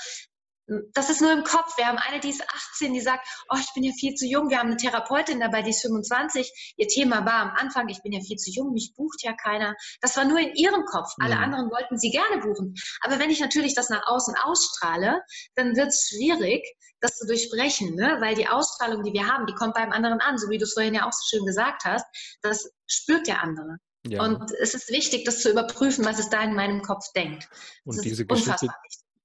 das 0.93 1.09
ist 1.09 1.21
nur 1.21 1.31
im 1.31 1.43
Kopf. 1.43 1.77
Wir 1.77 1.87
haben 1.87 1.97
eine, 1.97 2.19
die 2.19 2.29
ist 2.29 2.43
18, 2.73 2.93
die 2.93 3.01
sagt, 3.01 3.27
oh, 3.49 3.57
ich 3.59 3.73
bin 3.73 3.83
ja 3.83 3.91
viel 3.99 4.15
zu 4.15 4.25
jung. 4.25 4.49
Wir 4.49 4.59
haben 4.59 4.67
eine 4.67 4.77
Therapeutin 4.77 5.39
dabei, 5.39 5.61
die 5.61 5.71
ist 5.71 5.81
25. 5.81 6.73
Ihr 6.77 6.87
Thema 6.87 7.25
war 7.25 7.41
am 7.41 7.51
Anfang, 7.51 7.89
ich 7.89 8.01
bin 8.01 8.13
ja 8.13 8.21
viel 8.21 8.37
zu 8.37 8.49
jung, 8.51 8.71
mich 8.73 8.93
bucht 8.95 9.23
ja 9.23 9.33
keiner. 9.33 9.75
Das 10.01 10.15
war 10.15 10.25
nur 10.25 10.39
in 10.39 10.53
ihrem 10.55 10.85
Kopf. 10.85 11.11
Alle 11.19 11.35
mhm. 11.35 11.43
anderen 11.43 11.71
wollten 11.71 11.97
sie 11.97 12.11
gerne 12.11 12.41
buchen. 12.41 12.75
Aber 13.01 13.19
wenn 13.19 13.29
ich 13.29 13.39
natürlich 13.39 13.75
das 13.75 13.89
nach 13.89 14.07
außen 14.07 14.35
ausstrahle, 14.35 15.21
dann 15.55 15.75
wird 15.75 15.89
es 15.89 16.07
schwierig, 16.09 16.63
das 17.01 17.17
zu 17.17 17.27
durchbrechen, 17.27 17.95
ne? 17.95 18.17
weil 18.21 18.35
die 18.35 18.47
Ausstrahlung, 18.47 19.03
die 19.03 19.11
wir 19.11 19.27
haben, 19.27 19.45
die 19.45 19.53
kommt 19.53 19.73
beim 19.73 19.91
anderen 19.91 20.21
an, 20.21 20.37
so 20.37 20.49
wie 20.49 20.57
du 20.57 20.63
es 20.63 20.73
vorhin 20.73 20.93
ja 20.93 21.05
auch 21.05 21.11
so 21.11 21.37
schön 21.37 21.45
gesagt 21.45 21.83
hast. 21.83 22.05
Das 22.41 22.71
spürt 22.87 23.27
der 23.27 23.43
andere. 23.43 23.77
Ja. 24.05 24.23
Und 24.23 24.51
es 24.61 24.73
ist 24.73 24.89
wichtig, 24.89 25.25
das 25.25 25.41
zu 25.41 25.49
überprüfen, 25.49 26.05
was 26.05 26.19
es 26.19 26.29
da 26.29 26.43
in 26.43 26.55
meinem 26.55 26.81
Kopf 26.81 27.05
denkt. 27.15 27.47
Das 27.85 27.97
und 27.97 28.05
diese 28.05 28.25
Geschichte, 28.25 28.67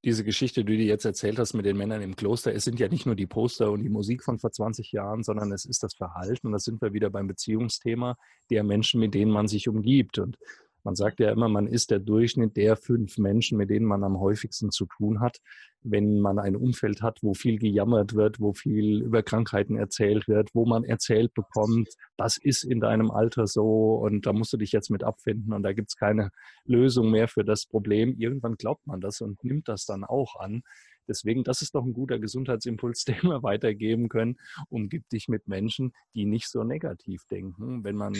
diese 0.09 0.25
Geschichte, 0.25 0.65
die 0.65 0.79
du 0.79 0.83
jetzt 0.85 1.05
erzählt 1.05 1.39
hast 1.39 1.53
mit 1.53 1.67
den 1.67 1.77
Männern 1.77 2.01
im 2.01 2.17
Kloster, 2.17 2.55
es 2.55 2.65
sind 2.65 2.81
ja 2.81 2.89
nicht 2.89 3.05
nur 3.05 3.15
die 3.15 3.27
Poster 3.27 3.71
und 3.71 3.83
die 3.83 3.91
Musik 3.91 4.25
von 4.25 4.39
vor 4.39 4.51
20 4.51 4.91
Jahren, 4.91 5.23
sondern 5.23 5.53
es 5.53 5.67
ist 5.67 5.83
das 5.83 5.95
Verhalten. 5.95 6.51
Da 6.51 6.59
sind 6.59 6.81
wir 6.81 6.95
wieder 6.95 7.11
beim 7.11 7.27
Beziehungsthema 7.27 8.17
der 8.49 8.65
Menschen, 8.65 9.01
mit 9.01 9.13
denen 9.13 9.31
man 9.31 9.49
sich 9.49 9.69
umgibt. 9.69 10.19
Und 10.19 10.39
man 10.85 10.95
sagt 10.95 11.21
ja 11.21 11.31
immer, 11.31 11.49
man 11.49 11.67
ist 11.67 11.91
der 11.91 11.99
Durchschnitt 11.99 12.57
der 12.57 12.77
fünf 12.77 13.19
Menschen, 13.19 13.59
mit 13.59 13.71
denen 13.71 13.87
man 13.87 14.05
am 14.05 14.21
häufigsten 14.21 14.71
zu 14.71 14.87
tun 14.87 15.21
hat. 15.21 15.39
Wenn 15.83 16.21
man 16.21 16.39
ein 16.39 16.57
Umfeld 16.57 17.03
hat, 17.03 17.19
wo 17.23 17.35
viel 17.35 17.59
gejammert 17.59 18.15
wird, 18.15 18.41
wo 18.41 18.53
viel 18.53 19.03
über 19.03 19.23
Krankheiten 19.23 19.77
erzählt 19.77 20.29
wird, 20.29 20.51
wo 20.55 20.67
man 20.67 20.85
erzählt 20.85 21.35
bekommt, 21.35 21.89
das 22.17 22.37
ist 22.37 22.65
in 22.65 22.81
deinem 22.81 23.11
Alter 23.11 23.47
so 23.47 23.95
und 23.97 24.27
da 24.27 24.33
musst 24.33 24.53
du 24.53 24.57
dich 24.57 24.73
jetzt 24.73 24.91
mit 24.91 25.05
abfinden 25.05 25.53
und 25.53 25.63
da 25.63 25.73
gibt 25.73 25.91
es 25.91 25.97
keine 25.97 26.31
Lösung 26.65 27.11
mehr 27.11 27.29
für 27.29 27.45
das 27.45 27.67
Problem. 27.67 28.17
Irgendwann 28.19 28.57
glaubt 28.57 28.87
man 28.87 29.01
das 29.01 29.21
und 29.21 29.43
nimmt 29.45 29.69
das 29.69 29.85
dann 29.85 30.05
auch 30.05 30.37
an. 30.37 30.63
Deswegen, 31.09 31.43
das 31.43 31.63
ist 31.63 31.75
doch 31.75 31.85
ein 31.85 31.95
guter 31.95 32.19
Gesundheitsimpuls, 32.19 33.05
den 33.05 33.23
wir 33.23 33.43
weitergeben 33.43 34.09
können. 34.09 34.37
Umgib 34.69 35.09
dich 35.09 35.29
mit 35.29 35.49
Menschen, 35.49 35.93
die 36.15 36.27
nicht 36.27 36.49
so 36.49 36.63
negativ 36.63 37.25
denken. 37.31 37.83
Wenn 37.83 37.97
man 37.97 38.15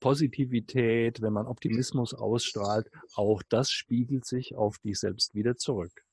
Positivität, 0.00 1.20
wenn 1.22 1.32
man 1.32 1.46
Optimismus 1.46 2.14
ausstrahlt, 2.14 2.88
auch 3.14 3.42
das 3.48 3.70
spiegelt 3.70 4.26
sich 4.26 4.54
auf 4.54 4.78
dich 4.78 4.98
selbst 4.98 5.34
wieder 5.34 5.56
zurück. 5.56 6.04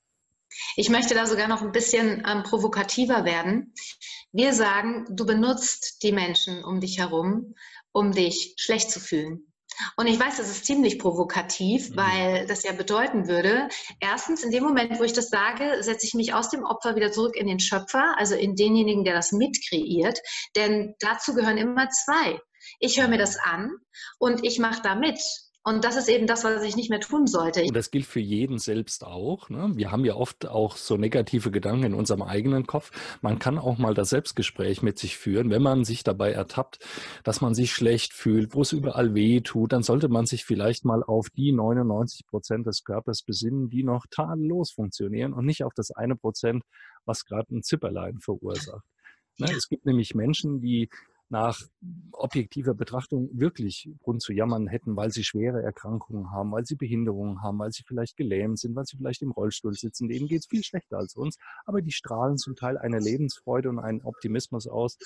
Ich 0.76 0.90
möchte 0.90 1.16
da 1.16 1.26
sogar 1.26 1.48
noch 1.48 1.62
ein 1.62 1.72
bisschen 1.72 2.24
ähm, 2.26 2.44
provokativer 2.44 3.26
werden. 3.26 3.74
Wir 4.32 4.54
sagen, 4.54 5.06
du 5.10 5.26
benutzt 5.26 6.04
die 6.04 6.12
Menschen 6.12 6.64
um 6.64 6.80
dich 6.80 7.00
herum, 7.00 7.56
um 7.92 8.12
dich 8.12 8.56
schlecht 8.58 8.92
zu 8.92 9.00
fühlen. 9.00 9.52
Und 9.98 10.08
ich 10.08 10.20
weiß, 10.20 10.38
das 10.38 10.50
ist 10.50 10.66
ziemlich 10.66 11.00
provokativ, 11.00 11.90
mhm. 11.90 11.98
weil 11.98 12.48
das 12.48 12.64
ja 12.64 12.72
bedeuten 12.72 13.28
würde, 13.28 13.68
erstens, 14.00 14.44
in 14.44 14.52
dem 14.52 14.64
Moment, 14.64 15.00
wo 15.00 15.04
ich 15.04 15.14
das 15.14 15.30
sage, 15.30 15.84
setze 15.84 16.06
ich 16.06 16.14
mich 16.14 16.34
aus 16.34 16.50
dem 16.50 16.64
Opfer 16.64 16.96
wieder 16.96 17.12
zurück 17.12 17.36
in 17.36 17.48
den 17.48 17.60
Schöpfer, 17.60 18.16
also 18.18 18.36
in 18.36 18.56
denjenigen, 18.56 19.04
der 19.04 19.16
das 19.16 19.32
mitkreiert. 19.32 20.20
Denn 20.56 20.96
dazu 21.00 21.34
gehören 21.34 21.58
immer 21.58 21.90
zwei. 21.90 22.40
Ich 22.80 23.00
höre 23.00 23.08
mir 23.08 23.18
das 23.18 23.38
an 23.38 23.72
und 24.18 24.46
ich 24.46 24.60
mache 24.60 24.82
da 24.84 24.96
mit. 24.96 25.20
Und 25.68 25.84
das 25.84 25.96
ist 25.96 26.10
eben 26.10 26.28
das, 26.28 26.44
was 26.44 26.62
ich 26.62 26.76
nicht 26.76 26.92
mehr 26.92 27.00
tun 27.00 27.26
sollte. 27.26 27.64
Und 27.64 27.76
das 27.76 27.90
gilt 27.90 28.06
für 28.06 28.20
jeden 28.20 28.60
selbst 28.60 29.04
auch. 29.04 29.50
Ne? 29.50 29.72
Wir 29.74 29.92
haben 29.92 30.06
ja 30.06 30.14
oft 30.14 30.48
auch 30.48 30.78
so 30.78 30.96
negative 30.96 31.50
Gedanken 31.50 31.86
in 31.86 31.94
unserem 31.96 32.22
eigenen 32.22 32.68
Kopf. 32.68 32.92
Man 33.24 33.40
kann 33.40 33.58
auch 33.58 33.80
mal 33.80 33.96
das 33.96 34.12
Selbstgespräch 34.12 34.84
mit 34.84 35.00
sich 35.00 35.18
führen. 35.18 35.50
Wenn 35.50 35.64
man 35.64 35.84
sich 35.84 36.04
dabei 36.04 36.34
ertappt, 36.34 36.86
dass 37.24 37.42
man 37.42 37.56
sich 37.56 37.74
schlecht 37.74 38.14
fühlt, 38.14 38.54
wo 38.54 38.62
es 38.62 38.74
überall 38.74 39.16
weh 39.16 39.42
tut, 39.42 39.74
dann 39.74 39.82
sollte 39.82 40.08
man 40.08 40.28
sich 40.28 40.46
vielleicht 40.46 40.86
mal 40.86 41.02
auf 41.02 41.32
die 41.32 41.52
99 41.52 42.28
Prozent 42.28 42.68
des 42.68 42.84
Körpers 42.84 43.24
besinnen, 43.24 43.68
die 43.68 43.84
noch 43.84 44.06
tadellos 44.12 44.70
funktionieren 44.70 45.34
und 45.34 45.48
nicht 45.48 45.64
auf 45.64 45.74
das 45.74 45.90
eine 45.90 46.16
Prozent, 46.16 46.62
was 47.06 47.26
gerade 47.26 47.56
ein 47.56 47.64
Zipperlein 47.64 48.20
verursacht. 48.20 48.86
Ne? 49.40 49.48
Es 49.58 49.68
gibt 49.68 49.88
nämlich 49.88 50.14
Menschen, 50.14 50.62
die 50.62 50.90
nach 51.30 51.60
objektiver 52.12 52.74
Betrachtung 52.74 53.30
wirklich 53.34 53.90
Grund 54.04 54.22
zu 54.22 54.32
jammern 54.32 54.68
hätten, 54.68 54.96
weil 54.96 55.12
sie 55.12 55.24
schwere 55.24 55.62
Erkrankungen 55.62 56.32
haben, 56.32 56.52
weil 56.52 56.66
sie 56.66 56.76
Behinderungen 56.76 57.42
haben, 57.42 57.60
weil 57.60 57.72
sie 57.72 57.84
vielleicht 57.84 58.16
gelähmt 58.16 58.60
sind, 58.60 58.76
weil 58.76 58.86
sie 58.86 58.98
vielleicht 58.98 59.22
im 59.22 59.32
Rollstuhl 59.32 59.74
sitzen. 59.74 60.08
Denen 60.08 60.28
geht 60.28 60.42
es 60.42 60.48
viel 60.48 60.64
schlechter 60.64 60.98
als 60.98 61.16
uns, 61.16 61.38
aber 61.66 61.82
die 61.82 61.92
strahlen 61.92 62.38
zum 62.38 62.56
Teil 62.56 62.78
eine 62.78 63.00
Lebensfreude 63.00 63.70
und 63.70 63.80
einen 63.80 64.02
Optimismus 64.04 64.68
aus, 64.68 64.98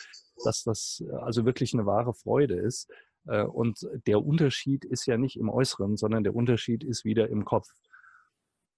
dass 0.44 0.64
das 0.64 1.04
äh, 1.08 1.12
also 1.16 1.46
wirklich 1.46 1.74
eine 1.74 1.86
wahre 1.86 2.14
Freude 2.14 2.56
ist. 2.56 2.90
Äh, 3.26 3.44
und 3.44 3.88
der 4.08 4.24
Unterschied 4.24 4.86
ist 4.86 5.06
ja 5.06 5.18
nicht 5.18 5.38
im 5.38 5.50
Äußeren, 5.50 5.96
sondern 5.98 6.24
der 6.24 6.36
Unterschied 6.36 6.84
ist 6.84 7.06
wieder 7.06 7.30
im 7.30 7.46
Kopf. 7.46 7.70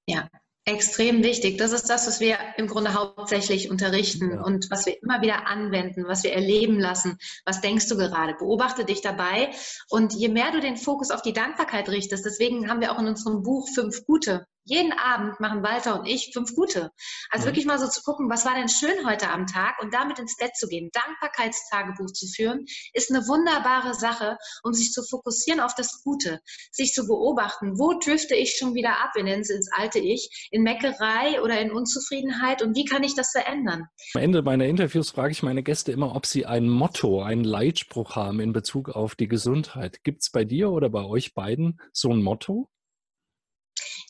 Ja, 0.07 0.29
Extrem 0.65 1.23
wichtig. 1.23 1.57
Das 1.57 1.71
ist 1.71 1.89
das, 1.89 2.05
was 2.05 2.19
wir 2.19 2.37
im 2.57 2.67
Grunde 2.67 2.93
hauptsächlich 2.93 3.71
unterrichten 3.71 4.31
ja. 4.35 4.43
und 4.43 4.69
was 4.69 4.85
wir 4.85 5.01
immer 5.01 5.21
wieder 5.23 5.47
anwenden, 5.47 6.07
was 6.07 6.23
wir 6.23 6.33
erleben 6.33 6.79
lassen. 6.79 7.17
Was 7.45 7.61
denkst 7.61 7.87
du 7.87 7.97
gerade? 7.97 8.35
Beobachte 8.35 8.85
dich 8.85 9.01
dabei. 9.01 9.49
Und 9.89 10.13
je 10.13 10.29
mehr 10.29 10.51
du 10.51 10.59
den 10.59 10.77
Fokus 10.77 11.09
auf 11.09 11.23
die 11.23 11.33
Dankbarkeit 11.33 11.89
richtest, 11.89 12.25
deswegen 12.25 12.69
haben 12.69 12.79
wir 12.79 12.91
auch 12.91 12.99
in 12.99 13.07
unserem 13.07 13.41
Buch 13.41 13.69
fünf 13.73 14.05
gute 14.05 14.45
jeden 14.63 14.93
Abend 14.93 15.39
machen 15.39 15.63
Walter 15.63 15.99
und 15.99 16.07
ich 16.07 16.31
fünf 16.33 16.55
gute. 16.55 16.91
Also 17.29 17.45
mhm. 17.45 17.49
wirklich 17.49 17.65
mal 17.65 17.79
so 17.79 17.87
zu 17.87 18.01
gucken, 18.03 18.29
was 18.29 18.45
war 18.45 18.55
denn 18.55 18.69
schön 18.69 19.05
heute 19.05 19.29
am 19.29 19.47
Tag 19.47 19.81
und 19.81 19.93
damit 19.93 20.19
ins 20.19 20.37
Bett 20.37 20.55
zu 20.55 20.67
gehen. 20.67 20.89
Dankbarkeitstagebuch 20.93 22.11
zu 22.13 22.27
führen, 22.27 22.65
ist 22.93 23.11
eine 23.11 23.27
wunderbare 23.27 23.93
Sache, 23.93 24.37
um 24.63 24.73
sich 24.73 24.91
zu 24.91 25.03
fokussieren 25.03 25.59
auf 25.59 25.75
das 25.75 26.01
Gute, 26.03 26.39
sich 26.71 26.93
zu 26.93 27.07
beobachten, 27.07 27.77
wo 27.79 27.97
drifte 27.99 28.35
ich 28.35 28.55
schon 28.57 28.75
wieder 28.75 29.01
ab 29.01 29.11
in 29.15 29.27
ins, 29.27 29.49
ins 29.49 29.69
alte 29.71 29.99
Ich, 29.99 30.49
in 30.51 30.63
Meckerei 30.63 31.41
oder 31.41 31.59
in 31.59 31.71
Unzufriedenheit 31.71 32.61
und 32.61 32.75
wie 32.75 32.85
kann 32.85 33.03
ich 33.03 33.15
das 33.15 33.31
verändern? 33.31 33.87
Am 34.13 34.21
Ende 34.21 34.41
meiner 34.41 34.65
Interviews 34.65 35.11
frage 35.11 35.31
ich 35.31 35.43
meine 35.43 35.63
Gäste 35.63 35.91
immer, 35.91 36.15
ob 36.15 36.25
sie 36.25 36.45
ein 36.45 36.69
Motto, 36.69 37.23
einen 37.23 37.43
Leitspruch 37.43 38.15
haben 38.15 38.39
in 38.39 38.53
Bezug 38.53 38.89
auf 38.89 39.15
die 39.15 39.27
Gesundheit. 39.27 40.03
Gibt 40.03 40.21
es 40.21 40.31
bei 40.31 40.43
dir 40.43 40.71
oder 40.71 40.89
bei 40.89 41.03
euch 41.03 41.33
beiden 41.33 41.79
so 41.93 42.11
ein 42.11 42.21
Motto? 42.21 42.69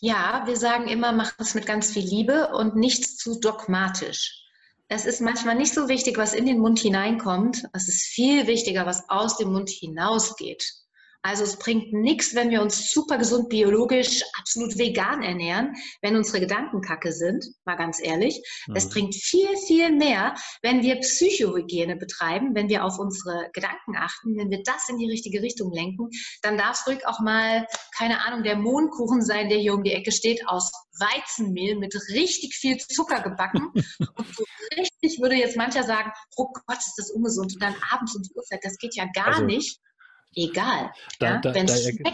Ja, 0.03 0.41
wir 0.47 0.57
sagen 0.57 0.87
immer, 0.87 1.11
mach 1.11 1.33
es 1.37 1.53
mit 1.53 1.67
ganz 1.67 1.91
viel 1.91 2.03
Liebe 2.03 2.47
und 2.55 2.75
nichts 2.75 3.17
zu 3.17 3.39
dogmatisch. 3.39 4.43
Es 4.87 5.05
ist 5.05 5.21
manchmal 5.21 5.53
nicht 5.53 5.75
so 5.75 5.89
wichtig, 5.89 6.17
was 6.17 6.33
in 6.33 6.47
den 6.47 6.57
Mund 6.57 6.79
hineinkommt. 6.79 7.65
Es 7.71 7.87
ist 7.87 8.07
viel 8.07 8.47
wichtiger, 8.47 8.87
was 8.87 9.07
aus 9.09 9.37
dem 9.37 9.51
Mund 9.51 9.69
hinausgeht. 9.69 10.67
Also 11.23 11.43
es 11.43 11.57
bringt 11.57 11.93
nichts, 11.93 12.34
wenn 12.34 12.49
wir 12.49 12.62
uns 12.62 12.91
super 12.91 13.17
gesund, 13.17 13.49
biologisch, 13.49 14.23
absolut 14.39 14.77
vegan 14.77 15.21
ernähren, 15.21 15.75
wenn 16.01 16.15
unsere 16.15 16.39
Gedanken 16.39 16.81
kacke 16.81 17.12
sind, 17.12 17.45
mal 17.63 17.75
ganz 17.75 17.99
ehrlich. 18.01 18.41
Mhm. 18.67 18.75
Es 18.75 18.89
bringt 18.89 19.13
viel, 19.13 19.55
viel 19.67 19.91
mehr, 19.91 20.34
wenn 20.63 20.81
wir 20.81 20.99
Psychohygiene 20.99 21.95
betreiben, 21.95 22.55
wenn 22.55 22.69
wir 22.69 22.84
auf 22.84 22.97
unsere 22.97 23.49
Gedanken 23.53 23.95
achten, 23.97 24.36
wenn 24.38 24.49
wir 24.49 24.63
das 24.63 24.89
in 24.89 24.97
die 24.97 25.10
richtige 25.10 25.41
Richtung 25.41 25.71
lenken, 25.71 26.10
dann 26.41 26.57
darf 26.57 26.79
es 26.79 26.88
ruhig 26.88 27.05
auch 27.05 27.19
mal, 27.19 27.67
keine 27.95 28.25
Ahnung, 28.25 28.43
der 28.43 28.55
Mohnkuchen 28.55 29.21
sein, 29.21 29.49
der 29.49 29.60
hier 29.60 29.75
um 29.75 29.84
die 29.84 29.93
Ecke 29.93 30.12
steht, 30.12 30.47
aus 30.47 30.71
Weizenmehl 30.99 31.77
mit 31.77 31.93
richtig 32.10 32.55
viel 32.55 32.77
Zucker 32.77 33.21
gebacken. 33.21 33.71
und 34.15 34.36
so 34.36 34.43
richtig 34.75 35.21
würde 35.21 35.36
jetzt 35.36 35.55
mancher 35.55 35.84
sagen, 35.84 36.12
oh 36.36 36.47
Gott, 36.65 36.79
ist 36.79 36.95
das 36.97 37.12
ungesund. 37.12 37.53
Und 37.53 37.62
dann 37.62 37.75
abends 37.91 38.15
um 38.15 38.23
die 38.23 38.34
Uhrzeit, 38.34 38.62
das 38.63 38.77
geht 38.77 38.95
ja 38.95 39.05
gar 39.13 39.27
also, 39.27 39.45
nicht 39.45 39.79
egal. 40.35 40.91
Da, 41.19 41.35
ja? 41.35 41.41
da, 41.41 41.51
da, 41.51 41.63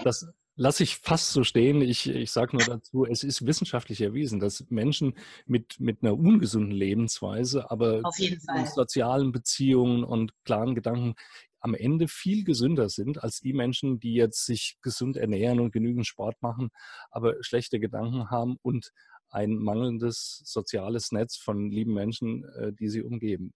das 0.04 0.28
lasse 0.58 0.84
ich 0.84 0.98
fast 0.98 1.32
so 1.32 1.44
stehen. 1.44 1.82
Ich, 1.82 2.10
ich 2.10 2.32
sage 2.32 2.58
nur 2.58 2.66
dazu, 2.66 3.06
es 3.06 3.24
ist 3.24 3.46
wissenschaftlich 3.46 4.02
erwiesen, 4.02 4.40
dass 4.40 4.66
Menschen 4.70 5.14
mit, 5.46 5.80
mit 5.80 6.02
einer 6.02 6.18
ungesunden 6.18 6.72
Lebensweise, 6.72 7.72
aber 7.72 8.02
mit 8.20 8.70
sozialen 8.74 9.32
Beziehungen 9.32 10.04
und 10.04 10.34
klaren 10.44 10.76
Gedanken 10.76 11.16
am 11.60 11.74
Ende 11.74 12.08
viel 12.08 12.44
gesünder 12.44 12.90
sind 12.90 13.24
als 13.24 13.40
die 13.40 13.54
Menschen, 13.54 14.00
die 14.00 14.14
jetzt 14.14 14.46
sich 14.46 14.78
gesund 14.82 15.18
ernähren 15.18 15.60
und 15.60 15.72
genügend 15.72 16.06
Sport 16.06 16.42
machen, 16.42 16.70
aber 17.12 17.36
schlechte 17.42 17.80
Gedanken 17.80 18.30
haben 18.30 18.58
und 18.62 18.92
ein 19.30 19.58
mangelndes 19.58 20.42
soziales 20.46 21.12
Netz 21.12 21.36
von 21.36 21.70
lieben 21.70 21.94
Menschen, 21.94 22.46
äh, 22.56 22.74
die 22.74 22.90
sie 22.90 23.02
umgeben. 23.02 23.54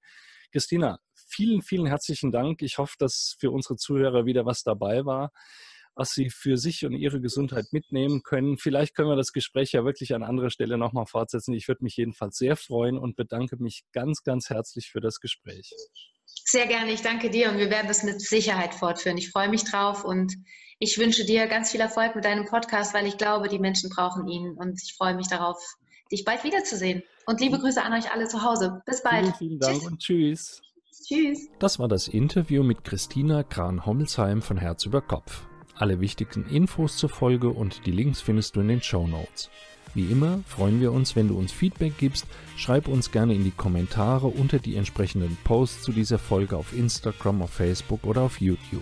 Christina, 0.52 1.00
vielen, 1.32 1.62
vielen 1.62 1.88
herzlichen 1.88 2.32
Dank. 2.32 2.62
Ich 2.62 2.78
hoffe, 2.78 2.96
dass 3.00 3.36
für 3.39 3.52
unsere 3.52 3.78
Zuhörer 3.78 4.26
wieder 4.26 4.46
was 4.46 4.63
dabei 4.63 5.06
war, 5.06 5.32
was 5.96 6.12
sie 6.12 6.30
für 6.30 6.58
sich 6.58 6.86
und 6.86 6.94
ihre 6.94 7.22
Gesundheit 7.22 7.65
mitnehmen 7.72 8.24
können. 8.24 8.58
Vielleicht 8.58 8.96
können 8.96 9.10
wir 9.10 9.15
das 9.15 9.34
Gespräch 9.34 9.72
ja 9.72 9.84
wirklich 9.86 10.13
an 10.13 10.24
anderer 10.24 10.50
Stelle 10.50 10.78
nochmal 10.78 11.06
fortsetzen. 11.06 11.54
Ich 11.54 11.67
würde 11.67 11.84
mich 11.84 11.98
jedenfalls 11.98 12.38
sehr 12.38 12.56
freuen 12.56 12.98
und 12.98 13.15
bedanke 13.15 13.58
mich 13.58 13.84
ganz, 13.91 14.24
ganz 14.24 14.50
herzlich 14.50 14.89
für 14.89 15.02
das 15.02 15.20
Gespräch. 15.20 15.72
Sehr 16.46 16.67
gerne, 16.67 16.91
ich 16.91 17.02
danke 17.02 17.30
dir 17.30 17.50
und 17.50 17.58
wir 17.58 17.70
werden 17.70 17.88
das 17.88 18.04
mit 18.04 18.22
Sicherheit 18.22 18.74
fortführen. 18.74 19.17
Ich 19.17 19.32
freue 19.32 19.50
mich 19.50 19.63
drauf 19.63 20.04
und 20.04 20.34
ich 20.80 20.98
wünsche 20.98 21.26
dir 21.26 21.48
ganz 21.48 21.72
viel 21.72 21.80
Erfolg 21.80 22.15
mit 22.15 22.26
deinem 22.26 22.46
Podcast, 22.46 22.94
weil 22.94 23.06
ich 23.06 23.17
glaube, 23.17 23.48
die 23.48 23.60
Menschen 23.60 23.89
brauchen 23.89 24.28
ihn 24.28 24.56
und 24.58 24.82
ich 24.82 24.96
freue 24.96 25.15
mich 25.15 25.28
darauf, 25.28 25.58
dich 26.12 26.26
bald 26.26 26.44
wiederzusehen. 26.44 27.04
Und 27.26 27.39
liebe 27.39 27.60
Grüße 27.60 27.82
an 27.82 27.94
euch 27.94 28.12
alle 28.12 28.28
zu 28.28 28.44
Hause. 28.44 28.82
Bis 28.86 29.04
bald. 29.04 29.26
Vielen, 29.26 29.36
vielen 29.36 29.60
Dank 29.60 29.78
tschüss. 29.78 29.88
und 29.88 30.00
tschüss. 30.00 30.62
Tschüss. 31.12 31.50
Das 31.60 31.78
war 31.78 31.89
das 31.89 32.08
Interview 32.08 32.63
mit 32.63 32.86
Christina 32.86 33.43
Kran-Hommelsheim 33.43 34.41
von 34.41 34.56
Herz 34.56 34.86
über 34.86 35.02
Kopf. 35.02 35.41
Alle 35.76 36.00
wichtigen 36.00 36.45
Infos 36.45 36.95
zur 36.95 37.10
Folge 37.10 37.50
und 37.50 37.86
die 37.86 37.91
Links 37.91 38.21
findest 38.21 38.56
du 38.56 38.62
in 38.62 38.69
den 38.69 38.82
Show 38.82 39.06
Notes. 39.08 39.50
Wie 39.93 40.10
immer 40.10 40.39
freuen 40.47 40.80
wir 40.80 40.93
uns, 40.93 41.17
wenn 41.17 41.28
du 41.28 41.38
uns 41.38 41.52
Feedback 41.52 41.97
gibst. 41.97 42.28
Schreib 42.56 42.88
uns 42.88 43.12
gerne 43.12 43.34
in 43.34 43.43
die 43.43 43.52
Kommentare 43.52 44.28
unter 44.28 44.60
die 44.60 44.78
entsprechenden 44.78 45.38
Posts 45.43 45.82
zu 45.82 45.91
dieser 45.91 46.17
Folge 46.17 46.56
auf 46.56 46.71
Instagram, 46.71 47.41
auf 47.41 47.49
Facebook 47.49 48.05
oder 48.05 48.22
auf 48.22 48.39
YouTube. 48.39 48.82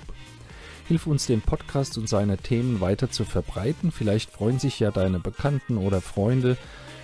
Hilf 0.88 1.07
uns, 1.07 1.25
den 1.25 1.41
Podcast 1.41 1.97
und 1.97 2.07
seine 2.07 2.38
Themen 2.38 2.80
weiter 2.80 3.09
zu 3.09 3.25
verbreiten. 3.25 3.91
Vielleicht 3.91 4.30
freuen 4.30 4.59
sich 4.59 4.80
ja 4.80 4.91
deine 4.91 5.19
Bekannten 5.19 5.77
oder 5.77 5.99
Freunde 5.99 6.57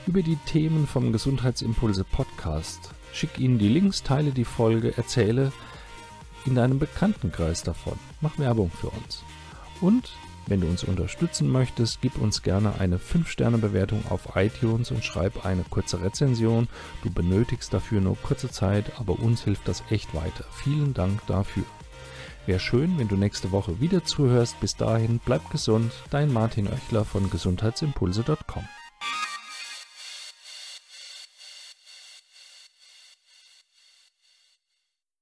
über 0.06 0.22
die 0.22 0.38
Themen 0.46 0.86
vom 0.86 1.12
Gesundheitsimpulse 1.12 2.04
Podcast. 2.04 2.92
Schick 3.16 3.40
ihnen 3.40 3.58
die 3.58 3.70
Links, 3.70 4.04
teile 4.04 4.32
die 4.32 4.44
Folge, 4.44 4.98
erzähle 4.98 5.54
in 6.46 6.54
deinem 6.54 6.80
Bekanntenkreis 6.80 7.64
davon. 7.64 7.98
Mach 8.20 8.38
Werbung 8.38 8.70
für 8.70 8.90
uns. 8.90 9.24
Und 9.80 10.12
wenn 10.48 10.60
du 10.60 10.68
uns 10.68 10.84
unterstützen 10.84 11.50
möchtest, 11.50 12.02
gib 12.02 12.18
uns 12.22 12.44
gerne 12.44 12.78
eine 12.78 12.98
5-Sterne-Bewertung 12.98 14.04
auf 14.10 14.36
iTunes 14.36 14.92
und 14.92 15.06
schreib 15.06 15.46
eine 15.46 15.64
kurze 15.64 16.02
Rezension. 16.02 16.68
Du 17.04 17.10
benötigst 17.10 17.74
dafür 17.74 18.02
nur 18.02 18.18
kurze 18.18 18.52
Zeit, 18.52 19.00
aber 19.00 19.18
uns 19.18 19.46
hilft 19.46 19.66
das 19.70 19.82
echt 19.90 20.14
weiter. 20.14 20.44
Vielen 20.52 20.94
Dank 20.94 21.26
dafür. 21.26 21.64
Wäre 22.46 22.60
schön, 22.60 23.00
wenn 23.00 23.08
du 23.08 23.16
nächste 23.16 23.54
Woche 23.54 23.80
wieder 23.80 24.04
zuhörst. 24.04 24.60
Bis 24.60 24.76
dahin, 24.76 25.22
bleib 25.24 25.50
gesund. 25.52 25.94
Dein 26.10 26.34
Martin 26.34 26.68
Oechler 26.68 27.06
von 27.06 27.30
gesundheitsimpulse.com. 27.30 28.66